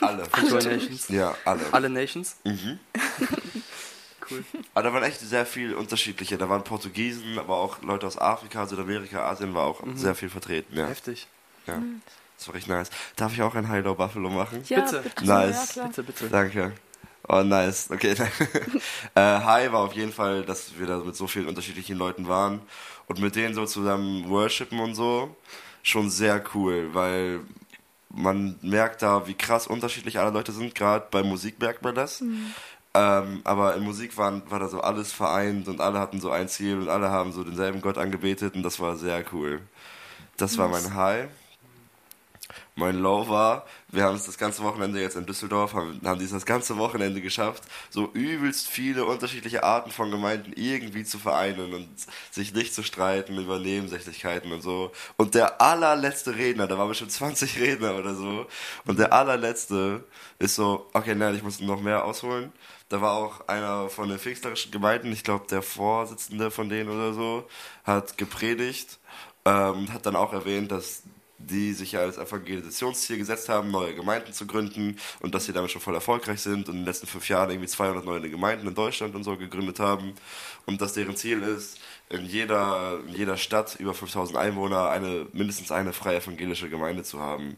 Alle. 0.00 0.28
Tour 0.30 0.62
Nations? 0.62 1.08
Ja, 1.08 1.36
alle. 1.44 1.62
Alle 1.72 1.90
Nations? 1.90 2.36
Mhm. 2.44 2.78
cool. 4.30 4.44
Aber 4.74 4.88
da 4.88 4.94
waren 4.94 5.02
echt 5.04 5.20
sehr 5.20 5.46
viel 5.46 5.74
unterschiedliche. 5.74 6.36
Da 6.36 6.48
waren 6.48 6.64
Portugiesen, 6.64 7.38
aber 7.38 7.56
auch 7.56 7.82
Leute 7.82 8.06
aus 8.06 8.18
Afrika, 8.18 8.66
Südamerika, 8.66 9.28
Asien 9.28 9.54
war 9.54 9.66
auch 9.66 9.82
mhm. 9.82 9.96
sehr 9.96 10.14
viel 10.14 10.30
vertreten. 10.30 10.76
Ja. 10.76 10.86
Heftig. 10.86 11.28
Ja. 11.66 11.76
Mhm. 11.76 12.02
Das 12.38 12.48
war 12.48 12.54
echt 12.54 12.68
nice. 12.68 12.90
Darf 13.16 13.32
ich 13.32 13.42
auch 13.42 13.54
ein 13.56 13.68
High 13.68 13.84
Low 13.84 13.94
Buffalo 13.94 14.30
machen? 14.30 14.62
Ja, 14.68 14.80
bitte. 14.80 15.00
bitte. 15.02 15.26
Nice. 15.26 15.74
Ja, 15.74 15.86
bitte, 15.86 16.02
bitte. 16.04 16.28
Danke. 16.28 16.72
Oh, 17.28 17.42
nice. 17.42 17.90
Okay. 17.90 18.14
äh, 19.14 19.20
High 19.20 19.72
war 19.72 19.80
auf 19.80 19.92
jeden 19.92 20.12
Fall, 20.12 20.44
dass 20.44 20.78
wir 20.78 20.86
da 20.86 20.98
mit 20.98 21.16
so 21.16 21.26
vielen 21.26 21.48
unterschiedlichen 21.48 21.98
Leuten 21.98 22.28
waren 22.28 22.60
und 23.06 23.20
mit 23.20 23.34
denen 23.34 23.54
so 23.54 23.66
zusammen 23.66 24.28
worshipen 24.28 24.78
und 24.78 24.94
so. 24.94 25.36
Schon 25.82 26.10
sehr 26.10 26.42
cool, 26.54 26.94
weil 26.94 27.40
man 28.08 28.56
merkt 28.62 29.02
da, 29.02 29.26
wie 29.26 29.34
krass 29.34 29.66
unterschiedlich 29.66 30.18
alle 30.18 30.30
Leute 30.30 30.52
sind. 30.52 30.74
Gerade 30.76 31.06
bei 31.10 31.24
Musik 31.24 31.60
merkt 31.60 31.82
man 31.82 31.94
das. 31.94 32.20
Mhm. 32.20 32.54
Ähm, 32.94 33.40
aber 33.44 33.74
in 33.74 33.82
Musik 33.82 34.16
waren, 34.16 34.42
war 34.48 34.60
da 34.60 34.68
so 34.68 34.80
alles 34.80 35.12
vereint 35.12 35.68
und 35.68 35.80
alle 35.80 35.98
hatten 35.98 36.20
so 36.20 36.30
ein 36.30 36.48
Ziel 36.48 36.78
und 36.78 36.88
alle 36.88 37.10
haben 37.10 37.32
so 37.32 37.42
denselben 37.42 37.80
Gott 37.80 37.98
angebetet 37.98 38.54
und 38.54 38.62
das 38.62 38.80
war 38.80 38.96
sehr 38.96 39.24
cool. 39.32 39.60
Das 40.36 40.56
war 40.56 40.68
mein 40.68 40.94
High 40.94 41.28
mein 42.78 42.96
Low 42.98 43.28
war, 43.28 43.66
wir 43.88 44.04
haben 44.04 44.16
es 44.16 44.26
das 44.26 44.38
ganze 44.38 44.62
Wochenende 44.62 45.00
jetzt 45.00 45.16
in 45.16 45.26
Düsseldorf, 45.26 45.74
haben, 45.74 46.00
haben 46.04 46.18
dieses 46.18 46.46
ganze 46.46 46.78
Wochenende 46.78 47.20
geschafft, 47.20 47.64
so 47.90 48.10
übelst 48.12 48.68
viele 48.68 49.04
unterschiedliche 49.04 49.64
Arten 49.64 49.90
von 49.90 50.10
Gemeinden 50.10 50.52
irgendwie 50.54 51.04
zu 51.04 51.18
vereinen 51.18 51.74
und 51.74 51.88
sich 52.30 52.54
nicht 52.54 52.74
zu 52.74 52.82
streiten 52.82 53.36
über 53.36 53.58
Nebensächlichkeiten 53.58 54.52
und 54.52 54.62
so. 54.62 54.92
Und 55.16 55.34
der 55.34 55.60
allerletzte 55.60 56.36
Redner, 56.36 56.68
da 56.68 56.78
waren 56.78 56.88
bestimmt 56.88 57.12
20 57.12 57.58
Redner 57.60 57.96
oder 57.96 58.14
so, 58.14 58.46
und 58.86 58.98
der 58.98 59.12
allerletzte 59.12 60.04
ist 60.38 60.54
so, 60.54 60.88
okay, 60.92 61.14
nein, 61.14 61.34
ich 61.34 61.42
muss 61.42 61.60
noch 61.60 61.80
mehr 61.80 62.04
ausholen. 62.04 62.52
Da 62.88 63.02
war 63.02 63.12
auch 63.12 63.48
einer 63.48 63.90
von 63.90 64.08
den 64.08 64.18
pfingstlerischen 64.18 64.72
Gemeinden, 64.72 65.12
ich 65.12 65.24
glaube 65.24 65.46
der 65.50 65.62
Vorsitzende 65.62 66.50
von 66.50 66.70
denen 66.70 66.88
oder 66.88 67.12
so, 67.12 67.46
hat 67.84 68.16
gepredigt 68.16 68.98
ähm, 69.48 69.92
hat 69.92 70.06
dann 70.06 70.16
auch 70.16 70.32
erwähnt, 70.32 70.70
dass 70.70 71.02
die 71.38 71.72
sich 71.72 71.92
ja 71.92 72.00
als 72.00 72.18
Evangelisationsziel 72.18 73.18
gesetzt 73.18 73.48
haben, 73.48 73.70
neue 73.70 73.94
Gemeinden 73.94 74.32
zu 74.32 74.46
gründen 74.46 74.98
und 75.20 75.34
dass 75.34 75.46
sie 75.46 75.52
damit 75.52 75.70
schon 75.70 75.80
voll 75.80 75.94
erfolgreich 75.94 76.40
sind 76.40 76.68
und 76.68 76.74
in 76.74 76.80
den 76.80 76.84
letzten 76.84 77.06
fünf 77.06 77.28
Jahren 77.28 77.50
irgendwie 77.50 77.68
200 77.68 78.04
neue 78.04 78.28
Gemeinden 78.28 78.66
in 78.66 78.74
Deutschland 78.74 79.14
und 79.14 79.22
so 79.24 79.36
gegründet 79.36 79.78
haben 79.78 80.14
und 80.66 80.80
dass 80.80 80.94
deren 80.94 81.16
Ziel 81.16 81.42
ist, 81.42 81.78
in 82.10 82.24
jeder, 82.24 83.00
in 83.06 83.14
jeder 83.14 83.36
Stadt 83.36 83.76
über 83.78 83.94
5000 83.94 84.36
Einwohner 84.38 84.88
eine, 84.90 85.26
mindestens 85.32 85.70
eine 85.70 85.92
freie 85.92 86.18
evangelische 86.18 86.68
Gemeinde 86.68 87.02
zu 87.02 87.20
haben. 87.20 87.56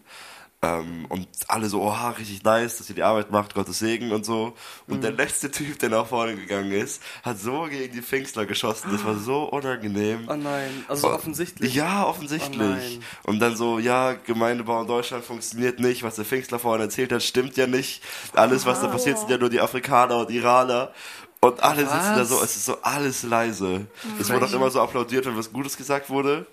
Ähm, 0.62 1.06
und 1.08 1.26
alle 1.48 1.68
so, 1.70 1.80
oha, 1.80 2.10
richtig 2.10 2.42
nice, 2.42 2.76
dass 2.76 2.90
ihr 2.90 2.94
die 2.94 3.02
Arbeit 3.02 3.30
macht, 3.30 3.54
Gottes 3.54 3.78
Segen 3.78 4.12
und 4.12 4.26
so. 4.26 4.54
Und 4.86 4.98
mhm. 4.98 5.00
der 5.00 5.12
letzte 5.12 5.50
Typ, 5.50 5.78
der 5.78 5.88
nach 5.88 6.06
vorne 6.06 6.36
gegangen 6.36 6.72
ist, 6.72 7.02
hat 7.22 7.38
so 7.38 7.62
gegen 7.62 7.94
die 7.94 8.02
Pfingstler 8.02 8.44
geschossen. 8.44 8.90
Das 8.92 9.02
war 9.02 9.16
so 9.16 9.44
unangenehm. 9.44 10.28
Oh 10.28 10.34
nein, 10.34 10.84
also 10.86 11.08
so 11.08 11.14
offensichtlich. 11.14 11.74
Ja, 11.74 12.04
offensichtlich. 12.04 13.00
Oh 13.24 13.30
und 13.30 13.38
dann 13.40 13.56
so, 13.56 13.78
ja, 13.78 14.12
Gemeindebau 14.12 14.82
in 14.82 14.86
Deutschland 14.86 15.24
funktioniert 15.24 15.80
nicht, 15.80 16.02
was 16.02 16.16
der 16.16 16.26
Pfingstler 16.26 16.58
vorhin 16.58 16.82
erzählt 16.82 17.10
hat, 17.12 17.22
stimmt 17.22 17.56
ja 17.56 17.66
nicht. 17.66 18.02
Alles, 18.34 18.66
was 18.66 18.82
da 18.82 18.88
passiert, 18.88 19.18
sind 19.18 19.30
ja 19.30 19.38
nur 19.38 19.48
die 19.48 19.62
Afrikaner 19.62 20.18
und 20.18 20.30
Iraner. 20.30 20.92
Und 21.40 21.62
alle 21.62 21.86
was? 21.86 21.92
sitzen 21.92 22.16
da 22.16 22.24
so, 22.26 22.42
es 22.42 22.56
ist 22.56 22.66
so 22.66 22.82
alles 22.82 23.22
leise. 23.22 23.86
Es 24.20 24.30
wurde 24.30 24.44
auch 24.44 24.52
immer 24.52 24.70
so 24.70 24.82
applaudiert, 24.82 25.24
wenn 25.24 25.38
was 25.38 25.50
Gutes 25.50 25.78
gesagt 25.78 26.10
wurde. 26.10 26.46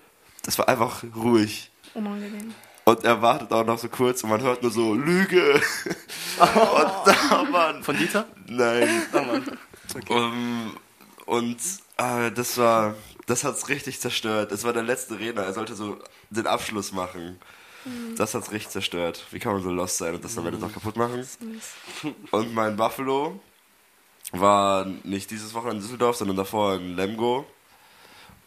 Das 0.44 0.58
war 0.58 0.66
einfach 0.66 1.04
ruhig. 1.14 1.70
Unangenehm. 1.92 2.54
Und 2.88 3.04
er 3.04 3.20
wartet 3.20 3.52
auch 3.52 3.66
noch 3.66 3.78
so 3.78 3.90
kurz 3.90 4.24
und 4.24 4.30
man 4.30 4.40
hört 4.40 4.62
nur 4.62 4.70
so, 4.70 4.94
Lüge. 4.94 5.60
Oh. 6.40 6.44
Und 6.44 6.92
da, 7.04 7.44
Mann. 7.50 7.82
Von 7.82 7.98
Dieter? 7.98 8.26
Nein. 8.46 8.88
Oh, 9.12 9.20
Mann. 9.20 9.58
Okay. 9.94 10.14
Um, 10.14 10.76
und 11.26 11.58
äh, 11.98 12.30
das 12.30 12.56
war, 12.56 12.94
das 13.26 13.44
hat's 13.44 13.68
richtig 13.68 14.00
zerstört. 14.00 14.52
Das 14.52 14.64
war 14.64 14.72
der 14.72 14.84
letzte 14.84 15.18
Redner. 15.18 15.42
Er 15.42 15.52
sollte 15.52 15.74
so 15.74 15.98
den 16.30 16.46
Abschluss 16.46 16.92
machen. 16.92 17.38
Mhm. 17.84 18.16
Das 18.16 18.32
hat's 18.34 18.52
richtig 18.52 18.70
zerstört. 18.70 19.26
Wie 19.32 19.38
kann 19.38 19.52
man 19.52 19.62
so 19.62 19.70
lost 19.70 19.98
sein 19.98 20.14
und 20.14 20.24
das 20.24 20.38
am 20.38 20.46
Ende 20.46 20.58
noch 20.58 20.72
kaputt 20.72 20.96
machen? 20.96 21.28
Und 22.30 22.54
mein 22.54 22.76
Buffalo 22.76 23.38
war 24.32 24.86
nicht 25.04 25.30
dieses 25.30 25.52
Wochenende 25.52 25.76
in 25.76 25.82
Düsseldorf, 25.82 26.16
sondern 26.16 26.38
davor 26.38 26.76
in 26.76 26.96
Lemgo. 26.96 27.44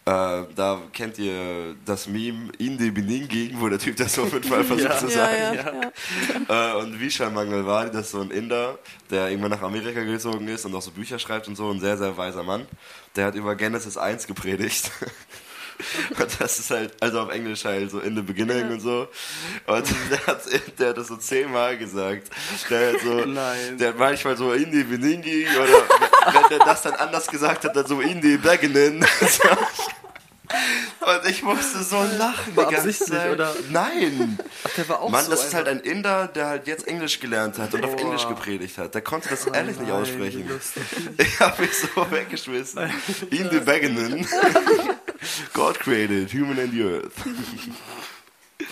Äh, 0.04 0.46
da 0.56 0.82
kennt 0.92 1.16
ihr 1.18 1.76
das 1.84 2.08
Meme 2.08 2.50
Inde 2.58 2.90
Benin 2.90 3.28
wo 3.54 3.68
der 3.68 3.78
Typ 3.78 3.96
das 3.96 4.12
so 4.14 4.26
fünfmal 4.26 4.64
versucht 4.64 4.90
ja, 4.90 4.98
zu 4.98 5.08
sagen. 5.08 5.36
Ja, 5.54 6.50
ja, 6.50 6.72
äh, 6.72 6.82
und 6.82 6.98
Vishal 6.98 7.30
Mangalwadi, 7.30 7.92
das 7.92 8.06
ist 8.06 8.10
so 8.10 8.20
ein 8.20 8.32
Inder, 8.32 8.78
der 9.10 9.28
irgendwann 9.28 9.52
nach 9.52 9.62
Amerika 9.62 10.02
gezogen 10.02 10.48
ist 10.48 10.64
und 10.64 10.74
auch 10.74 10.82
so 10.82 10.90
Bücher 10.90 11.20
schreibt 11.20 11.46
und 11.46 11.54
so, 11.54 11.70
ein 11.70 11.78
sehr, 11.78 11.96
sehr 11.96 12.16
weiser 12.16 12.42
Mann. 12.42 12.66
Der 13.14 13.26
hat 13.26 13.36
über 13.36 13.54
Genesis 13.54 13.96
1 13.96 14.26
gepredigt. 14.26 14.90
Und 16.18 16.40
das 16.40 16.58
ist 16.58 16.70
halt, 16.70 16.94
also 17.00 17.20
auf 17.20 17.30
Englisch 17.30 17.64
halt 17.64 17.90
so 17.90 17.98
in 17.98 18.14
the 18.14 18.22
beginning 18.22 18.68
ja. 18.68 18.68
und 18.68 18.80
so. 18.80 19.08
Und 19.66 19.86
der 20.10 20.26
hat, 20.26 20.42
der 20.78 20.88
hat 20.90 20.96
das 20.96 21.08
so 21.08 21.16
zehnmal 21.16 21.76
gesagt. 21.76 22.30
Der 22.70 22.92
hat 22.92 23.00
so, 23.00 23.24
Nein. 23.24 23.78
der 23.78 23.88
hat 23.88 23.98
manchmal 23.98 24.36
so 24.36 24.52
in 24.52 24.70
die 24.70 24.84
Beningi 24.84 25.46
oder 25.48 25.82
wenn 26.32 26.48
der 26.50 26.58
das 26.60 26.82
dann 26.82 26.94
anders 26.94 27.26
gesagt 27.26 27.64
hat, 27.64 27.74
dann 27.74 27.86
so 27.86 28.00
in 28.00 28.20
die 28.20 28.36
Beginnen. 28.36 29.04
Und 31.02 31.28
ich 31.28 31.42
musste 31.42 31.82
so 31.82 31.96
lachen 31.96 32.56
war 32.56 32.70
Zeit. 32.70 33.32
Oder? 33.32 33.54
Nein. 33.70 34.38
Ach, 34.64 34.70
der 34.76 34.88
war 34.88 35.00
auch 35.00 35.10
Mann, 35.10 35.24
so 35.24 35.30
das 35.32 35.46
ist 35.46 35.54
halt 35.54 35.66
ein 35.66 35.80
Inder, 35.80 36.28
der 36.28 36.46
halt 36.46 36.66
jetzt 36.66 36.86
Englisch 36.86 37.18
gelernt 37.18 37.58
hat 37.58 37.74
und 37.74 37.84
oh. 37.84 37.88
auf 37.88 38.00
Englisch 38.00 38.28
gepredigt 38.28 38.78
hat. 38.78 38.94
Der 38.94 39.02
konnte 39.02 39.28
das 39.28 39.46
oh 39.46 39.52
ehrlich 39.52 39.76
nein, 39.76 39.86
nicht 39.86 39.94
aussprechen. 39.94 40.48
Ich 41.18 41.40
habe 41.40 41.62
mich 41.62 41.76
so 41.76 42.10
weggeschmissen. 42.10 42.90
In 43.30 43.50
the 43.50 43.60
Beginnen. 43.60 44.26
God 45.52 45.78
created 45.78 46.32
human 46.32 46.58
and 46.58 46.72
the 46.72 46.82
earth. 46.82 47.14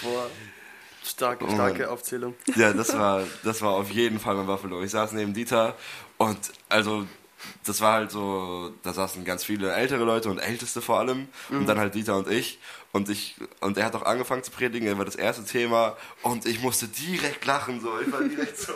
Boah. 0.03 0.27
Starke, 1.05 1.45
oh 1.45 1.53
starke 1.53 1.89
oh 1.89 1.93
Aufzählung. 1.93 2.35
Ja, 2.57 2.73
das 2.73 2.97
war, 2.97 3.25
das 3.43 3.63
war 3.63 3.73
auf 3.73 3.91
jeden 3.91 4.21
Fall 4.21 4.37
mein 4.37 4.47
Buffalo. 4.47 4.83
Ich 4.83 4.93
saß 4.93 5.13
neben 5.13 5.35
Dieter 5.35 5.77
und 6.19 6.39
also 6.69 7.07
das 7.65 7.81
war 7.81 7.95
halt 7.95 8.11
so, 8.11 8.73
da 8.83 8.93
saßen 8.93 9.25
ganz 9.25 9.45
viele 9.45 9.73
ältere 9.73 10.05
Leute 10.05 10.31
und 10.31 10.39
Älteste 10.39 10.81
vor 10.81 10.99
allem 10.99 11.29
mhm. 11.49 11.59
und 11.59 11.67
dann 11.67 11.79
halt 11.79 11.95
Dieter 11.95 12.17
und 12.17 12.29
ich 12.29 12.59
und 12.93 13.09
ich 13.09 13.37
und 13.61 13.77
er 13.79 13.87
hat 13.87 13.95
auch 13.95 14.03
angefangen 14.03 14.43
zu 14.43 14.51
predigen, 14.51 14.87
er 14.87 14.99
war 14.99 15.05
das 15.05 15.17
erste 15.17 15.45
Thema 15.45 15.97
und 16.23 16.47
ich 16.47 16.61
musste 16.61 16.89
direkt 16.89 17.45
lachen, 17.47 17.81
so 17.81 18.01
ich 18.01 18.11
war 18.13 18.23
direkt 18.23 18.59
so 18.59 18.73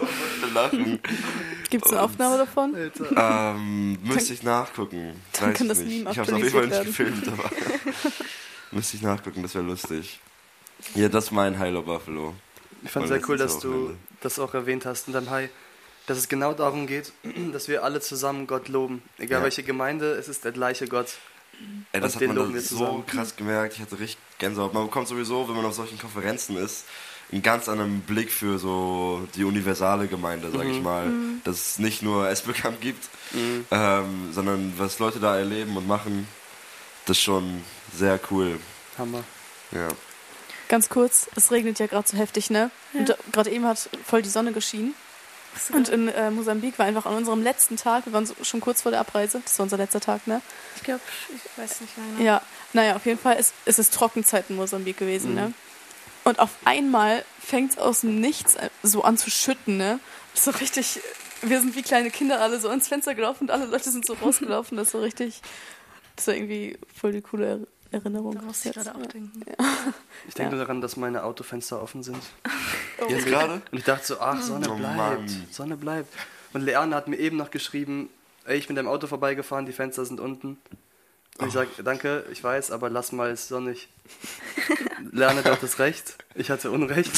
lachen. 0.52 1.00
Gibt 1.70 1.86
es 1.86 1.92
eine 1.92 2.02
Aufnahme 2.02 2.38
davon? 2.38 2.74
Ähm, 3.16 3.98
müsste 4.02 4.32
ich 4.34 4.42
nachgucken. 4.42 5.20
Dann 5.32 5.50
Weiß 5.50 5.58
kann 5.58 5.68
das 5.68 5.78
nicht. 5.78 6.08
Ich 6.08 6.18
habe 6.18 6.22
es 6.22 6.32
auf 6.32 6.38
jeden 6.38 6.50
Fall 6.50 6.66
nicht 6.66 6.84
gefilmt, 6.84 7.28
aber 7.28 7.50
müsste 8.70 8.96
ich 8.96 9.02
nachgucken, 9.02 9.42
das 9.42 9.54
wäre 9.54 9.64
lustig. 9.64 10.20
Ja, 10.94 11.08
das 11.08 11.24
ist 11.24 11.30
mein 11.30 11.58
Hilo 11.60 11.82
Buffalo. 11.82 12.34
Ich 12.84 12.90
fand 12.90 13.08
sehr 13.08 13.20
cool, 13.28 13.38
dass 13.38 13.58
du 13.58 13.96
das 14.20 14.38
auch 14.38 14.52
erwähnt 14.54 14.84
hast 14.84 15.06
in 15.08 15.14
deinem 15.14 15.30
High, 15.30 15.50
dass 16.06 16.18
es 16.18 16.28
genau 16.28 16.52
darum 16.52 16.86
geht, 16.86 17.12
dass 17.52 17.68
wir 17.68 17.84
alle 17.84 18.00
zusammen 18.00 18.46
Gott 18.46 18.68
loben. 18.68 19.02
Egal 19.18 19.40
ja. 19.40 19.44
welche 19.44 19.62
Gemeinde, 19.62 20.12
es 20.12 20.28
ist 20.28 20.44
der 20.44 20.52
gleiche 20.52 20.86
Gott. 20.86 21.14
Ey, 21.92 22.00
das 22.00 22.16
hat 22.16 22.22
man 22.22 22.60
so 22.60 23.04
krass 23.06 23.36
gemerkt. 23.36 23.74
Ich 23.74 23.80
hatte 23.80 23.98
richtig 23.98 24.18
Gänsehaut. 24.38 24.74
Man 24.74 24.86
bekommt 24.86 25.06
sowieso, 25.06 25.48
wenn 25.48 25.54
man 25.54 25.64
auf 25.64 25.74
solchen 25.74 25.98
Konferenzen 25.98 26.56
ist, 26.56 26.84
einen 27.30 27.42
ganz 27.42 27.68
anderen 27.68 28.00
Blick 28.00 28.32
für 28.32 28.58
so 28.58 29.26
die 29.34 29.44
universale 29.44 30.08
Gemeinde, 30.08 30.50
sag 30.50 30.64
mhm. 30.64 30.70
ich 30.70 30.82
mal. 30.82 31.06
Mhm. 31.06 31.40
Dass 31.44 31.56
es 31.56 31.78
nicht 31.78 32.02
nur 32.02 32.28
S-Bekannt 32.28 32.80
gibt, 32.80 33.04
mhm. 33.32 33.66
ähm, 33.70 34.32
sondern 34.32 34.74
was 34.76 34.98
Leute 34.98 35.20
da 35.20 35.36
erleben 35.36 35.76
und 35.76 35.86
machen, 35.86 36.26
das 37.06 37.18
ist 37.18 37.22
schon 37.22 37.62
sehr 37.94 38.18
cool. 38.30 38.58
Hammer. 38.98 39.22
Ja. 39.70 39.88
Ganz 40.68 40.88
kurz, 40.88 41.28
es 41.36 41.50
regnet 41.50 41.78
ja 41.78 41.86
gerade 41.86 42.08
so 42.08 42.16
heftig, 42.16 42.50
ne? 42.50 42.70
Ja. 42.92 43.00
Und 43.00 43.16
gerade 43.32 43.50
eben 43.50 43.66
hat 43.66 43.88
voll 44.04 44.22
die 44.22 44.28
Sonne 44.28 44.52
geschienen. 44.52 44.94
Und 45.72 45.88
in 45.88 46.08
äh, 46.08 46.30
Mosambik 46.30 46.78
war 46.78 46.86
einfach 46.86 47.06
an 47.06 47.14
unserem 47.14 47.42
letzten 47.42 47.76
Tag, 47.76 48.06
wir 48.06 48.12
waren 48.12 48.26
so, 48.26 48.34
schon 48.42 48.60
kurz 48.60 48.82
vor 48.82 48.90
der 48.90 49.00
Abreise, 49.00 49.40
das 49.44 49.58
war 49.58 49.64
unser 49.64 49.76
letzter 49.76 50.00
Tag, 50.00 50.26
ne? 50.26 50.40
Ich 50.76 50.82
glaube, 50.82 51.00
ich 51.28 51.58
weiß 51.58 51.80
nicht 51.80 51.96
mehr. 51.96 52.06
Genau. 52.18 52.24
Ja, 52.24 52.42
naja, 52.72 52.96
auf 52.96 53.06
jeden 53.06 53.18
Fall 53.18 53.36
ist, 53.36 53.54
ist 53.64 53.78
es 53.78 53.90
Trockenzeit 53.90 54.46
in 54.48 54.56
Mosambik 54.56 54.96
gewesen, 54.96 55.34
ne? 55.34 55.42
mhm. 55.42 55.46
ne? 55.48 55.54
Und 56.24 56.38
auf 56.38 56.50
einmal 56.64 57.24
fängt 57.38 57.72
es 57.72 57.78
aus 57.78 58.00
dem 58.00 58.18
Nichts 58.20 58.56
so 58.82 59.02
an 59.02 59.18
zu 59.18 59.30
schütten, 59.30 59.76
ne? 59.76 60.00
So 60.32 60.50
richtig, 60.52 61.00
wir 61.42 61.60
sind 61.60 61.76
wie 61.76 61.82
kleine 61.82 62.10
Kinder 62.10 62.40
alle 62.40 62.58
so 62.58 62.68
ans 62.68 62.88
Fenster 62.88 63.14
gelaufen 63.14 63.44
und 63.44 63.50
alle 63.50 63.66
Leute 63.66 63.90
sind 63.90 64.06
so 64.06 64.14
rausgelaufen. 64.14 64.76
Das 64.76 64.88
ist 64.88 64.92
so 64.92 65.00
richtig, 65.00 65.42
das 66.16 66.26
war 66.26 66.34
irgendwie 66.34 66.78
voll 66.94 67.12
die 67.12 67.20
coole 67.20 67.66
Erinnerung. 67.94 68.34
Da 68.34 68.42
muss 68.42 68.64
ich 68.64 68.72
gerade 68.72 68.94
auch 68.94 69.06
denken. 69.06 69.40
Ja. 69.46 69.66
Ich 70.28 70.34
denke 70.34 70.52
ja. 70.52 70.56
nur 70.56 70.66
daran, 70.66 70.80
dass 70.80 70.96
meine 70.96 71.24
Autofenster 71.24 71.82
offen 71.82 72.02
sind. 72.02 72.18
Oh. 73.00 73.10
Jetzt 73.10 73.26
gerade? 73.26 73.54
Und 73.72 73.78
ich 73.78 73.82
dachte 73.82 74.06
so, 74.06 74.20
ach, 74.20 74.40
Sonne 74.40 74.70
oh, 74.70 74.76
bleibt, 74.76 74.96
Mann. 74.96 75.46
Sonne 75.50 75.76
bleibt. 75.76 76.14
Und 76.52 76.62
Leanne 76.62 76.94
hat 76.94 77.08
mir 77.08 77.16
eben 77.16 77.36
noch 77.36 77.50
geschrieben, 77.50 78.08
ey, 78.44 78.56
ich 78.56 78.68
bin 78.68 78.76
deinem 78.76 78.86
Auto 78.86 79.08
vorbeigefahren, 79.08 79.66
die 79.66 79.72
Fenster 79.72 80.04
sind 80.04 80.20
unten. 80.20 80.58
Und 81.38 81.48
ich 81.48 81.52
sage, 81.52 81.68
danke, 81.82 82.24
ich 82.30 82.42
weiß, 82.42 82.70
aber 82.70 82.88
lass 82.88 83.10
mal, 83.10 83.30
es 83.30 83.48
sonnig. 83.48 83.88
Lerne 85.10 85.42
doch 85.42 85.58
das 85.58 85.80
Recht. 85.80 86.16
Ich 86.36 86.50
hatte 86.50 86.70
Unrecht. 86.70 87.12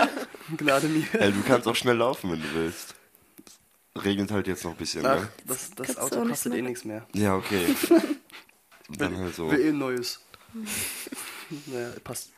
Gnade 0.58 0.88
mir. 0.88 1.06
Ey, 1.14 1.32
du 1.32 1.42
kannst 1.42 1.66
auch 1.66 1.74
schnell 1.74 1.96
laufen, 1.96 2.30
wenn 2.30 2.42
du 2.42 2.54
willst. 2.54 2.94
Regnet 3.96 4.30
halt 4.30 4.46
jetzt 4.46 4.64
noch 4.64 4.72
ein 4.72 4.76
bisschen, 4.76 5.06
Ach, 5.06 5.20
ne? 5.20 5.28
Das, 5.46 5.70
das 5.70 5.96
Auto 5.96 6.22
kostet 6.26 6.52
eh 6.54 6.62
nichts 6.62 6.84
mehr. 6.84 7.06
Ja, 7.14 7.36
okay. 7.36 7.74
Dann 8.88 9.16
halt 9.18 9.34
so. 9.34 9.50
Will 9.50 9.60
eh 9.60 9.68
ein 9.70 9.78
neues. 9.78 10.20
naja, 11.66 11.92
passt. 12.02 12.30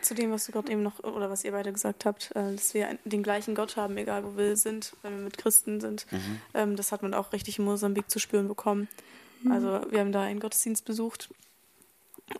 Zu 0.00 0.14
dem, 0.14 0.30
was 0.30 0.46
du 0.46 0.52
gerade 0.52 0.72
eben 0.72 0.82
noch, 0.82 1.00
oder 1.00 1.28
was 1.28 1.44
ihr 1.44 1.52
beide 1.52 1.70
gesagt 1.70 2.06
habt, 2.06 2.30
äh, 2.30 2.52
dass 2.52 2.72
wir 2.72 2.98
den 3.04 3.22
gleichen 3.22 3.54
Gott 3.54 3.76
haben, 3.76 3.96
egal 3.98 4.24
wo 4.24 4.36
wir 4.38 4.56
sind, 4.56 4.96
wenn 5.02 5.18
wir 5.18 5.24
mit 5.24 5.36
Christen 5.36 5.80
sind. 5.80 6.06
Mhm. 6.10 6.40
Ähm, 6.54 6.76
das 6.76 6.92
hat 6.92 7.02
man 7.02 7.12
auch 7.12 7.32
richtig 7.34 7.58
in 7.58 7.66
Mosambik 7.66 8.08
zu 8.08 8.18
spüren 8.18 8.48
bekommen. 8.48 8.88
Mhm. 9.42 9.52
Also 9.52 9.84
wir 9.90 10.00
haben 10.00 10.12
da 10.12 10.22
einen 10.22 10.40
Gottesdienst 10.40 10.86
besucht 10.86 11.28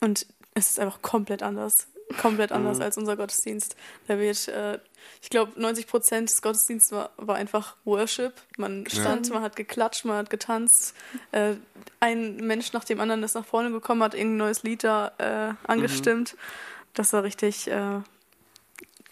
und 0.01 0.27
es 0.55 0.71
ist 0.71 0.81
einfach 0.81 1.03
komplett 1.03 1.43
anders. 1.43 1.89
Komplett 2.21 2.53
anders 2.53 2.79
mhm. 2.79 2.83
als 2.83 2.99
unser 2.99 3.17
Gottesdienst. 3.17 3.77
Da 4.07 4.19
wird, 4.19 4.49
äh, 4.49 4.79
ich 5.21 5.31
glaube, 5.31 5.59
90 5.61 5.87
Prozent 5.87 6.29
des 6.29 6.43
Gottesdienstes 6.43 6.93
war, 6.93 7.11
war, 7.17 7.37
einfach 7.37 7.77
Worship. 7.85 8.35
Man 8.57 8.87
stand, 8.89 9.29
ja. 9.29 9.35
man 9.35 9.43
hat 9.43 9.57
geklatscht, 9.57 10.05
man 10.05 10.17
hat 10.17 10.31
getanzt. 10.31 10.95
Äh, 11.33 11.55
ein 12.01 12.37
Mensch 12.37 12.73
nach 12.73 12.85
dem 12.85 13.01
anderen 13.01 13.23
ist 13.23 13.35
nach 13.35 13.47
vorne 13.47 13.71
gekommen, 13.71 14.03
hat 14.03 14.15
irgendein 14.15 14.39
neues 14.39 14.63
Lied 14.63 14.85
da 14.85 15.13
äh, 15.19 15.55
angestimmt. 15.69 16.35
Mhm. 16.35 16.39
Das 16.95 17.13
war 17.13 17.23
richtig, 17.23 17.69
äh, 17.69 18.01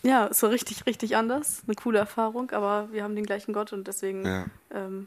ja, 0.03 0.31
war 0.31 0.51
richtig, 0.51 0.87
richtig 0.87 1.17
anders. 1.17 1.63
Eine 1.67 1.77
coole 1.77 1.99
Erfahrung, 1.99 2.51
aber 2.51 2.89
wir 2.93 3.03
haben 3.03 3.15
den 3.15 3.25
gleichen 3.25 3.53
Gott 3.53 3.73
und 3.73 3.87
deswegen, 3.87 4.25
ja. 4.25 4.47
Ähm, 4.73 5.07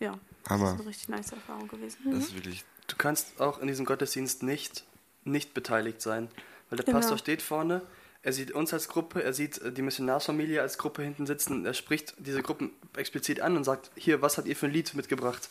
ja 0.00 0.18
Hammer. 0.48 0.64
Das 0.64 0.72
ist 0.72 0.80
eine 0.80 0.88
richtig 0.88 1.08
nice 1.08 1.32
Erfahrung 1.32 1.68
gewesen. 1.68 1.98
Das 2.04 2.24
ist 2.24 2.34
wirklich. 2.34 2.64
Du 2.88 2.96
kannst 2.96 3.40
auch 3.40 3.60
in 3.60 3.68
diesem 3.68 3.86
Gottesdienst 3.86 4.42
nicht, 4.42 4.84
nicht 5.24 5.54
beteiligt 5.54 6.02
sein. 6.02 6.28
Weil 6.70 6.78
der 6.78 6.86
genau. 6.86 6.98
Pastor 6.98 7.18
steht 7.18 7.42
vorne, 7.42 7.82
er 8.22 8.32
sieht 8.32 8.52
uns 8.52 8.72
als 8.72 8.88
Gruppe, 8.88 9.22
er 9.22 9.32
sieht 9.32 9.60
äh, 9.60 9.72
die 9.72 9.82
Missionarsfamilie 9.82 10.60
als 10.62 10.78
Gruppe 10.78 11.02
hinten 11.02 11.26
sitzen, 11.26 11.66
er 11.66 11.74
spricht 11.74 12.14
diese 12.18 12.42
Gruppen 12.42 12.70
explizit 12.96 13.40
an 13.40 13.56
und 13.56 13.64
sagt, 13.64 13.90
hier, 13.96 14.22
was 14.22 14.38
habt 14.38 14.48
ihr 14.48 14.56
für 14.56 14.66
ein 14.66 14.72
Lied 14.72 14.94
mitgebracht? 14.94 15.48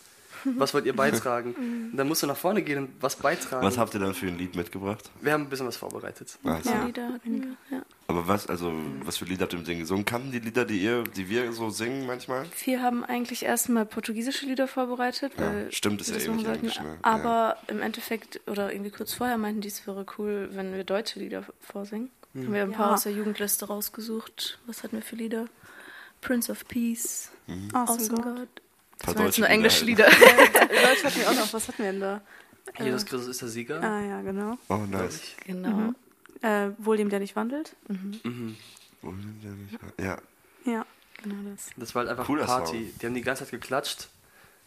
Was 0.57 0.73
wollt 0.73 0.85
ihr 0.85 0.95
beitragen? 0.95 1.53
und 1.91 1.97
dann 1.97 2.07
musst 2.07 2.23
du 2.23 2.27
nach 2.27 2.37
vorne 2.37 2.61
gehen 2.61 2.77
und 2.79 2.89
was 2.99 3.15
beitragen. 3.15 3.65
Was 3.65 3.77
habt 3.77 3.93
ihr 3.93 3.99
dann 3.99 4.13
für 4.13 4.27
ein 4.27 4.37
Lied 4.37 4.55
mitgebracht? 4.55 5.09
Wir 5.21 5.33
haben 5.33 5.43
ein 5.43 5.49
bisschen 5.49 5.67
was 5.67 5.77
vorbereitet. 5.77 6.37
Also. 6.43 6.69
Ja, 6.69 6.85
Lieder 6.85 7.19
wir, 7.23 7.41
ja. 7.69 7.83
Aber 8.07 8.27
was, 8.27 8.47
also, 8.47 8.73
was 9.03 9.17
für 9.17 9.25
Lieder 9.25 9.43
habt 9.43 9.53
ihr 9.53 9.59
im 9.59 9.65
Singen 9.65 9.81
gesungen? 9.81 10.05
Kannten 10.05 10.31
die 10.31 10.39
Lieder, 10.39 10.65
die 10.65 10.79
ihr, 10.79 11.03
die 11.03 11.29
wir 11.29 11.51
so 11.53 11.69
singen 11.69 12.05
manchmal? 12.05 12.45
Wir 12.65 12.81
haben 12.81 13.03
eigentlich 13.03 13.43
erstmal 13.43 13.85
portugiesische 13.85 14.45
Lieder 14.45 14.67
vorbereitet. 14.67 15.33
Ja, 15.37 15.71
stimmt, 15.71 16.01
ist 16.01 16.09
ja 16.09 16.17
eben 16.17 16.35
nicht 16.35 16.47
Englisch, 16.47 16.79
ne? 16.79 16.97
Aber 17.01 17.57
ja. 17.67 17.73
im 17.73 17.81
Endeffekt, 17.81 18.41
oder 18.47 18.71
irgendwie 18.71 18.91
kurz 18.91 19.13
vorher 19.13 19.37
meinten 19.37 19.61
die, 19.61 19.69
es 19.69 19.85
wäre 19.87 20.05
cool, 20.17 20.49
wenn 20.53 20.73
wir 20.73 20.83
deutsche 20.83 21.19
Lieder 21.19 21.45
vorsingen. 21.59 22.09
Hm. 22.33 22.45
Haben 22.45 22.53
wir 22.53 22.61
ein 22.63 22.71
paar 22.71 22.87
ja. 22.87 22.93
aus 22.93 23.03
der 23.03 23.11
Jugendliste 23.11 23.65
rausgesucht. 23.65 24.59
Was 24.65 24.83
hatten 24.83 24.97
wir 24.97 25.03
für 25.03 25.15
Lieder? 25.15 25.47
Prince 26.21 26.51
of 26.51 26.67
Peace, 26.67 27.31
mhm. 27.47 27.69
Awesome, 27.73 28.09
God. 28.09 28.23
God. 28.23 28.60
Das 29.05 29.15
waren 29.15 29.25
jetzt 29.25 29.39
nur 29.39 29.49
englische 29.49 29.85
Lieder. 29.85 30.05
Deutsch 30.05 31.03
hatten 31.03 31.19
wir 31.19 31.29
auch 31.29 31.35
noch. 31.35 31.53
Was 31.53 31.67
hatten 31.67 31.83
wir 31.83 31.91
denn 31.91 32.01
da? 32.01 32.21
Jesus 32.79 33.05
Christus 33.05 33.27
ist 33.29 33.41
der 33.41 33.49
Sieger. 33.49 33.81
Ah 33.81 34.01
ja, 34.01 34.21
genau. 34.21 34.57
Oh, 34.69 34.77
nice. 34.77 35.21
Genau. 35.45 35.69
Mhm. 35.69 35.95
Äh, 36.41 36.69
wohl 36.77 36.97
dem, 36.97 37.09
der 37.09 37.19
nicht 37.19 37.35
wandelt. 37.35 37.75
Mhm. 37.87 38.19
Mhm. 38.23 38.57
Wohl 39.01 39.13
dem, 39.13 39.41
der 39.41 39.51
nicht 39.51 39.73
wandelt. 39.81 39.99
Ja. 39.99 40.71
Ja, 40.71 40.85
genau 41.23 41.35
das. 41.51 41.69
Das 41.77 41.95
war 41.95 42.01
halt 42.01 42.11
einfach 42.11 42.25
Cooler 42.25 42.45
Party. 42.45 42.71
Song. 42.71 42.99
Die 43.01 43.05
haben 43.05 43.13
die 43.15 43.21
ganze 43.21 43.43
Zeit 43.43 43.51
geklatscht. 43.51 44.07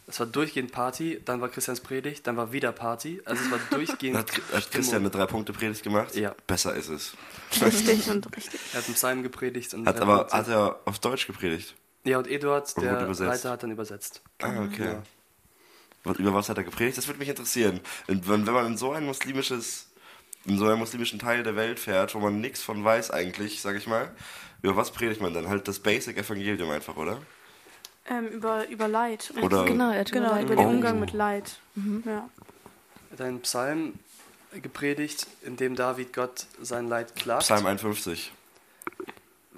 Es 0.07 0.19
war 0.19 0.27
durchgehend 0.27 0.71
Party, 0.71 1.19
dann 1.25 1.41
war 1.41 1.49
Christians 1.49 1.79
Predigt, 1.79 2.27
dann 2.27 2.37
war 2.37 2.51
wieder 2.51 2.71
Party. 2.71 3.21
Also 3.25 3.43
es 3.43 3.49
war 3.51 3.59
durchgehend. 3.71 4.17
hat, 4.17 4.31
hat 4.53 4.71
Christian 4.71 5.01
eine 5.01 5.09
Drei-Punkte-Predigt 5.09 5.81
gemacht? 5.81 6.15
Ja. 6.15 6.35
Besser 6.45 6.75
ist 6.75 6.89
es. 6.89 7.13
Richtig 7.59 8.07
und 8.11 8.35
richtig. 8.37 8.59
Er 8.73 8.79
hat 8.79 8.85
einen 8.85 8.93
Psalm 8.93 9.23
gepredigt. 9.23 9.73
Und 9.73 9.87
hat 9.87 9.99
aber 9.99 10.27
hat 10.29 10.47
er 10.47 10.79
auf 10.85 10.99
Deutsch 10.99 11.25
gepredigt? 11.25 11.73
Ja, 12.05 12.19
und 12.19 12.27
Eduard, 12.27 12.75
der 12.77 13.07
Leiter, 13.07 13.51
hat 13.51 13.63
dann 13.63 13.71
übersetzt. 13.71 14.21
Ah, 14.41 14.63
okay. 14.63 14.95
Ja. 16.05 16.13
Über 16.13 16.33
was 16.35 16.49
hat 16.49 16.57
er 16.57 16.63
gepredigt? 16.63 16.97
Das 16.97 17.07
würde 17.07 17.19
mich 17.19 17.29
interessieren. 17.29 17.79
Wenn, 18.07 18.45
wenn 18.45 18.53
man 18.53 18.67
in 18.67 18.77
so 18.77 18.91
ein 18.91 19.05
muslimisches 19.05 19.87
in 20.45 20.59
so 20.59 20.65
einem 20.65 20.79
muslimischen 20.79 21.19
Teil 21.19 21.43
der 21.43 21.55
Welt 21.55 21.79
fährt, 21.79 22.13
wo 22.13 22.19
man 22.19 22.39
nichts 22.39 22.61
von 22.61 22.83
weiß 22.83 23.11
eigentlich, 23.11 23.61
sag 23.61 23.75
ich 23.75 23.87
mal, 23.87 24.11
über 24.61 24.75
was 24.75 24.91
predigt 24.91 25.21
man 25.21 25.33
dann? 25.33 25.49
Halt 25.49 25.67
das 25.67 25.79
Basic-Evangelium 25.79 26.69
einfach, 26.69 26.95
oder? 26.95 27.19
Ähm, 28.07 28.27
über, 28.27 28.67
über 28.69 28.87
Leid. 28.87 29.33
Oder 29.41 29.65
genau, 29.65 29.91
über, 29.91 30.03
genau, 30.03 30.39
über 30.39 30.55
den 30.55 30.65
oh. 30.65 30.69
Umgang 30.69 30.99
mit 30.99 31.13
Leid. 31.13 31.57
Mhm. 31.73 32.03
Ja. 32.05 32.29
Er 33.09 33.13
hat 33.13 33.21
einen 33.21 33.41
Psalm 33.41 33.93
gepredigt, 34.61 35.27
in 35.41 35.57
dem 35.57 35.75
David 35.75 36.13
Gott 36.13 36.45
sein 36.61 36.87
Leid 36.87 37.15
klagt. 37.15 37.43
Psalm 37.43 37.65
51. 37.65 38.31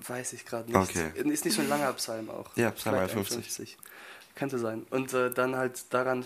Weiß 0.08 0.34
ich 0.34 0.46
gerade 0.46 0.72
nicht. 0.72 0.76
Okay. 0.76 1.12
Ist 1.16 1.46
nicht 1.46 1.54
so 1.54 1.62
ein 1.62 1.70
langer 1.70 1.92
Psalm 1.94 2.30
auch. 2.30 2.56
Ja, 2.56 2.72
Psalm 2.72 2.96
51. 2.96 3.36
51. 3.36 3.78
Könnte 4.36 4.60
sein. 4.60 4.86
Und 4.90 5.14
äh, 5.14 5.32
dann 5.32 5.56
halt 5.56 5.94
daran 5.94 6.26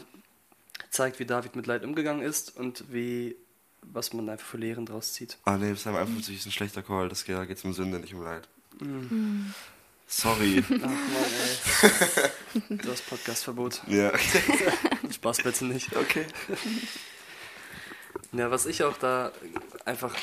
zeigt, 0.89 1.19
wie 1.19 1.25
David 1.25 1.55
mit 1.55 1.67
Leid 1.67 1.83
umgegangen 1.83 2.21
ist 2.21 2.55
und 2.55 2.85
wie 2.91 3.35
was 3.83 4.13
man 4.13 4.29
einfach 4.29 4.45
für 4.45 4.57
Lehren 4.57 4.85
draus 4.85 5.13
zieht. 5.13 5.37
Ah 5.43 5.57
nee, 5.57 5.73
Psalm 5.73 5.95
51 5.95 6.35
ist 6.35 6.45
ein 6.45 6.51
schlechter 6.51 6.83
Call, 6.83 7.09
das 7.09 7.25
geht, 7.25 7.35
da 7.35 7.45
geht 7.45 7.57
es 7.57 7.65
um 7.65 7.73
Sünde, 7.73 7.99
nicht 7.99 8.13
um 8.13 8.23
Leid. 8.23 8.47
Mm. 8.79 9.47
Sorry. 10.07 10.63
Ach 10.67 10.79
Mann, 10.79 10.91
ey. 11.81 12.69
Du 12.77 12.91
hast 12.91 13.09
Podcastverbot. 13.09 13.81
Ja. 13.87 14.11
Spaß 15.11 15.37
bitte 15.37 15.65
nicht. 15.65 15.95
Okay. 15.95 16.25
Ja, 18.33 18.51
was 18.51 18.65
ich 18.65 18.83
auch 18.83 18.97
da 18.97 19.31
einfach 19.85 20.15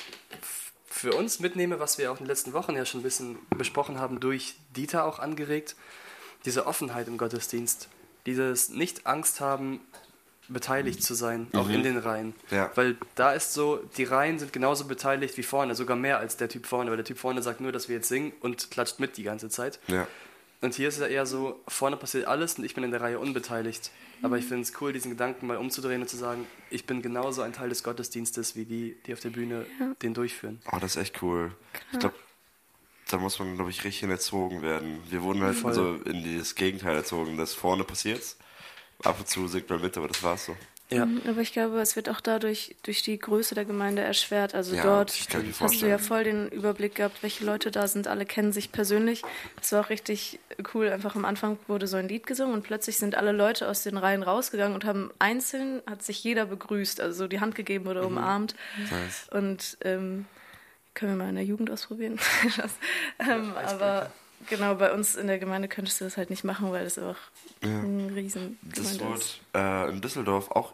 für 0.98 1.12
uns 1.12 1.38
mitnehme, 1.38 1.78
was 1.78 1.96
wir 1.96 2.10
auch 2.10 2.16
in 2.16 2.24
den 2.24 2.28
letzten 2.28 2.52
Wochen 2.52 2.74
ja 2.74 2.84
schon 2.84 3.00
ein 3.00 3.04
bisschen 3.04 3.38
besprochen 3.56 4.00
haben, 4.00 4.18
durch 4.18 4.56
Dieter 4.74 5.04
auch 5.04 5.20
angeregt, 5.20 5.76
diese 6.44 6.66
Offenheit 6.66 7.06
im 7.06 7.18
Gottesdienst. 7.18 7.88
Dieses 8.26 8.68
Nicht 8.68 9.06
Angst 9.06 9.40
haben, 9.40 9.80
beteiligt 10.48 11.02
zu 11.02 11.14
sein, 11.14 11.46
auch 11.52 11.66
mhm. 11.66 11.74
in 11.74 11.82
den 11.84 11.98
Reihen. 11.98 12.34
Ja. 12.50 12.70
Weil 12.74 12.96
da 13.14 13.32
ist 13.32 13.52
so, 13.52 13.76
die 13.96 14.04
Reihen 14.04 14.38
sind 14.38 14.52
genauso 14.52 14.86
beteiligt 14.86 15.36
wie 15.36 15.42
vorne, 15.42 15.74
sogar 15.74 15.96
mehr 15.96 16.18
als 16.18 16.36
der 16.36 16.48
Typ 16.48 16.66
vorne, 16.66 16.90
weil 16.90 16.96
der 16.96 17.04
Typ 17.04 17.18
vorne 17.18 17.42
sagt 17.42 17.60
nur, 17.60 17.70
dass 17.70 17.88
wir 17.88 17.96
jetzt 17.96 18.08
singen 18.08 18.32
und 18.40 18.70
klatscht 18.70 18.98
mit 18.98 19.16
die 19.18 19.22
ganze 19.22 19.50
Zeit. 19.50 19.78
Ja. 19.86 20.06
Und 20.60 20.74
hier 20.74 20.88
ist 20.88 20.94
es 20.94 21.00
ja 21.00 21.06
eher 21.06 21.26
so, 21.26 21.60
vorne 21.68 21.96
passiert 21.96 22.26
alles 22.26 22.58
und 22.58 22.64
ich 22.64 22.74
bin 22.74 22.82
in 22.82 22.90
der 22.90 23.00
Reihe 23.00 23.18
unbeteiligt. 23.18 23.90
Aber 24.22 24.38
ich 24.38 24.44
finde 24.44 24.62
es 24.62 24.72
cool, 24.80 24.92
diesen 24.92 25.12
Gedanken 25.12 25.46
mal 25.46 25.56
umzudrehen 25.56 26.02
und 26.02 26.08
zu 26.08 26.16
sagen, 26.16 26.46
ich 26.70 26.84
bin 26.86 27.02
genauso 27.02 27.42
ein 27.42 27.52
Teil 27.52 27.68
des 27.68 27.84
Gottesdienstes 27.84 28.56
wie 28.56 28.64
die, 28.64 28.96
die 29.06 29.12
auf 29.12 29.20
der 29.20 29.30
Bühne 29.30 29.66
ja. 29.78 29.94
den 30.02 30.14
durchführen. 30.14 30.60
Oh, 30.72 30.78
das 30.80 30.96
ist 30.96 31.02
echt 31.02 31.22
cool. 31.22 31.52
Klar. 31.72 31.92
Ich 31.92 31.98
glaube, 32.00 32.14
da 33.10 33.16
muss 33.18 33.38
man, 33.38 33.54
glaube 33.54 33.70
ich, 33.70 33.84
richtig 33.84 34.08
erzogen 34.08 34.62
werden. 34.62 35.00
Wir 35.08 35.22
wurden 35.22 35.42
halt 35.42 35.56
Voll. 35.56 35.74
so 35.74 35.94
in 35.94 36.24
dieses 36.24 36.56
Gegenteil 36.56 36.96
erzogen, 36.96 37.36
dass 37.36 37.54
vorne 37.54 37.84
passiert 37.84 38.36
Ab 39.04 39.16
und 39.20 39.28
zu 39.28 39.46
singt 39.46 39.70
man 39.70 39.80
mit, 39.80 39.96
aber 39.96 40.08
das 40.08 40.22
war's 40.22 40.46
so. 40.46 40.56
Ja. 40.90 41.04
Mhm, 41.04 41.22
Aber 41.28 41.40
ich 41.42 41.52
glaube, 41.52 41.80
es 41.80 41.96
wird 41.96 42.08
auch 42.08 42.20
dadurch 42.20 42.74
durch 42.82 43.02
die 43.02 43.18
Größe 43.18 43.54
der 43.54 43.66
Gemeinde 43.66 44.02
erschwert. 44.02 44.54
Also 44.54 44.74
Ja, 44.74 44.82
dort 44.82 45.12
hast 45.60 45.82
du 45.82 45.86
ja 45.86 45.98
voll 45.98 46.24
den 46.24 46.48
Überblick 46.48 46.94
gehabt, 46.94 47.22
welche 47.22 47.44
Leute 47.44 47.70
da 47.70 47.88
sind. 47.88 48.08
Alle 48.08 48.24
kennen 48.24 48.52
sich 48.52 48.72
persönlich. 48.72 49.22
Das 49.56 49.72
war 49.72 49.82
auch 49.82 49.90
richtig 49.90 50.38
cool. 50.72 50.88
Einfach 50.88 51.14
am 51.14 51.26
Anfang 51.26 51.58
wurde 51.66 51.86
so 51.86 51.98
ein 51.98 52.08
Lied 52.08 52.26
gesungen 52.26 52.54
und 52.54 52.62
plötzlich 52.62 52.96
sind 52.96 53.16
alle 53.16 53.32
Leute 53.32 53.68
aus 53.68 53.82
den 53.82 53.98
Reihen 53.98 54.22
rausgegangen 54.22 54.74
und 54.74 54.86
haben 54.86 55.10
einzeln, 55.18 55.82
hat 55.86 56.02
sich 56.02 56.24
jeder 56.24 56.46
begrüßt, 56.46 57.00
also 57.00 57.24
so 57.24 57.28
die 57.28 57.40
Hand 57.40 57.54
gegeben 57.54 57.86
oder 57.86 58.06
umarmt. 58.06 58.54
Nice. 58.90 59.28
Und 59.30 59.76
ähm, 59.82 60.24
können 60.94 61.12
wir 61.12 61.24
mal 61.24 61.28
in 61.28 61.36
der 61.36 61.44
Jugend 61.44 61.70
ausprobieren. 61.70 62.18
das, 62.56 62.72
ähm, 63.18 63.52
aber 63.54 64.10
genau, 64.48 64.74
bei 64.74 64.92
uns 64.92 65.14
in 65.16 65.26
der 65.26 65.38
Gemeinde 65.38 65.68
könntest 65.68 66.00
du 66.00 66.04
das 66.04 66.16
halt 66.16 66.30
nicht 66.30 66.44
machen, 66.44 66.70
weil 66.72 66.84
das 66.84 66.98
einfach 66.98 67.18
ein 67.62 68.10
riesen 68.14 68.58
Das 68.62 68.98
wurde 69.00 69.14
ist. 69.18 69.40
äh, 69.54 69.88
in 69.90 70.00
Düsseldorf 70.00 70.50
auch, 70.50 70.72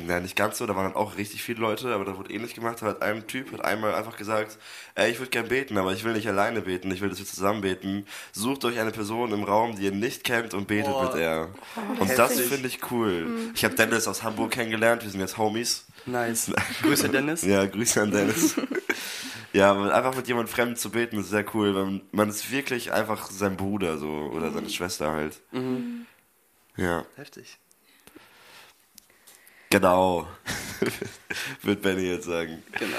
na 0.00 0.20
nicht 0.20 0.36
ganz 0.36 0.58
so, 0.58 0.66
da 0.66 0.76
waren 0.76 0.84
dann 0.84 0.94
auch 0.94 1.16
richtig 1.16 1.42
viele 1.42 1.60
Leute, 1.60 1.92
aber 1.92 2.04
da 2.04 2.16
wurde 2.16 2.32
ähnlich 2.32 2.54
gemacht. 2.54 2.80
Da 2.82 2.86
hat 2.86 3.02
ein 3.02 3.26
Typ 3.26 3.50
hat 3.52 3.64
einmal 3.64 3.94
einfach 3.96 4.16
gesagt, 4.16 4.56
ey, 4.94 5.10
ich 5.10 5.18
würde 5.18 5.30
gern 5.30 5.48
beten, 5.48 5.76
aber 5.76 5.92
ich 5.92 6.04
will 6.04 6.12
nicht 6.12 6.28
alleine 6.28 6.60
beten, 6.60 6.90
ich 6.92 7.00
will, 7.00 7.08
dass 7.08 7.18
wir 7.18 7.26
zusammen 7.26 7.62
beten. 7.62 8.06
Sucht 8.32 8.64
euch 8.64 8.78
eine 8.78 8.92
Person 8.92 9.32
im 9.32 9.42
Raum, 9.42 9.74
die 9.74 9.84
ihr 9.86 9.90
nicht 9.92 10.22
kennt 10.22 10.54
und 10.54 10.68
betet 10.68 10.92
Boah. 10.92 11.04
mit 11.12 11.20
er. 11.20 11.48
Und 11.98 12.16
das 12.16 12.38
finde 12.38 12.68
ich 12.68 12.90
cool. 12.92 13.50
Ich 13.54 13.64
habe 13.64 13.74
Dennis 13.74 14.06
aus 14.06 14.22
Hamburg 14.22 14.52
kennengelernt, 14.52 15.02
wir 15.02 15.10
sind 15.10 15.20
jetzt 15.20 15.36
Homies. 15.36 15.84
Nice. 16.06 16.52
Grüße, 16.82 17.08
Dennis. 17.08 17.42
Ja, 17.42 17.66
Grüße 17.66 18.00
an 18.00 18.12
Dennis. 18.12 18.54
ja, 19.52 19.72
einfach 19.90 20.14
mit 20.14 20.28
jemand 20.28 20.48
Fremden 20.48 20.76
zu 20.76 20.90
beten 20.90 21.18
ist 21.18 21.30
sehr 21.30 21.44
cool, 21.54 21.74
weil 21.74 22.00
man 22.12 22.28
ist 22.28 22.50
wirklich 22.50 22.92
einfach 22.92 23.30
sein 23.30 23.56
Bruder 23.56 23.98
so 23.98 24.08
oder 24.08 24.50
seine 24.52 24.68
Schwester 24.68 25.12
halt. 25.12 25.40
Ja, 26.76 27.04
Heftig. 27.16 27.58
genau. 29.70 30.28
Wird 31.62 31.82
Benny 31.82 32.02
jetzt 32.02 32.26
sagen. 32.26 32.62
Genau. 32.78 32.96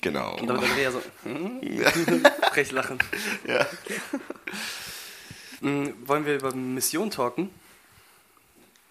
Genau. 0.00 0.36
Und 0.38 0.46
dann 0.48 0.56
Andrea 0.58 0.90
so, 0.90 1.02
hm? 1.22 1.60
frech 2.52 2.72
lachen. 2.72 2.98
Ja. 3.46 3.66
Hm, 5.62 5.92
Wollen 6.08 6.24
wir 6.24 6.36
über 6.36 6.54
Mission 6.54 7.10
talken? 7.10 7.50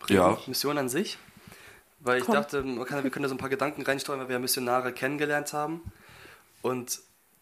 Ja. 0.08 0.38
Mission 0.46 0.78
an 0.78 0.88
sich? 0.88 1.18
Weil 2.00 2.20
ich 2.20 2.26
Komm. 2.26 2.36
dachte, 2.36 2.64
wir 2.64 2.86
können 2.86 3.24
da 3.24 3.28
so 3.28 3.34
ein 3.34 3.40
paar 3.40 3.50
Gedanken 3.50 3.82
reinstreuen, 3.82 4.22
weil 4.22 4.28
wir 4.28 4.34
ja 4.34 4.40
Missionare 4.40 4.94
kennengelernt 4.94 5.52
haben 5.52 5.82
und 6.62 7.00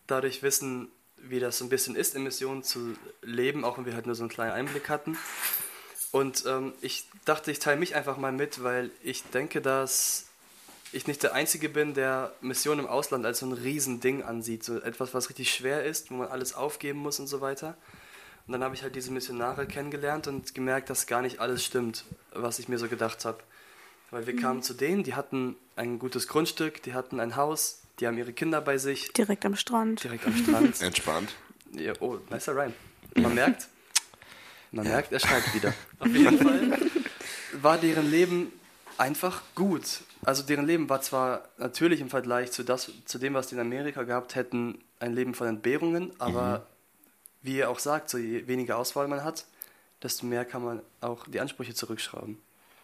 dadurch 0.07 0.43
wissen, 0.43 0.89
wie 1.17 1.39
das 1.39 1.57
so 1.57 1.65
ein 1.65 1.69
bisschen 1.69 1.95
ist, 1.95 2.15
in 2.15 2.23
Mission 2.23 2.63
zu 2.63 2.95
leben, 3.21 3.65
auch 3.65 3.77
wenn 3.77 3.85
wir 3.85 3.93
halt 3.93 4.05
nur 4.05 4.15
so 4.15 4.23
einen 4.23 4.29
kleinen 4.29 4.51
Einblick 4.51 4.89
hatten. 4.89 5.17
Und 6.11 6.45
ähm, 6.47 6.73
ich 6.81 7.07
dachte, 7.25 7.51
ich 7.51 7.59
teile 7.59 7.79
mich 7.79 7.95
einfach 7.95 8.17
mal 8.17 8.31
mit, 8.31 8.63
weil 8.63 8.91
ich 9.03 9.23
denke, 9.23 9.61
dass 9.61 10.27
ich 10.91 11.07
nicht 11.07 11.21
der 11.23 11.33
Einzige 11.33 11.69
bin, 11.69 11.93
der 11.93 12.33
Mission 12.41 12.79
im 12.79 12.87
Ausland 12.87 13.25
als 13.25 13.39
so 13.39 13.45
ein 13.45 13.53
Riesending 13.53 14.23
ansieht. 14.23 14.63
So 14.63 14.79
etwas, 14.79 15.13
was 15.13 15.29
richtig 15.29 15.53
schwer 15.53 15.83
ist, 15.83 16.11
wo 16.11 16.15
man 16.15 16.29
alles 16.29 16.53
aufgeben 16.53 16.99
muss 16.99 17.19
und 17.19 17.27
so 17.27 17.41
weiter. 17.41 17.75
Und 18.45 18.53
dann 18.53 18.63
habe 18.63 18.75
ich 18.75 18.83
halt 18.83 18.95
diese 18.95 19.11
Missionare 19.11 19.67
kennengelernt 19.67 20.27
und 20.27 20.55
gemerkt, 20.55 20.89
dass 20.89 21.05
gar 21.05 21.21
nicht 21.21 21.39
alles 21.39 21.65
stimmt, 21.65 22.05
was 22.31 22.59
ich 22.59 22.69
mir 22.69 22.77
so 22.77 22.87
gedacht 22.87 23.25
habe. 23.25 23.39
Weil 24.09 24.25
wir 24.25 24.37
kamen 24.37 24.63
zu 24.63 24.73
denen, 24.73 25.03
die 25.03 25.15
hatten 25.15 25.57
ein 25.75 25.99
gutes 25.99 26.29
Grundstück, 26.29 26.81
die 26.83 26.93
hatten 26.93 27.19
ein 27.19 27.35
Haus, 27.35 27.81
die 27.99 28.07
haben 28.07 28.17
ihre 28.17 28.33
Kinder 28.33 28.61
bei 28.61 28.77
sich, 28.77 29.11
Direkt 29.13 29.45
am 29.45 29.55
Strand. 29.55 30.03
direkt 30.03 30.25
am 30.25 30.35
Strand. 30.35 30.81
Entspannt. 30.81 31.35
Ja, 31.73 31.93
oh, 31.99 32.17
nicer 32.29 32.55
Rhyme. 32.55 32.73
Man 33.15 33.33
merkt, 33.33 33.67
man 34.71 34.85
merkt, 34.85 35.11
er 35.11 35.19
schreibt 35.19 35.53
wieder. 35.55 35.73
Auf 35.99 36.07
jeden 36.07 36.37
Fall 36.37 36.79
war 37.53 37.77
deren 37.77 38.09
Leben 38.09 38.51
einfach 38.97 39.41
gut. 39.55 40.01
Also 40.23 40.43
deren 40.43 40.65
Leben 40.65 40.89
war 40.89 41.01
zwar 41.01 41.47
natürlich 41.57 42.01
im 42.01 42.09
Vergleich 42.09 42.51
zu, 42.51 42.63
das, 42.63 42.91
zu 43.05 43.17
dem, 43.17 43.33
was 43.33 43.47
die 43.47 43.55
in 43.55 43.61
Amerika 43.61 44.03
gehabt 44.03 44.35
hätten, 44.35 44.83
ein 44.99 45.13
Leben 45.13 45.33
von 45.33 45.47
Entbehrungen, 45.47 46.11
aber 46.19 46.65
wie 47.41 47.57
ihr 47.57 47.69
auch 47.69 47.79
sagt, 47.79 48.09
so 48.09 48.17
je 48.17 48.47
weniger 48.47 48.77
Auswahl 48.77 49.07
man 49.07 49.23
hat, 49.23 49.45
desto 50.03 50.25
mehr 50.25 50.45
kann 50.45 50.63
man 50.63 50.81
auch 51.01 51.25
die 51.27 51.39
Ansprüche 51.39 51.73
zurückschrauben. 51.73 52.39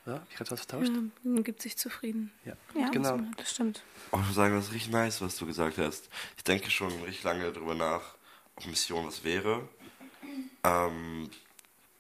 Ja? 0.06 0.14
Hab 0.14 0.28
ich 0.30 0.36
gerade 0.36 0.52
was 0.52 0.60
vertauscht? 0.62 0.92
Ja, 0.94 1.02
man 1.24 1.44
gibt 1.44 1.62
sich 1.62 1.78
zufrieden. 1.78 2.32
Ja, 2.46 2.54
Ja, 2.76 2.90
genau. 2.90 3.20
das, 3.38 3.52
stimmt. 3.52 3.84
Oh, 4.12 4.20
ich 4.20 4.28
muss 4.28 4.36
sagen, 4.36 4.56
das 4.56 4.68
ist 4.68 4.74
richtig 4.74 4.92
nice, 4.92 5.22
was 5.22 5.38
du 5.38 5.46
gesagt 5.46 5.78
hast. 5.78 6.10
Ich 6.38 6.44
denke 6.44 6.70
schon 6.70 6.92
richtig 7.04 7.24
lange 7.24 7.52
darüber 7.52 7.76
nach, 7.76 8.02
ob 8.56 8.66
Mission 8.68 9.06
was 9.08 9.24
wäre. 9.24 9.68
Ähm, 10.64 11.30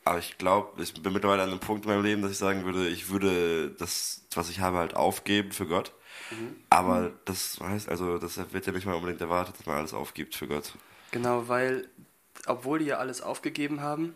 aber 0.06 0.20
ich 0.20 0.38
glaube, 0.38 0.82
ich 0.84 0.94
bin 1.02 1.14
mittlerweile 1.14 1.44
an 1.44 1.50
einem 1.50 1.60
Punkt 1.60 1.86
in 1.86 1.92
meinem 1.92 2.04
Leben, 2.04 2.22
dass 2.22 2.32
ich 2.32 2.38
sagen 2.38 2.66
würde, 2.66 2.88
ich 2.90 3.10
würde 3.10 3.72
das, 3.72 4.22
was 4.36 4.50
ich 4.50 4.60
habe, 4.60 4.78
halt 4.78 4.96
aufgeben 4.96 5.52
für 5.52 5.66
Gott. 5.66 5.94
Aber 6.70 7.12
das 7.26 7.60
heißt, 7.60 7.90
also, 7.90 8.18
das 8.18 8.38
wird 8.52 8.66
ja 8.66 8.74
nicht 8.74 8.86
mal 8.86 8.96
unbedingt 8.96 9.22
erwartet, 9.22 9.58
dass 9.60 9.66
man 9.66 9.78
alles 9.78 9.94
aufgibt 9.94 10.36
für 10.36 10.48
Gott. 10.48 10.74
Genau, 11.12 11.48
weil 11.48 11.88
obwohl 12.48 12.80
die 12.80 12.86
ja 12.86 12.98
alles 12.98 13.22
aufgegeben 13.22 13.82
haben, 13.82 14.14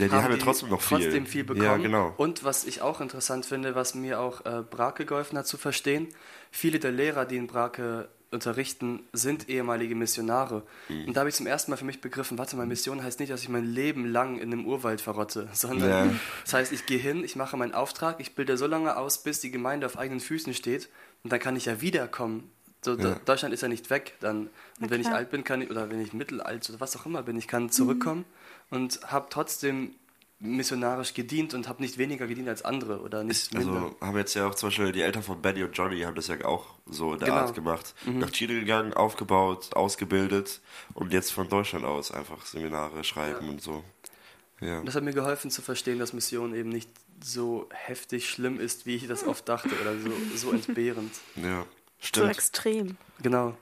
Ja, 0.00 0.08
die 0.08 0.24
haben, 0.24 0.32
ja 0.32 0.38
trotzdem 0.38 0.68
noch 0.70 0.80
viel. 0.80 0.98
trotzdem 1.00 1.26
viel 1.26 1.44
bekommen. 1.44 1.64
Ja, 1.64 1.76
genau. 1.76 2.14
Und 2.16 2.44
was 2.44 2.64
ich 2.64 2.82
auch 2.82 3.00
interessant 3.00 3.46
finde, 3.46 3.74
was 3.74 3.94
mir 3.94 4.20
auch 4.20 4.44
äh, 4.44 4.62
Brake 4.68 5.04
geholfen 5.06 5.36
hat 5.38 5.46
zu 5.46 5.56
verstehen, 5.58 6.08
viele 6.50 6.78
der 6.78 6.92
Lehrer, 6.92 7.24
die 7.24 7.36
in 7.36 7.46
Brake 7.46 8.08
unterrichten, 8.32 9.00
sind 9.12 9.48
ehemalige 9.48 9.94
Missionare. 9.96 10.62
Mhm. 10.88 11.08
Und 11.08 11.16
da 11.16 11.20
habe 11.20 11.30
ich 11.30 11.34
zum 11.34 11.46
ersten 11.48 11.70
Mal 11.72 11.76
für 11.76 11.84
mich 11.84 12.00
begriffen, 12.00 12.38
warte 12.38 12.56
mal, 12.56 12.64
Mission 12.66 13.02
heißt 13.02 13.18
nicht, 13.18 13.32
dass 13.32 13.42
ich 13.42 13.48
mein 13.48 13.64
Leben 13.64 14.06
lang 14.06 14.38
in 14.38 14.52
einem 14.52 14.66
Urwald 14.66 15.00
verrotte, 15.00 15.48
sondern 15.52 15.90
Ja. 15.90 16.14
das 16.44 16.54
heißt, 16.54 16.72
ich 16.72 16.86
gehe 16.86 16.98
hin, 16.98 17.24
ich 17.24 17.34
mache 17.36 17.56
meinen 17.56 17.74
Auftrag, 17.74 18.20
ich 18.20 18.34
bilde 18.36 18.56
so 18.56 18.66
lange 18.66 18.96
aus, 18.96 19.22
bis 19.22 19.40
die 19.40 19.50
Gemeinde 19.50 19.86
auf 19.86 19.98
eigenen 19.98 20.20
Füßen 20.20 20.54
steht 20.54 20.88
und 21.24 21.32
dann 21.32 21.40
kann 21.40 21.56
ich 21.56 21.64
ja 21.66 21.80
wiederkommen. 21.80 22.50
So, 22.82 22.96
Ja. 22.96 23.16
Deutschland 23.26 23.52
ist 23.52 23.60
ja 23.62 23.68
nicht 23.68 23.90
weg. 23.90 24.14
Dann, 24.20 24.48
und 24.80 24.90
wenn 24.90 25.00
ich 25.02 25.08
alt 25.08 25.30
bin, 25.30 25.44
kann 25.44 25.60
ich, 25.60 25.70
oder 25.70 25.90
wenn 25.90 26.00
ich 26.00 26.14
mittelalt 26.14 26.66
oder 26.70 26.80
was 26.80 26.96
auch 26.96 27.04
immer 27.04 27.22
bin, 27.22 27.36
ich 27.36 27.46
kann 27.46 27.68
zurückkommen 27.68 28.24
und 28.70 29.00
habe 29.10 29.26
trotzdem 29.30 29.94
missionarisch 30.42 31.12
gedient 31.12 31.52
und 31.52 31.68
habe 31.68 31.82
nicht 31.82 31.98
weniger 31.98 32.26
gedient 32.26 32.48
als 32.48 32.62
andere 32.64 33.00
oder 33.02 33.22
nicht 33.22 33.36
Ist, 33.36 33.52
minder. 33.54 33.72
also 33.74 33.96
haben 34.00 34.16
jetzt 34.16 34.32
ja 34.34 34.48
auch 34.48 34.54
zum 34.54 34.68
Beispiel 34.70 34.90
die 34.92 35.02
Eltern 35.02 35.22
von 35.22 35.42
Betty 35.42 35.62
und 35.62 35.72
Johnny 35.72 36.00
haben 36.00 36.14
das 36.14 36.28
ja 36.28 36.42
auch 36.46 36.64
so 36.86 37.12
in 37.12 37.18
der 37.18 37.28
Genau. 37.28 37.40
Art 37.42 37.54
gemacht. 37.54 37.94
Nach 38.06 38.30
Chile 38.30 38.58
gegangen, 38.58 38.94
aufgebaut, 38.94 39.74
ausgebildet 39.74 40.60
und 40.94 41.12
jetzt 41.12 41.30
von 41.30 41.48
Deutschland 41.50 41.84
aus 41.84 42.10
einfach 42.10 42.46
Seminare 42.46 43.04
schreiben 43.04 43.50
und 43.50 43.60
so. 43.60 43.84
Ja. 44.62 44.78
Und 44.78 44.86
das 44.86 44.94
hat 44.94 45.02
mir 45.04 45.12
geholfen 45.12 45.50
zu 45.50 45.60
verstehen, 45.60 45.98
dass 45.98 46.14
Mission 46.14 46.54
eben 46.54 46.70
nicht 46.70 46.88
so 47.22 47.68
heftig 47.72 48.30
schlimm 48.30 48.58
ist, 48.60 48.86
wie 48.86 48.96
ich 48.96 49.06
das 49.08 49.24
oft 49.26 49.46
dachte 49.46 49.68
oder 49.82 49.94
so, 49.98 50.10
so 50.36 50.52
entbehrend. 50.52 51.12
ja. 51.36 51.62
So 52.02 52.06
Stimmt. 52.06 52.30
extrem. 52.30 52.96
Genau. 53.22 53.54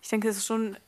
Ich 0.00 0.08
denke, 0.08 0.28
es 0.28 0.38
ist 0.38 0.46
schon, 0.46 0.78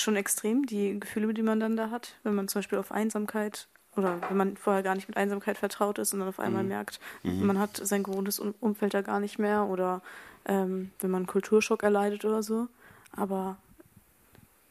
schon 0.00 0.16
extrem, 0.16 0.66
die 0.66 0.98
Gefühle, 0.98 1.32
die 1.34 1.42
man 1.42 1.60
dann 1.60 1.76
da 1.76 1.90
hat, 1.90 2.16
wenn 2.22 2.34
man 2.34 2.48
zum 2.48 2.60
Beispiel 2.60 2.78
auf 2.78 2.92
Einsamkeit 2.92 3.68
oder 3.96 4.20
wenn 4.28 4.36
man 4.36 4.56
vorher 4.56 4.82
gar 4.82 4.94
nicht 4.94 5.08
mit 5.08 5.16
Einsamkeit 5.16 5.56
vertraut 5.56 5.98
ist 5.98 6.12
und 6.12 6.20
dann 6.20 6.28
auf 6.28 6.38
einmal 6.38 6.64
merkt, 6.64 7.00
man 7.22 7.58
hat 7.58 7.80
sein 7.82 8.02
gewohntes 8.02 8.38
Um- 8.38 8.54
Umfeld 8.60 8.92
da 8.92 9.00
gar 9.00 9.20
nicht 9.20 9.38
mehr 9.38 9.64
oder 9.64 10.02
ähm, 10.44 10.90
wenn 11.00 11.10
man 11.10 11.20
einen 11.20 11.26
Kulturschock 11.26 11.82
erleidet 11.82 12.24
oder 12.24 12.42
so. 12.42 12.68
Aber 13.12 13.56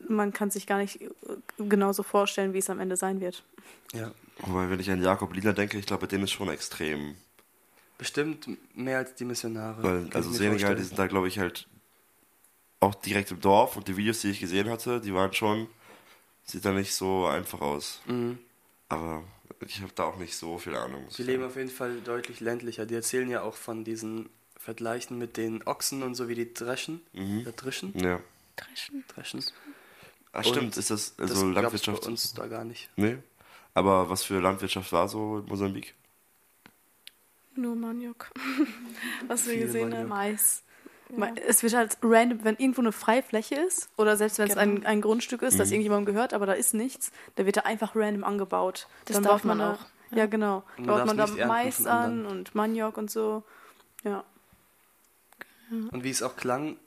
man 0.07 0.31
kann 0.31 0.51
sich 0.51 0.67
gar 0.67 0.77
nicht 0.77 1.01
äh, 1.01 1.09
genauso 1.57 2.03
vorstellen, 2.03 2.53
wie 2.53 2.59
es 2.59 2.69
am 2.69 2.79
Ende 2.79 2.95
sein 2.95 3.19
wird. 3.19 3.43
Ja. 3.93 4.11
Wobei, 4.39 4.69
wenn 4.69 4.79
ich 4.79 4.91
an 4.91 5.01
Jakob 5.01 5.33
Lina 5.33 5.53
denke, 5.53 5.77
ich 5.79 5.85
glaube, 5.85 6.01
bei 6.01 6.07
denen 6.07 6.25
ist 6.25 6.31
schon 6.31 6.49
extrem. 6.49 7.15
Bestimmt 7.97 8.47
mehr 8.75 8.99
als 8.99 9.15
die 9.15 9.25
Missionare. 9.25 9.81
Weil, 9.81 10.09
also 10.13 10.29
Senegal, 10.31 10.75
die 10.75 10.83
sind 10.83 10.99
da, 10.99 11.07
glaube 11.07 11.29
ich, 11.29 11.39
halt 11.39 11.67
auch 12.79 12.95
direkt 12.95 13.31
im 13.31 13.39
Dorf 13.41 13.77
und 13.77 13.87
die 13.87 13.97
Videos, 13.97 14.21
die 14.21 14.29
ich 14.31 14.39
gesehen 14.39 14.69
hatte, 14.69 15.01
die 15.01 15.13
waren 15.13 15.33
schon, 15.33 15.67
sieht 16.43 16.65
da 16.65 16.71
nicht 16.71 16.93
so 16.93 17.25
einfach 17.25 17.61
aus. 17.61 18.01
Mhm. 18.05 18.37
Aber 18.89 19.23
ich 19.65 19.81
habe 19.81 19.91
da 19.95 20.03
auch 20.03 20.17
nicht 20.17 20.35
so 20.35 20.57
viel 20.57 20.75
Ahnung. 20.75 21.07
Die 21.17 21.23
leben 21.23 21.43
auf 21.43 21.55
jeden 21.55 21.69
Fall 21.69 21.99
deutlich 22.01 22.39
ländlicher. 22.39 22.85
Die 22.85 22.93
erzählen 22.95 23.29
ja 23.29 23.41
auch 23.41 23.55
von 23.55 23.83
diesen 23.83 24.29
Vergleichen 24.57 25.17
mit 25.17 25.37
den 25.37 25.65
Ochsen 25.65 26.03
und 26.03 26.15
so 26.15 26.27
wie 26.27 26.35
die 26.35 26.53
dreschen. 26.53 27.01
Mhm. 27.13 27.41
Oder 27.41 27.51
drischen? 27.53 27.97
Ja. 27.99 28.19
Dreschen. 28.55 29.03
Dreschen. 29.07 29.43
Ah, 30.31 30.39
Und 30.39 30.47
stimmt, 30.47 30.77
ist 30.77 30.89
das 30.91 31.15
Das 31.15 31.31
also 31.31 31.49
Landwirtschaft? 31.49 32.01
bei 32.03 32.07
uns 32.09 32.33
da 32.33 32.47
gar 32.47 32.63
nicht. 32.65 32.89
Nee. 32.95 33.17
Aber 33.73 34.09
was 34.09 34.23
für 34.23 34.39
Landwirtschaft 34.39 34.91
war 34.91 35.07
so 35.09 35.39
in 35.39 35.45
Mosambik? 35.45 35.95
Nur 37.55 37.75
Maniok. 37.75 38.31
Was 39.27 39.47
wir 39.47 39.57
gesehen 39.57 39.93
haben. 39.95 40.09
Mais. 40.09 40.61
Ma- 41.15 41.31
Es 41.47 41.61
wird 41.63 41.73
halt 41.75 41.97
random, 42.01 42.43
wenn 42.43 42.55
irgendwo 42.57 42.81
eine 42.81 42.91
freie 42.91 43.21
Fläche 43.23 43.55
ist 43.55 43.89
oder 43.97 44.17
selbst 44.17 44.37
wenn 44.39 44.47
es 44.49 44.55
Genau. 44.55 44.77
ein, 44.77 44.85
ein 44.85 45.01
Grundstück 45.01 45.41
ist, 45.43 45.53
Mhm. 45.55 45.57
das 45.59 45.71
irgendjemandem 45.71 46.13
gehört, 46.13 46.33
aber 46.33 46.45
da 46.45 46.53
ist 46.53 46.73
nichts, 46.73 47.11
da 47.35 47.45
wird 47.45 47.57
da 47.57 47.61
einfach 47.61 47.95
random 47.95 48.23
angebaut. 48.23 48.87
Das 49.05 49.15
Dann 49.15 49.23
darf 49.23 49.33
baut 49.41 49.45
man 49.45 49.57
man 49.59 49.67
da- 49.67 49.73
auch, 49.75 49.85
Ja, 50.17 50.25
genau. 50.27 50.63
Und 50.77 50.85
man 50.85 50.97
baut 50.97 51.05
man 51.07 51.17
da 51.37 51.45
Mais 51.47 51.85
an 51.85 52.25
und 52.25 52.55
Maniok 52.55 52.97
und 52.97 53.09
so. 53.11 53.43
Ja. 54.03 54.23
Und 55.69 56.03
wie 56.03 56.09
es 56.11 56.21
auch 56.21 56.35
klang, 56.35 56.77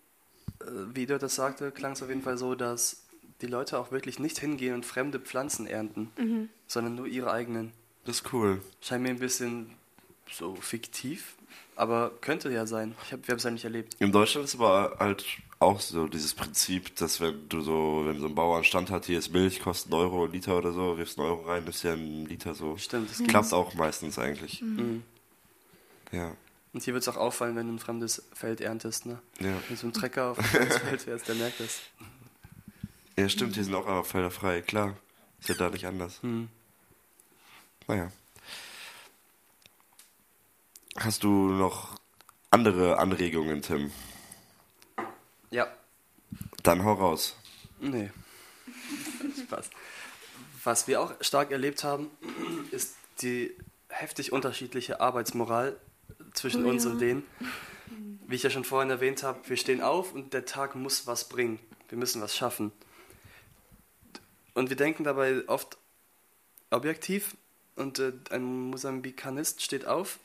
äh, 0.61 0.65
wie 0.95 1.07
du 1.07 1.19
das 1.19 1.35
sagte, 1.35 1.71
klang 1.73 1.93
es 1.93 2.03
auf 2.03 2.09
jeden 2.09 2.23
Fall 2.23 2.39
so, 2.39 2.55
dass 2.55 3.03
die 3.41 3.47
Leute 3.47 3.79
auch 3.79 3.91
wirklich 3.93 4.19
nicht 4.19 4.39
hingehen 4.39 4.75
und 4.75 4.87
fremde 4.87 5.19
Pflanzen 5.21 5.67
ernten, 5.67 6.49
sondern 6.67 6.95
nur 6.97 7.07
ihre 7.07 7.31
eigenen. 7.33 7.73
Das 8.05 8.21
ist 8.21 8.33
cool. 8.33 8.63
Scheint 8.81 9.03
mir 9.03 9.11
ein 9.11 9.19
bisschen 9.19 9.75
so 10.31 10.55
fiktiv, 10.57 11.35
aber 11.79 12.11
könnte 12.21 12.51
ja 12.51 12.67
sein. 12.67 12.95
Ich 13.05 13.13
hab, 13.13 13.27
wir 13.27 13.33
haben 13.33 13.39
es 13.39 13.45
ja 13.45 13.51
nicht 13.51 13.65
erlebt. 13.65 13.95
In 14.01 14.11
Deutschland 14.11 14.45
ist 14.47 14.57
aber 14.57 14.97
halt 14.99 15.25
auch 15.61 15.81
so 15.81 16.09
dieses 16.09 16.35
Prinzip, 16.35 16.97
dass 16.97 17.21
wenn 17.21 17.49
du 17.49 17.61
so, 17.61 18.03
wenn 18.05 18.21
so 18.21 18.27
ein 18.27 18.35
Bauer 18.35 18.57
einen 18.57 18.65
Stand 18.65 18.91
hat, 18.91 19.07
hier 19.07 19.19
ist 19.19 19.33
Milch, 19.33 19.61
kostet 19.61 19.93
einen 19.93 20.03
Euro 20.03 20.25
ein 20.25 20.33
Liter 20.33 20.59
oder 20.59 20.73
so, 20.73 20.99
wirfst 20.99 21.19
einen 21.19 21.29
Euro 21.29 21.43
rein, 21.43 21.67
ist 21.67 21.85
ja 21.85 21.93
ein 21.93 22.27
Liter 22.27 22.55
so. 22.55 22.77
Stimmt, 22.77 23.11
das 23.11 23.27
Klappt 23.27 23.53
auch 23.53 23.75
meistens 23.75 24.19
eigentlich. 24.19 24.61
Mhm. 24.61 25.05
Ja. 26.11 26.33
Und 26.73 26.83
hier 26.83 26.95
wird 26.95 27.03
es 27.03 27.09
auch 27.09 27.17
auffallen, 27.17 27.55
wenn 27.57 27.69
du 27.69 27.75
ein 27.75 27.79
fremdes 27.79 28.25
Feld 28.33 28.61
erntest, 28.61 29.07
ne? 29.07 29.21
Ja. 29.41 29.55
Wenn 29.69 29.77
so 29.77 29.87
ein 29.87 29.93
Trecker 29.93 30.33
auf 30.33 30.39
ein 30.39 30.45
fremdes 30.45 30.79
Feld 30.79 31.03
fährst, 31.03 31.29
der 31.29 31.35
merkt 31.37 31.61
das. 31.61 31.81
ja, 33.17 33.29
stimmt, 33.29 33.55
hier 33.55 33.65
sind 33.65 33.75
auch 33.75 33.87
aber 33.87 34.05
Felder 34.05 34.31
frei, 34.31 34.63
klar. 34.63 34.97
Ist 35.41 35.49
ja 35.49 35.55
da 35.55 35.71
nicht 35.71 35.87
anders. 35.87 36.21
Hm. 36.23 36.49
Naja. 37.87 38.11
Hast 41.01 41.23
du 41.23 41.49
noch 41.49 41.97
andere 42.51 42.99
Anregungen, 42.99 43.63
Tim? 43.63 43.93
Ja, 45.51 45.69
Dann 46.63 46.85
hau 46.85 46.95
raus. 46.95 47.37
nee. 47.81 48.11
Spaß. 49.47 49.71
Was 50.65 50.89
wir 50.89 51.01
auch 51.01 51.13
stark 51.21 51.51
erlebt 51.51 51.85
haben, 51.85 52.11
ist 52.71 52.97
die 53.23 53.57
heftig 53.89 54.33
unterschiedliche 54.33 55.01
Arbeitsmoral 55.01 55.79
zwischen 56.35 56.65
Oh 56.67 56.69
uns 56.69 56.85
ja. 56.85 56.91
und 56.91 56.99
denen. 56.99 57.23
Wie 58.27 58.35
ich 58.35 58.43
ja 58.43 58.51
schon 58.51 58.65
vorhin 58.65 58.91
erwähnt 58.91 59.23
habe, 59.23 59.39
wir 59.49 59.57
stehen 59.57 59.81
auf 59.81 60.13
und 60.13 60.35
der 60.35 60.45
Tag 60.45 60.75
muss 60.75 61.07
was 61.07 61.29
bringen. 61.29 61.59
Wir 61.89 61.97
müssen 61.97 62.21
was 62.21 62.37
schaffen. 62.37 62.73
Und 64.53 64.69
wir 64.69 64.77
denken 64.77 65.05
dabei 65.05 65.49
oft 65.49 65.79
objektiv 66.71 67.37
und 67.77 67.99
äh, 68.01 68.13
ein 68.31 68.43
Mosambikanist 68.71 69.63
steht 69.63 69.87
auf 69.87 70.19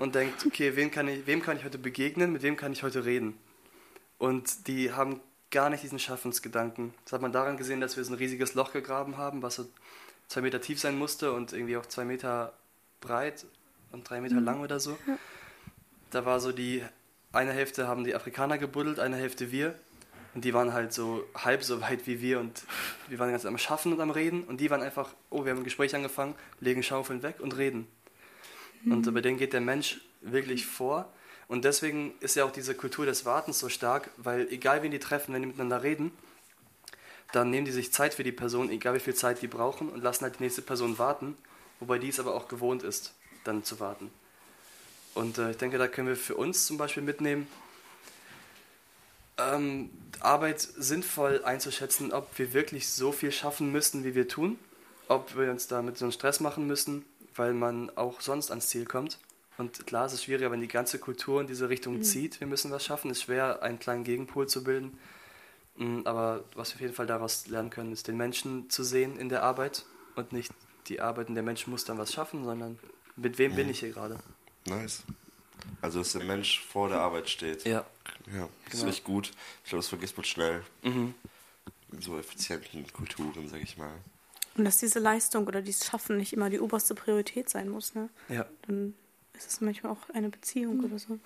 und 0.00 0.14
denkt, 0.14 0.46
okay, 0.46 0.74
wen 0.76 0.90
kann 0.90 1.06
ich, 1.08 1.26
wem 1.26 1.42
kann 1.42 1.58
ich 1.58 1.64
heute 1.64 1.78
begegnen, 1.78 2.32
mit 2.32 2.42
wem 2.42 2.56
kann 2.56 2.72
ich 2.72 2.82
heute 2.82 3.04
reden? 3.04 3.38
Und 4.18 4.66
die 4.66 4.92
haben 4.92 5.20
gar 5.50 5.68
nicht 5.68 5.82
diesen 5.82 5.98
Schaffensgedanken. 5.98 6.94
Das 7.04 7.12
hat 7.12 7.20
man 7.20 7.32
daran 7.32 7.58
gesehen, 7.58 7.82
dass 7.82 7.96
wir 7.98 8.04
so 8.04 8.12
ein 8.12 8.18
riesiges 8.18 8.54
Loch 8.54 8.72
gegraben 8.72 9.18
haben, 9.18 9.42
was 9.42 9.56
so 9.56 9.66
zwei 10.26 10.40
Meter 10.40 10.60
tief 10.60 10.80
sein 10.80 10.96
musste 10.96 11.32
und 11.32 11.52
irgendwie 11.52 11.76
auch 11.76 11.84
zwei 11.84 12.06
Meter 12.06 12.54
breit 13.00 13.44
und 13.92 14.08
drei 14.08 14.22
Meter 14.22 14.40
lang 14.40 14.60
oder 14.60 14.80
so. 14.80 14.96
Da 16.10 16.24
war 16.24 16.40
so 16.40 16.50
die 16.50 16.82
eine 17.32 17.52
Hälfte 17.52 17.86
haben 17.86 18.02
die 18.02 18.14
Afrikaner 18.14 18.56
gebuddelt, 18.56 18.98
eine 19.00 19.16
Hälfte 19.16 19.52
wir. 19.52 19.78
Und 20.34 20.44
die 20.44 20.54
waren 20.54 20.72
halt 20.72 20.92
so 20.92 21.24
halb 21.34 21.62
so 21.62 21.80
weit 21.82 22.06
wie 22.06 22.20
wir 22.22 22.40
und 22.40 22.62
wir 23.08 23.18
waren 23.18 23.32
ganz 23.32 23.44
am 23.44 23.58
Schaffen 23.58 23.92
und 23.92 24.00
am 24.00 24.10
Reden. 24.10 24.44
Und 24.44 24.60
die 24.60 24.70
waren 24.70 24.80
einfach, 24.80 25.14
oh, 25.28 25.44
wir 25.44 25.50
haben 25.50 25.58
ein 25.58 25.64
Gespräch 25.64 25.94
angefangen, 25.94 26.34
legen 26.60 26.82
Schaufeln 26.82 27.22
weg 27.22 27.40
und 27.40 27.56
reden. 27.56 27.86
Und 28.86 29.12
bei 29.12 29.20
denen 29.20 29.38
geht 29.38 29.52
der 29.52 29.60
Mensch 29.60 30.00
wirklich 30.20 30.66
vor. 30.66 31.12
Und 31.48 31.64
deswegen 31.64 32.14
ist 32.20 32.36
ja 32.36 32.44
auch 32.44 32.52
diese 32.52 32.74
Kultur 32.74 33.06
des 33.06 33.24
Wartens 33.24 33.58
so 33.58 33.68
stark, 33.68 34.10
weil 34.16 34.48
egal 34.50 34.82
wen 34.82 34.90
die 34.90 34.98
treffen, 34.98 35.34
wenn 35.34 35.42
die 35.42 35.48
miteinander 35.48 35.82
reden, 35.82 36.12
dann 37.32 37.50
nehmen 37.50 37.64
die 37.64 37.72
sich 37.72 37.92
Zeit 37.92 38.14
für 38.14 38.24
die 38.24 38.32
Person, 38.32 38.70
egal 38.70 38.94
wie 38.94 39.00
viel 39.00 39.14
Zeit 39.14 39.42
die 39.42 39.48
brauchen, 39.48 39.88
und 39.88 40.02
lassen 40.02 40.24
halt 40.24 40.38
die 40.38 40.44
nächste 40.44 40.62
Person 40.62 40.98
warten, 40.98 41.36
wobei 41.78 41.98
die 41.98 42.08
es 42.08 42.20
aber 42.20 42.34
auch 42.34 42.48
gewohnt 42.48 42.82
ist, 42.82 43.14
dann 43.44 43.64
zu 43.64 43.80
warten. 43.80 44.10
Und 45.14 45.38
äh, 45.38 45.50
ich 45.50 45.56
denke, 45.56 45.78
da 45.78 45.88
können 45.88 46.08
wir 46.08 46.16
für 46.16 46.36
uns 46.36 46.66
zum 46.66 46.76
Beispiel 46.76 47.02
mitnehmen, 47.02 47.48
ähm, 49.38 49.90
Arbeit 50.20 50.60
sinnvoll 50.60 51.42
einzuschätzen, 51.44 52.12
ob 52.12 52.38
wir 52.38 52.52
wirklich 52.52 52.88
so 52.88 53.10
viel 53.10 53.32
schaffen 53.32 53.72
müssen, 53.72 54.04
wie 54.04 54.14
wir 54.14 54.28
tun, 54.28 54.58
ob 55.08 55.36
wir 55.36 55.50
uns 55.50 55.66
damit 55.66 55.98
so 55.98 56.04
einen 56.04 56.12
Stress 56.12 56.40
machen 56.40 56.66
müssen, 56.66 57.04
weil 57.36 57.52
man 57.54 57.90
auch 57.96 58.20
sonst 58.20 58.50
ans 58.50 58.68
Ziel 58.68 58.84
kommt. 58.84 59.18
Und 59.58 59.86
klar, 59.86 60.06
es 60.06 60.12
ist 60.14 60.24
schwieriger, 60.24 60.50
wenn 60.50 60.60
die 60.60 60.68
ganze 60.68 60.98
Kultur 60.98 61.40
in 61.40 61.46
diese 61.46 61.68
Richtung 61.68 62.02
zieht. 62.02 62.40
Wir 62.40 62.46
müssen 62.46 62.70
was 62.70 62.84
schaffen. 62.84 63.10
Es 63.10 63.18
ist 63.18 63.24
schwer, 63.24 63.62
einen 63.62 63.78
kleinen 63.78 64.04
Gegenpol 64.04 64.48
zu 64.48 64.64
bilden. 64.64 64.98
Mm, 65.76 66.00
Aber 66.06 66.44
was 66.54 66.70
wir 66.70 66.74
auf 66.76 66.80
jeden 66.80 66.94
Fall 66.94 67.06
daraus 67.06 67.46
lernen 67.46 67.68
können, 67.70 67.92
ist 67.92 68.08
den 68.08 68.16
Menschen 68.16 68.70
zu 68.70 68.82
sehen 68.84 69.18
in 69.18 69.28
der 69.28 69.42
Arbeit 69.42 69.84
und 70.16 70.32
nicht 70.32 70.52
die 70.88 71.00
Arbeit 71.00 71.28
und 71.28 71.34
der 71.34 71.44
Mensch 71.44 71.66
muss 71.66 71.84
dann 71.84 71.98
was 71.98 72.12
schaffen, 72.12 72.44
sondern 72.44 72.78
mit 73.16 73.36
wem 73.38 73.54
bin 73.54 73.68
ich 73.68 73.80
hier 73.80 73.90
gerade? 73.90 74.18
Nice. 74.66 75.02
Also, 75.82 75.98
dass 75.98 76.12
der 76.12 76.24
Mensch 76.24 76.60
vor 76.64 76.88
der 76.88 77.00
Arbeit 77.00 77.28
steht. 77.28 77.64
Ja. 77.64 77.84
Ja, 78.34 78.48
das 78.64 78.72
Genau. 78.72 78.84
ist 78.84 78.94
echt 78.96 79.04
gut. 79.04 79.30
Ich 79.62 79.68
glaube, 79.70 79.80
das 79.82 79.88
vergisst 79.88 80.16
man 80.16 80.24
schnell 80.24 80.62
Mhm. 80.82 81.14
in 81.92 82.00
so 82.00 82.18
effizienten 82.18 82.90
Kulturen, 82.92 83.48
sag 83.48 83.60
ich 83.62 83.76
mal. 83.76 83.92
Und 84.56 84.64
dass 84.64 84.78
diese 84.78 84.98
Leistung 84.98 85.46
oder 85.46 85.62
dieses 85.62 85.86
Schaffen 85.86 86.16
nicht 86.16 86.32
immer 86.32 86.50
die 86.50 86.60
oberste 86.60 86.94
Priorität 86.94 87.48
sein 87.48 87.68
muss, 87.68 87.94
ne? 87.94 88.08
Ja, 88.28 88.46
Dann 88.66 88.94
ist 89.34 89.48
es 89.50 89.60
manchmal 89.60 89.92
auch 89.92 90.10
eine 90.12 90.28
Beziehung 90.28 90.84
oder 90.84 90.98
so. 90.98 91.18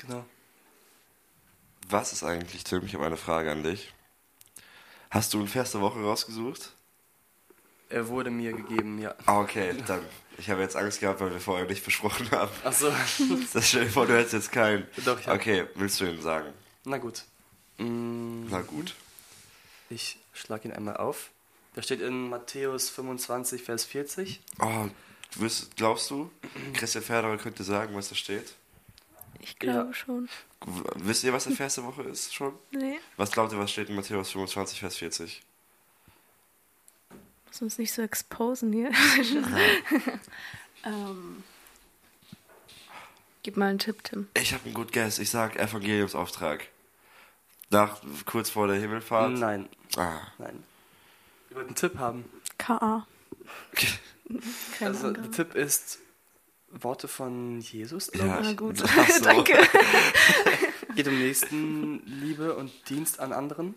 genau. 0.00 0.24
Was 1.90 2.12
ist 2.12 2.22
eigentlich, 2.22 2.64
Tim? 2.64 2.84
Ich 2.84 2.94
habe 2.94 3.06
eine 3.06 3.16
Frage 3.16 3.50
an 3.50 3.62
dich. 3.62 3.92
Hast 5.10 5.32
du 5.32 5.38
einen 5.38 5.48
Vers 5.48 5.72
der 5.72 5.80
Woche 5.80 6.00
rausgesucht? 6.00 6.74
Er 7.88 8.08
wurde 8.08 8.30
mir 8.30 8.52
gegeben, 8.52 8.98
ja. 8.98 9.14
Ah, 9.24 9.40
okay, 9.40 9.74
dann. 9.86 10.04
Ich 10.36 10.50
habe 10.50 10.60
jetzt 10.60 10.76
Angst 10.76 11.00
gehabt, 11.00 11.20
weil 11.20 11.30
wir 11.32 11.40
vorher 11.40 11.66
nicht 11.66 11.82
besprochen 11.84 12.30
haben. 12.30 12.52
Achso, 12.62 12.92
Das 13.54 13.68
stell 13.68 13.84
dir 13.86 13.90
vor, 13.90 14.06
du 14.06 14.14
hättest 14.16 14.34
jetzt 14.34 14.52
keinen. 14.52 14.86
Doch, 15.06 15.18
ich 15.18 15.26
hab- 15.26 15.36
Okay, 15.36 15.66
willst 15.76 15.98
du 16.00 16.04
ihn 16.04 16.20
sagen? 16.20 16.52
na 16.84 16.98
gut. 16.98 17.24
Mm, 17.78 18.48
Na 18.50 18.60
gut. 18.62 18.94
Ich 19.88 20.18
schlage 20.34 20.68
ihn 20.68 20.74
einmal 20.74 20.96
auf. 20.98 21.30
Da 21.78 21.82
steht 21.82 22.00
in 22.00 22.28
Matthäus 22.28 22.90
25, 22.90 23.62
Vers 23.62 23.84
40. 23.84 24.40
Oh, 24.58 24.88
wirst, 25.36 25.76
glaubst 25.76 26.10
du, 26.10 26.28
Christian 26.74 27.04
Ferderer 27.04 27.36
könnte 27.36 27.62
sagen, 27.62 27.94
was 27.94 28.08
da 28.08 28.16
steht? 28.16 28.52
Ich 29.38 29.60
glaube 29.60 29.86
Ja. 29.90 29.94
schon. 29.94 30.28
Wisst 30.96 31.22
ihr, 31.22 31.32
was 31.32 31.44
der 31.44 31.52
Vers 31.54 31.76
der 31.76 31.84
Woche 31.84 32.02
ist 32.02 32.34
schon? 32.34 32.52
Nee. 32.72 32.98
Was 33.16 33.30
glaubt 33.30 33.52
ihr, 33.52 33.60
was 33.60 33.70
steht 33.70 33.88
in 33.90 33.94
Matthäus 33.94 34.32
25, 34.32 34.80
Vers 34.80 34.96
40? 34.96 35.40
Lass 37.46 37.62
uns 37.62 37.78
nicht 37.78 37.92
so 37.92 38.02
exposen 38.02 38.72
hier. 38.72 38.90
ähm, 40.84 41.44
gib 43.44 43.56
mal 43.56 43.66
einen 43.66 43.78
Tipp, 43.78 44.02
Tim. 44.02 44.26
Ich 44.34 44.52
habe 44.52 44.64
einen 44.64 44.74
gut 44.74 44.92
Guess. 44.92 45.20
Ich 45.20 45.30
sag 45.30 45.54
Evangeliumsauftrag. 45.54 46.66
Nach, 47.70 48.00
kurz 48.26 48.50
vor 48.50 48.66
der 48.66 48.80
Himmelfahrt. 48.80 49.30
Nein, 49.38 49.68
Ah. 49.96 50.22
nein. 50.38 50.64
Wollten 51.58 51.70
einen 51.70 51.74
Tipp 51.76 51.98
haben. 51.98 52.24
K.A. 52.56 53.04
Keine 54.78 54.90
Also, 54.90 55.08
Angabe. 55.08 55.28
der 55.28 55.36
Tipp 55.46 55.54
ist 55.56 55.98
Worte 56.70 57.08
von 57.08 57.60
Jesus. 57.60 58.10
Ja, 58.14 58.26
Na 58.40 58.50
ich- 58.50 58.56
gut. 58.56 58.78
So. 58.78 58.86
Danke. 59.22 59.58
Geht 60.94 61.08
um 61.08 61.18
Nächstenliebe 61.18 62.54
und 62.54 62.70
Dienst 62.88 63.18
an 63.20 63.32
anderen. 63.32 63.74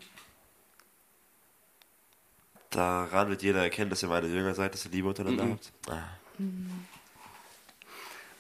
Daran 2.70 3.30
wird 3.30 3.42
jeder 3.42 3.64
erkennen, 3.64 3.90
dass 3.90 4.04
ihr 4.04 4.10
meine 4.10 4.28
Jünger 4.28 4.54
seid, 4.54 4.74
dass 4.74 4.86
ihr 4.86 4.92
Liebe 4.92 5.08
untereinander 5.10 5.46
Mhm. 5.46 5.52
habt. 5.52 5.72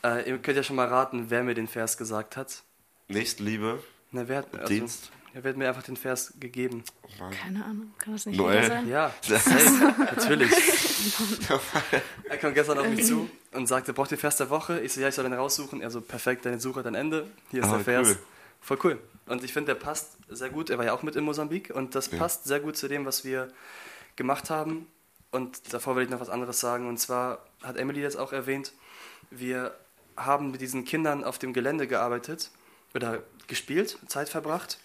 Ah. 0.04 0.18
Äh, 0.18 0.30
ihr 0.30 0.38
könnt 0.39 0.58
ja 0.58 0.64
schon 0.64 0.76
mal 0.76 0.88
raten, 0.88 1.30
wer 1.30 1.44
mir 1.44 1.54
den 1.56 1.68
Vers 1.68 1.98
gesagt 1.98 2.38
hat. 2.38 2.64
Nächstenliebe, 3.08 3.84
Na, 4.12 4.28
wer 4.28 4.38
hat, 4.39 4.54
also, 4.54 4.68
Dienst. 4.68 5.12
Er 5.34 5.43
wird 5.45 5.55
mir 5.57 5.69
einfach 5.69 5.84
den 5.84 5.95
Vers 5.95 6.34
gegeben. 6.39 6.84
Mann. 7.19 7.32
Keine 7.32 7.63
Ahnung. 7.63 7.93
Kann 7.97 8.13
das 8.13 8.25
nicht 8.25 8.38
Noel. 8.38 8.65
sein? 8.67 8.88
Ja, 8.89 9.13
safe, 9.21 9.93
natürlich. 10.15 10.51
er 12.29 12.38
kam 12.38 12.53
gestern 12.53 12.77
auf 12.79 12.88
mich 12.88 13.05
zu 13.05 13.29
und 13.53 13.67
sagte, 13.67 13.93
braucht 13.93 14.11
ihr 14.11 14.17
den 14.17 14.21
Vers 14.21 14.38
der 14.38 14.49
Woche? 14.49 14.79
Ich 14.82 14.93
so, 14.93 15.01
ja, 15.01 15.07
ich 15.07 15.15
soll 15.15 15.23
den 15.23 15.34
raussuchen. 15.34 15.82
Er 15.82 15.89
so, 15.89 16.01
perfekt, 16.01 16.45
deine 16.45 16.59
Suche 16.59 16.79
hat 16.79 16.88
ein 16.88 16.95
Ende. 16.95 17.27
Hier 17.49 17.61
ist 17.61 17.69
Ah, 17.69 17.75
der 17.77 17.79
Vers. 17.86 18.07
cool. 18.09 18.17
Voll 18.61 18.77
cool. 18.84 18.99
Und 19.27 19.43
ich 19.43 19.53
finde, 19.53 19.73
der 19.73 19.79
passt 19.79 20.17
sehr 20.29 20.49
gut. 20.49 20.69
Er 20.69 20.77
war 20.77 20.86
ja 20.86 20.93
auch 20.93 21.03
mit 21.03 21.15
in 21.15 21.23
Mosambik 21.23 21.71
und 21.73 21.95
das 21.95 22.11
Ja. 22.11 22.17
passt 22.17 22.45
sehr 22.45 22.59
gut 22.59 22.75
zu 22.75 22.88
dem, 22.88 23.05
was 23.05 23.23
wir 23.23 23.47
gemacht 24.17 24.49
haben. 24.49 24.88
Und 25.32 25.73
davor 25.73 25.95
will 25.95 26.03
ich 26.03 26.09
noch 26.09 26.19
was 26.19 26.29
anderes 26.29 26.59
sagen. 26.59 26.88
Und 26.89 26.97
zwar 26.99 27.45
hat 27.63 27.77
Emily 27.77 28.01
das 28.01 28.17
auch 28.17 28.34
erwähnt. 28.34 28.73
Wir 29.29 29.73
haben 30.17 30.51
mit 30.51 30.59
diesen 30.59 30.84
Kindern 30.84 31.23
auf 31.23 31.39
dem 31.39 31.53
Gelände 31.53 31.88
gearbeitet 31.88 32.51
oder 32.93 33.23
gespielt, 33.47 33.97
Zeit 34.07 34.27
verbracht. 34.27 34.77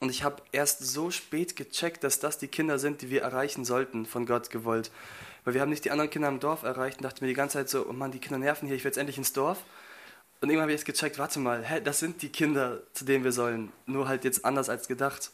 Und 0.00 0.10
ich 0.10 0.22
habe 0.22 0.42
erst 0.52 0.84
so 0.84 1.10
spät 1.10 1.56
gecheckt, 1.56 2.04
dass 2.04 2.20
das 2.20 2.38
die 2.38 2.48
Kinder 2.48 2.78
sind, 2.78 3.02
die 3.02 3.10
wir 3.10 3.22
erreichen 3.22 3.64
sollten, 3.64 4.06
von 4.06 4.26
Gott 4.26 4.50
gewollt. 4.50 4.90
Weil 5.44 5.54
wir 5.54 5.60
haben 5.60 5.70
nicht 5.70 5.84
die 5.84 5.90
anderen 5.90 6.10
Kinder 6.10 6.28
im 6.28 6.40
Dorf 6.40 6.62
erreicht 6.62 6.98
und 6.98 7.04
dachte 7.04 7.22
mir 7.22 7.28
die 7.28 7.34
ganze 7.34 7.58
Zeit 7.58 7.68
so, 7.68 7.86
oh 7.86 7.92
Mann, 7.92 8.10
die 8.10 8.18
Kinder 8.18 8.38
nerven 8.38 8.66
hier, 8.66 8.76
ich 8.76 8.84
will 8.84 8.90
jetzt 8.90 8.98
endlich 8.98 9.18
ins 9.18 9.32
Dorf. 9.32 9.62
Und 10.40 10.50
irgendwann 10.50 10.64
habe 10.64 10.72
ich 10.72 10.80
jetzt 10.80 10.86
gecheckt, 10.86 11.18
warte 11.18 11.38
mal, 11.38 11.64
hä, 11.64 11.80
das 11.82 12.00
sind 12.00 12.22
die 12.22 12.28
Kinder, 12.28 12.80
zu 12.92 13.04
denen 13.04 13.24
wir 13.24 13.32
sollen. 13.32 13.72
Nur 13.86 14.08
halt 14.08 14.24
jetzt 14.24 14.44
anders 14.44 14.68
als 14.68 14.88
gedacht. 14.88 15.30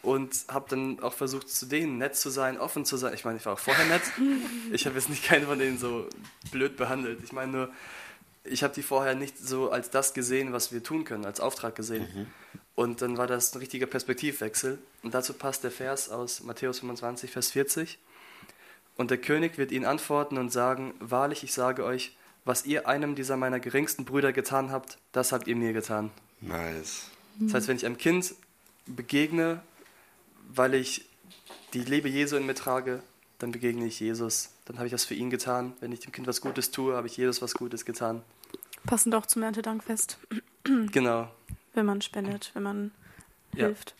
Und 0.00 0.44
habe 0.48 0.66
dann 0.70 1.00
auch 1.00 1.12
versucht, 1.12 1.50
zu 1.50 1.66
denen 1.66 1.98
nett 1.98 2.16
zu 2.16 2.30
sein, 2.30 2.58
offen 2.58 2.84
zu 2.84 2.96
sein. 2.96 3.12
Ich 3.14 3.24
meine, 3.24 3.38
ich 3.38 3.44
war 3.44 3.54
auch 3.54 3.58
vorher 3.58 3.84
nett. 3.86 4.02
Ich 4.72 4.86
habe 4.86 4.96
jetzt 4.96 5.08
nicht 5.08 5.24
keinen 5.24 5.46
von 5.46 5.58
denen 5.58 5.78
so 5.78 6.08
blöd 6.52 6.76
behandelt. 6.76 7.20
Ich 7.24 7.32
meine 7.32 7.50
nur, 7.50 7.70
ich 8.44 8.62
habe 8.62 8.74
die 8.74 8.82
vorher 8.82 9.14
nicht 9.14 9.38
so 9.38 9.70
als 9.70 9.90
das 9.90 10.14
gesehen, 10.14 10.52
was 10.52 10.72
wir 10.72 10.82
tun 10.82 11.04
können, 11.04 11.24
als 11.24 11.40
Auftrag 11.40 11.74
gesehen. 11.74 12.30
Und 12.78 13.02
dann 13.02 13.18
war 13.18 13.26
das 13.26 13.52
ein 13.52 13.58
richtiger 13.58 13.86
Perspektivwechsel. 13.86 14.78
Und 15.02 15.12
dazu 15.12 15.32
passt 15.32 15.64
der 15.64 15.72
Vers 15.72 16.10
aus 16.10 16.44
Matthäus 16.44 16.78
25, 16.78 17.28
Vers 17.28 17.50
40. 17.50 17.98
Und 18.96 19.10
der 19.10 19.18
König 19.18 19.58
wird 19.58 19.72
ihnen 19.72 19.84
antworten 19.84 20.38
und 20.38 20.52
sagen, 20.52 20.94
wahrlich, 21.00 21.42
ich 21.42 21.52
sage 21.52 21.82
euch, 21.82 22.16
was 22.44 22.66
ihr 22.66 22.86
einem 22.86 23.16
dieser 23.16 23.36
meiner 23.36 23.58
geringsten 23.58 24.04
Brüder 24.04 24.32
getan 24.32 24.70
habt, 24.70 24.98
das 25.10 25.32
habt 25.32 25.48
ihr 25.48 25.56
mir 25.56 25.72
getan. 25.72 26.12
Nice. 26.40 27.06
Das 27.40 27.54
heißt, 27.54 27.66
wenn 27.66 27.76
ich 27.78 27.84
einem 27.84 27.98
Kind 27.98 28.36
begegne, 28.86 29.60
weil 30.48 30.74
ich 30.74 31.04
die 31.74 31.80
Liebe 31.80 32.08
Jesu 32.08 32.36
in 32.36 32.46
mir 32.46 32.54
trage, 32.54 33.02
dann 33.40 33.50
begegne 33.50 33.86
ich 33.86 33.98
Jesus. 33.98 34.50
Dann 34.66 34.76
habe 34.76 34.86
ich 34.86 34.92
das 34.92 35.04
für 35.04 35.14
ihn 35.14 35.30
getan. 35.30 35.72
Wenn 35.80 35.90
ich 35.90 35.98
dem 35.98 36.12
Kind 36.12 36.28
was 36.28 36.40
Gutes 36.40 36.70
tue, 36.70 36.94
habe 36.94 37.08
ich 37.08 37.16
Jesus 37.16 37.42
was 37.42 37.54
Gutes 37.54 37.84
getan. 37.84 38.22
Passend 38.86 39.16
auch 39.16 39.26
zum 39.26 39.42
Erntedankfest. 39.42 40.18
Genau. 40.92 41.28
Wenn 41.78 41.86
man 41.86 42.02
spendet, 42.02 42.50
wenn 42.54 42.64
man 42.64 42.90
Ja, 43.54 43.66
hilft, 43.66 43.94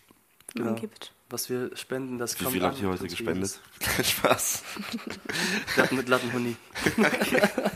wenn 0.55 0.65
man 0.65 0.75
genau. 0.75 0.81
gibt. 0.89 1.13
Was 1.31 1.49
wir 1.49 1.71
spenden, 1.77 2.19
das 2.19 2.35
Wie 2.35 2.43
kommt 2.43 2.55
viel 2.57 2.65
habt 2.65 2.81
ihr 2.83 2.89
heute 2.89 3.07
gespendet? 3.07 3.61
Kein 3.79 4.05
Spaß. 4.05 4.65
Mit 5.93 6.09
Lattenhuni. 6.09 6.57
Also 6.97 7.03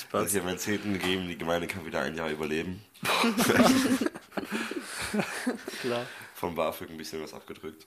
Spaß. 0.00 0.30
ich 0.30 0.36
habe 0.36 0.46
meinen 0.46 0.58
Zehnten 0.58 0.94
gegeben, 0.94 1.28
die 1.28 1.36
Gemeinde 1.36 1.66
kann 1.66 1.84
wieder 1.84 2.00
ein 2.00 2.14
Jahr 2.16 2.30
überleben. 2.30 2.82
Klar. 5.82 6.06
Vom 6.34 6.54
BAföG 6.54 6.88
ein 6.90 6.96
bisschen 6.96 7.22
was 7.22 7.34
abgedrückt. 7.34 7.86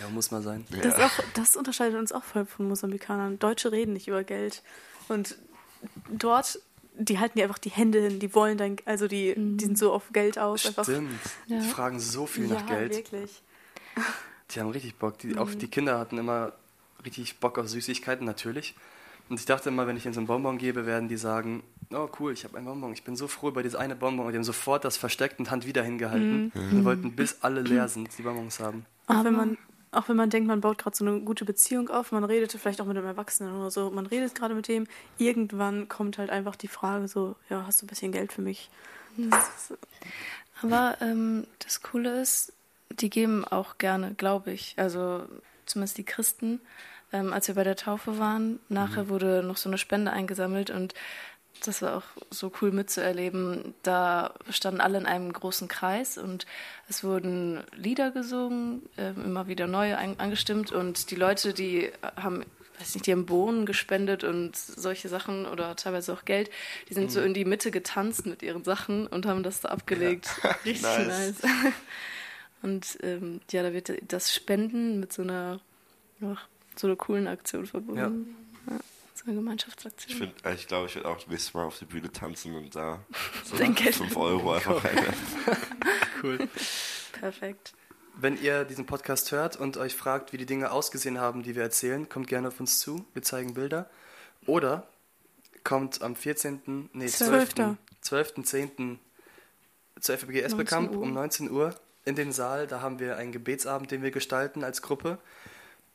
Ja, 0.00 0.08
muss 0.08 0.30
mal 0.30 0.40
sein. 0.42 0.66
Das, 0.82 0.98
auch, 0.98 1.24
das 1.34 1.56
unterscheidet 1.56 1.98
uns 1.98 2.10
auch 2.12 2.24
voll 2.24 2.46
von 2.46 2.68
Mosambikanern. 2.68 3.38
Deutsche 3.38 3.70
reden 3.70 3.92
nicht 3.92 4.08
über 4.08 4.24
Geld. 4.24 4.62
Und 5.08 5.36
dort, 6.08 6.58
die 6.98 7.18
halten 7.18 7.38
dir 7.38 7.44
einfach 7.44 7.58
die 7.58 7.70
Hände 7.70 8.00
hin, 8.00 8.18
die 8.18 8.34
wollen 8.34 8.58
dein, 8.58 8.76
also 8.84 9.08
die, 9.08 9.34
die 9.36 9.64
sind 9.64 9.78
so 9.78 9.92
auf 9.92 10.12
Geld 10.12 10.38
aus. 10.38 10.66
Einfach, 10.66 10.84
Stimmt. 10.84 11.10
Ja. 11.46 11.60
Die 11.60 11.68
fragen 11.68 12.00
so 12.00 12.26
viel 12.26 12.46
nach 12.46 12.68
ja, 12.68 12.76
Geld. 12.76 12.96
wirklich. 12.96 13.42
Die 14.52 14.60
haben 14.60 14.70
richtig 14.70 14.94
Bock. 14.94 15.18
Die, 15.18 15.36
auch 15.36 15.52
die 15.52 15.66
Kinder 15.66 15.98
hatten 15.98 16.18
immer 16.18 16.52
richtig 17.04 17.38
Bock 17.38 17.58
auf 17.58 17.68
Süßigkeiten, 17.68 18.24
natürlich. 18.24 18.76
Und 19.28 19.40
ich 19.40 19.46
dachte 19.46 19.70
immer, 19.70 19.88
wenn 19.88 19.96
ich 19.96 20.04
ihnen 20.04 20.14
so 20.14 20.20
einen 20.20 20.28
Bonbon 20.28 20.56
gebe, 20.56 20.86
werden 20.86 21.08
die 21.08 21.16
sagen, 21.16 21.64
oh 21.92 22.08
cool, 22.20 22.32
ich 22.32 22.44
habe 22.44 22.56
einen 22.56 22.66
Bonbon. 22.66 22.92
Ich 22.92 23.02
bin 23.02 23.16
so 23.16 23.26
froh 23.26 23.48
über 23.48 23.64
dieses 23.64 23.76
eine 23.76 23.96
Bonbon. 23.96 24.26
Und 24.26 24.32
die 24.32 24.38
haben 24.38 24.44
sofort 24.44 24.84
das 24.84 24.96
versteckt 24.96 25.40
und 25.40 25.50
Hand 25.50 25.66
wieder 25.66 25.82
hingehalten. 25.82 26.52
Und 26.54 26.84
wollten, 26.84 27.16
bis 27.16 27.38
alle 27.40 27.62
leer 27.62 27.88
sind, 27.88 28.16
die 28.16 28.22
Bonbons 28.22 28.60
haben. 28.60 28.86
Auch 29.08 29.24
wenn 29.24 29.34
man, 29.34 29.58
auch 29.92 30.08
wenn 30.08 30.16
man 30.16 30.30
denkt, 30.30 30.46
man 30.46 30.60
baut 30.60 30.78
gerade 30.78 30.96
so 30.96 31.04
eine 31.04 31.20
gute 31.20 31.44
Beziehung 31.44 31.88
auf, 31.88 32.12
man 32.12 32.24
redet 32.24 32.52
vielleicht 32.52 32.80
auch 32.80 32.86
mit 32.86 32.96
einem 32.96 33.06
Erwachsenen 33.06 33.54
oder 33.54 33.70
so, 33.70 33.90
man 33.90 34.06
redet 34.06 34.34
gerade 34.34 34.54
mit 34.54 34.68
dem, 34.68 34.86
irgendwann 35.18 35.88
kommt 35.88 36.18
halt 36.18 36.30
einfach 36.30 36.56
die 36.56 36.68
Frage 36.68 37.08
so, 37.08 37.36
ja, 37.48 37.64
hast 37.66 37.80
du 37.80 37.86
ein 37.86 37.88
bisschen 37.88 38.12
Geld 38.12 38.32
für 38.32 38.42
mich? 38.42 38.70
Das 39.16 39.70
ist, 39.70 39.78
Aber 40.62 40.96
ähm, 41.00 41.46
das 41.60 41.82
Coole 41.82 42.20
ist, 42.20 42.52
die 42.90 43.10
geben 43.10 43.44
auch 43.44 43.78
gerne, 43.78 44.14
glaube 44.14 44.52
ich, 44.52 44.74
also 44.76 45.24
zumindest 45.64 45.98
die 45.98 46.04
Christen. 46.04 46.60
Ähm, 47.12 47.32
als 47.32 47.48
wir 47.48 47.54
bei 47.54 47.64
der 47.64 47.76
Taufe 47.76 48.18
waren, 48.18 48.58
nachher 48.68 49.08
wurde 49.08 49.42
noch 49.42 49.56
so 49.56 49.68
eine 49.68 49.78
Spende 49.78 50.12
eingesammelt 50.12 50.70
und 50.70 50.94
das 51.64 51.82
war 51.82 51.96
auch 51.96 52.04
so 52.30 52.52
cool 52.60 52.70
mitzuerleben. 52.70 53.74
Da 53.82 54.34
standen 54.50 54.80
alle 54.80 54.98
in 54.98 55.06
einem 55.06 55.32
großen 55.32 55.68
Kreis 55.68 56.18
und 56.18 56.46
es 56.88 57.02
wurden 57.02 57.62
Lieder 57.74 58.10
gesungen, 58.10 58.82
ähm, 58.98 59.24
immer 59.24 59.48
wieder 59.48 59.66
neue 59.66 59.98
ein 59.98 60.18
angestimmt 60.18 60.72
und 60.72 61.10
die 61.10 61.16
Leute, 61.16 61.54
die 61.54 61.90
haben 62.16 62.44
weiß 62.78 62.94
nicht, 62.94 63.06
die 63.06 63.12
haben 63.12 63.26
Bohnen 63.26 63.66
gespendet 63.66 64.24
und 64.24 64.56
solche 64.56 65.08
Sachen 65.08 65.46
oder 65.46 65.76
teilweise 65.76 66.12
auch 66.12 66.24
Geld. 66.24 66.50
Die 66.88 66.94
sind 66.94 67.10
so 67.10 67.20
in 67.20 67.34
die 67.34 67.44
Mitte 67.44 67.70
getanzt 67.70 68.26
mit 68.26 68.42
ihren 68.42 68.64
Sachen 68.64 69.06
und 69.06 69.26
haben 69.26 69.42
das 69.42 69.60
da 69.60 69.70
abgelegt. 69.70 70.28
Richtig 70.64 70.82
Nice. 70.82 71.42
nice. 71.42 71.42
Und 72.62 72.98
ähm, 73.02 73.40
ja, 73.50 73.62
da 73.62 73.72
wird 73.72 73.92
das 74.08 74.34
Spenden 74.34 74.98
mit 74.98 75.12
so 75.12 75.22
einer, 75.22 75.60
ach, 76.22 76.48
so 76.74 76.86
einer 76.86 76.96
coolen 76.96 77.28
Aktion 77.28 77.66
verbunden. 77.66 78.00
Ja. 78.00 78.10
Eine 79.26 79.36
Ich 79.36 79.40
Gemeinschaftsaktion. 79.40 80.18
finde, 80.18 80.54
ich 80.54 80.66
glaube, 80.68 80.86
ich 80.86 80.94
werde 80.96 81.08
auch 81.08 81.26
nächstes 81.26 81.54
Mal 81.54 81.64
auf 81.64 81.78
die 81.78 81.84
Bühne 81.84 82.10
tanzen 82.10 82.54
und 82.54 82.74
da 82.74 83.04
so 83.44 83.56
Dein 83.56 83.74
Geld. 83.74 83.94
5 83.94 84.16
Euro 84.16 84.52
einfach 84.52 84.84
rein. 84.84 84.98
Cool. 86.22 86.48
Perfekt. 87.12 87.74
Wenn 88.18 88.40
ihr 88.42 88.64
diesen 88.64 88.86
Podcast 88.86 89.30
hört 89.30 89.56
und 89.56 89.76
euch 89.76 89.94
fragt, 89.94 90.32
wie 90.32 90.38
die 90.38 90.46
Dinge 90.46 90.70
ausgesehen 90.70 91.20
haben, 91.20 91.42
die 91.42 91.54
wir 91.54 91.62
erzählen, 91.62 92.08
kommt 92.08 92.26
gerne 92.28 92.48
auf 92.48 92.58
uns 92.58 92.78
zu. 92.78 93.04
Wir 93.12 93.22
zeigen 93.22 93.52
Bilder. 93.52 93.90
Oder 94.46 94.88
kommt 95.62 96.00
am 96.00 96.16
14., 96.16 96.88
nee, 96.94 97.06
12. 97.06 97.52
12.. 97.54 97.76
12.10. 98.02 98.96
zur 100.00 100.16
FBG 100.16 100.40
19 100.40 100.44
Esbekamp 100.46 100.96
um 100.96 101.12
19 101.12 101.50
Uhr 101.50 101.74
in 102.06 102.14
den 102.14 102.32
Saal. 102.32 102.66
Da 102.66 102.80
haben 102.80 102.98
wir 102.98 103.16
einen 103.18 103.32
Gebetsabend, 103.32 103.90
den 103.90 104.02
wir 104.02 104.10
gestalten 104.10 104.64
als 104.64 104.80
Gruppe. 104.80 105.18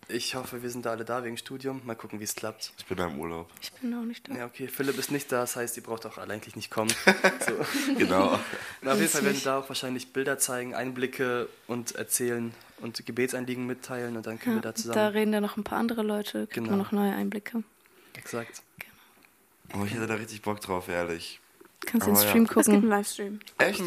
Ich 0.07 0.35
hoffe, 0.35 0.61
wir 0.61 0.69
sind 0.69 0.85
da 0.85 0.91
alle 0.91 1.05
da 1.05 1.23
wegen 1.23 1.37
Studium. 1.37 1.81
Mal 1.85 1.95
gucken, 1.95 2.19
wie 2.19 2.25
es 2.25 2.35
klappt. 2.35 2.73
Ich 2.77 2.85
bin 2.85 2.97
da 2.97 3.07
im 3.07 3.17
Urlaub. 3.19 3.49
Ich 3.61 3.71
bin 3.71 3.93
auch 3.93 4.03
nicht 4.03 4.27
da. 4.27 4.33
Ja, 4.35 4.45
okay. 4.45 4.67
Philipp 4.67 4.97
ist 4.97 5.09
nicht 5.11 5.31
da, 5.31 5.41
das 5.41 5.55
heißt, 5.55 5.77
ihr 5.77 5.83
braucht 5.83 6.05
auch 6.05 6.17
alle 6.17 6.33
eigentlich 6.33 6.55
nicht 6.55 6.69
kommen. 6.71 6.91
So. 7.47 7.93
Genau. 7.97 8.37
Na, 8.81 8.91
auf 8.93 8.99
jeden 8.99 9.09
Fall 9.09 9.23
werden 9.23 9.37
wir 9.37 9.43
da 9.43 9.59
auch 9.59 9.69
wahrscheinlich 9.69 10.11
Bilder 10.13 10.37
zeigen, 10.37 10.75
Einblicke 10.75 11.47
und 11.67 11.93
erzählen 11.95 12.53
und 12.81 13.03
Gebetseinliegen 13.05 13.65
mitteilen 13.65 14.17
und 14.17 14.25
dann 14.27 14.37
können 14.39 14.57
wir 14.57 14.61
da 14.61 14.69
da 14.69 14.75
zusammen. 14.75 15.11
reden 15.13 15.33
ja 15.33 15.41
noch 15.41 15.55
ein 15.57 15.63
paar 15.63 15.79
andere 15.79 16.03
Leute, 16.03 16.39
kriegt 16.47 16.55
Genau. 16.55 16.71
man 16.71 16.79
noch 16.79 16.91
neue 16.91 17.13
Einblicke. 17.13 17.63
Exakt. 18.15 18.61
Oh, 19.73 19.83
ich 19.85 19.93
hätte 19.93 20.07
da 20.07 20.15
richtig 20.15 20.41
Bock 20.41 20.59
drauf, 20.61 20.87
ehrlich. 20.89 21.39
Kannst 21.85 22.07
Aber 22.07 22.15
den 22.17 22.21
ja. 22.23 22.29
Stream 22.29 22.43
es 22.43 22.49
gibt 22.49 22.67
einen 22.67 22.75
gucken. 22.75 22.89
Livestream. 22.89 23.39
Echt? 23.57 23.81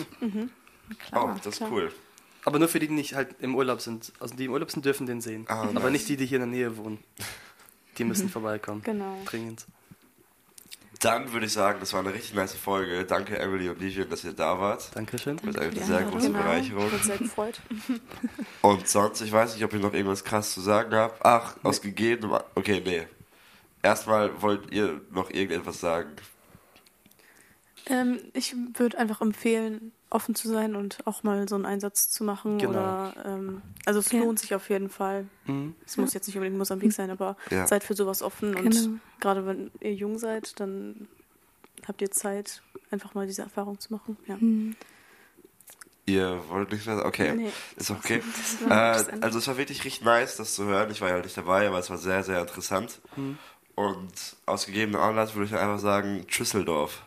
Klar. 1.08 1.24
oh, 1.24 1.34
das 1.36 1.46
ist 1.46 1.56
klar. 1.58 1.70
cool. 1.72 1.92
Aber 2.44 2.58
nur 2.58 2.68
für 2.68 2.78
die, 2.78 2.88
die 2.88 2.94
nicht 2.94 3.14
halt 3.14 3.36
im 3.40 3.54
Urlaub 3.54 3.80
sind. 3.80 4.12
Also 4.20 4.34
die 4.36 4.44
im 4.46 4.52
Urlaub 4.52 4.70
sind, 4.70 4.84
dürfen 4.84 5.06
den 5.06 5.20
sehen. 5.20 5.46
Ah, 5.48 5.62
Aber 5.62 5.72
nice. 5.80 5.92
nicht 5.92 6.08
die, 6.08 6.16
die 6.16 6.26
hier 6.26 6.36
in 6.42 6.50
der 6.50 6.58
Nähe 6.58 6.76
wohnen. 6.76 6.98
Die 7.98 8.02
müssen 8.02 8.28
vorbeikommen. 8.28 8.82
Genau. 8.82 9.16
Dringend. 9.24 9.66
Dann 10.98 11.32
würde 11.32 11.46
ich 11.46 11.52
sagen, 11.52 11.78
das 11.78 11.92
war 11.92 12.00
eine 12.00 12.12
richtig 12.12 12.34
nice 12.34 12.54
Folge. 12.54 13.04
Danke, 13.04 13.38
Emily 13.38 13.68
und 13.68 13.80
Vivian, 13.80 14.10
dass 14.10 14.24
ihr 14.24 14.32
da 14.32 14.58
wart. 14.58 14.90
Dankeschön. 14.96 15.36
Das 15.36 15.46
ist 15.54 15.58
eine 15.60 15.70
die 15.70 15.78
sehr 15.80 16.02
große 16.02 16.26
Genau. 16.26 16.38
Bereicherung. 16.40 16.90
Wird 16.90 17.04
sehr 17.04 17.18
gefreut. 17.18 17.60
Und 18.62 18.88
sonst, 18.88 19.20
ich 19.20 19.30
weiß 19.30 19.54
nicht, 19.54 19.62
ob 19.64 19.72
ihr 19.74 19.78
noch 19.78 19.92
irgendwas 19.92 20.24
krass 20.24 20.52
zu 20.54 20.60
sagen 20.60 20.92
habt. 20.92 21.24
Ach, 21.24 21.56
aus 21.62 21.82
gegebenem... 21.82 22.36
Okay, 22.56 22.82
nee. 22.84 23.06
Erstmal 23.82 24.42
wollt 24.42 24.72
ihr 24.72 25.00
noch 25.12 25.30
irgendetwas 25.30 25.78
sagen. 25.78 26.10
Ähm, 27.86 28.18
ich 28.32 28.56
würde 28.74 28.98
einfach 28.98 29.20
empfehlen, 29.20 29.92
offen 30.14 30.34
zu 30.34 30.48
sein 30.48 30.74
und 30.76 30.98
auch 31.06 31.22
mal 31.24 31.48
so 31.48 31.54
einen 31.56 31.66
Einsatz 31.66 32.08
zu 32.10 32.24
machen. 32.24 32.58
Genau. 32.58 32.70
Oder 32.70 33.14
ähm, 33.24 33.62
also 33.84 34.00
es 34.00 34.10
Ja. 34.12 34.20
lohnt 34.20 34.38
sich 34.38 34.54
auf 34.54 34.70
jeden 34.70 34.88
Fall. 34.88 35.26
Mhm. 35.46 35.74
Es 35.84 35.96
muss 35.96 36.14
jetzt 36.14 36.26
nicht 36.26 36.36
unbedingt 36.36 36.56
Mosambik 36.58 36.92
sein, 36.92 37.10
aber 37.10 37.36
Ja. 37.50 37.66
seid 37.66 37.84
für 37.84 37.94
sowas 37.94 38.22
offen 38.22 38.54
und 38.54 38.70
Genau. 38.70 38.98
gerade 39.20 39.44
wenn 39.46 39.70
ihr 39.80 39.92
jung 39.94 40.18
seid, 40.18 40.58
dann 40.60 41.08
habt 41.86 42.00
ihr 42.00 42.10
Zeit, 42.10 42.62
einfach 42.90 43.14
mal 43.14 43.26
diese 43.26 43.42
Erfahrung 43.42 43.78
zu 43.80 43.92
machen. 43.92 44.16
Ja. 44.26 44.36
Hm. 44.36 44.76
Ihr 46.06 46.38
wollt 46.48 46.70
nicht 46.70 46.86
mehr... 46.86 47.04
Okay, 47.04 47.34
Nee. 47.34 47.50
ist 47.76 47.90
okay. 47.90 48.22
Äh, 48.68 48.72
also 49.22 49.38
es 49.38 49.48
war 49.48 49.56
wirklich 49.56 49.84
richtig 49.84 50.04
nice, 50.04 50.36
das 50.36 50.54
zu 50.54 50.64
hören. 50.66 50.90
Ich 50.90 51.00
war 51.00 51.08
ja 51.08 51.18
nicht 51.20 51.36
dabei, 51.36 51.66
aber 51.66 51.78
es 51.78 51.88
war 51.90 51.96
sehr, 51.98 52.22
sehr 52.22 52.40
interessant. 52.40 53.00
Mhm. 53.16 53.38
Und 53.74 54.36
aus 54.46 54.66
gegebenem 54.66 55.00
Anlass 55.00 55.34
würde 55.34 55.46
ich 55.46 55.54
einfach 55.54 55.78
sagen, 55.78 56.24
Tschüsseldorf. 56.28 57.02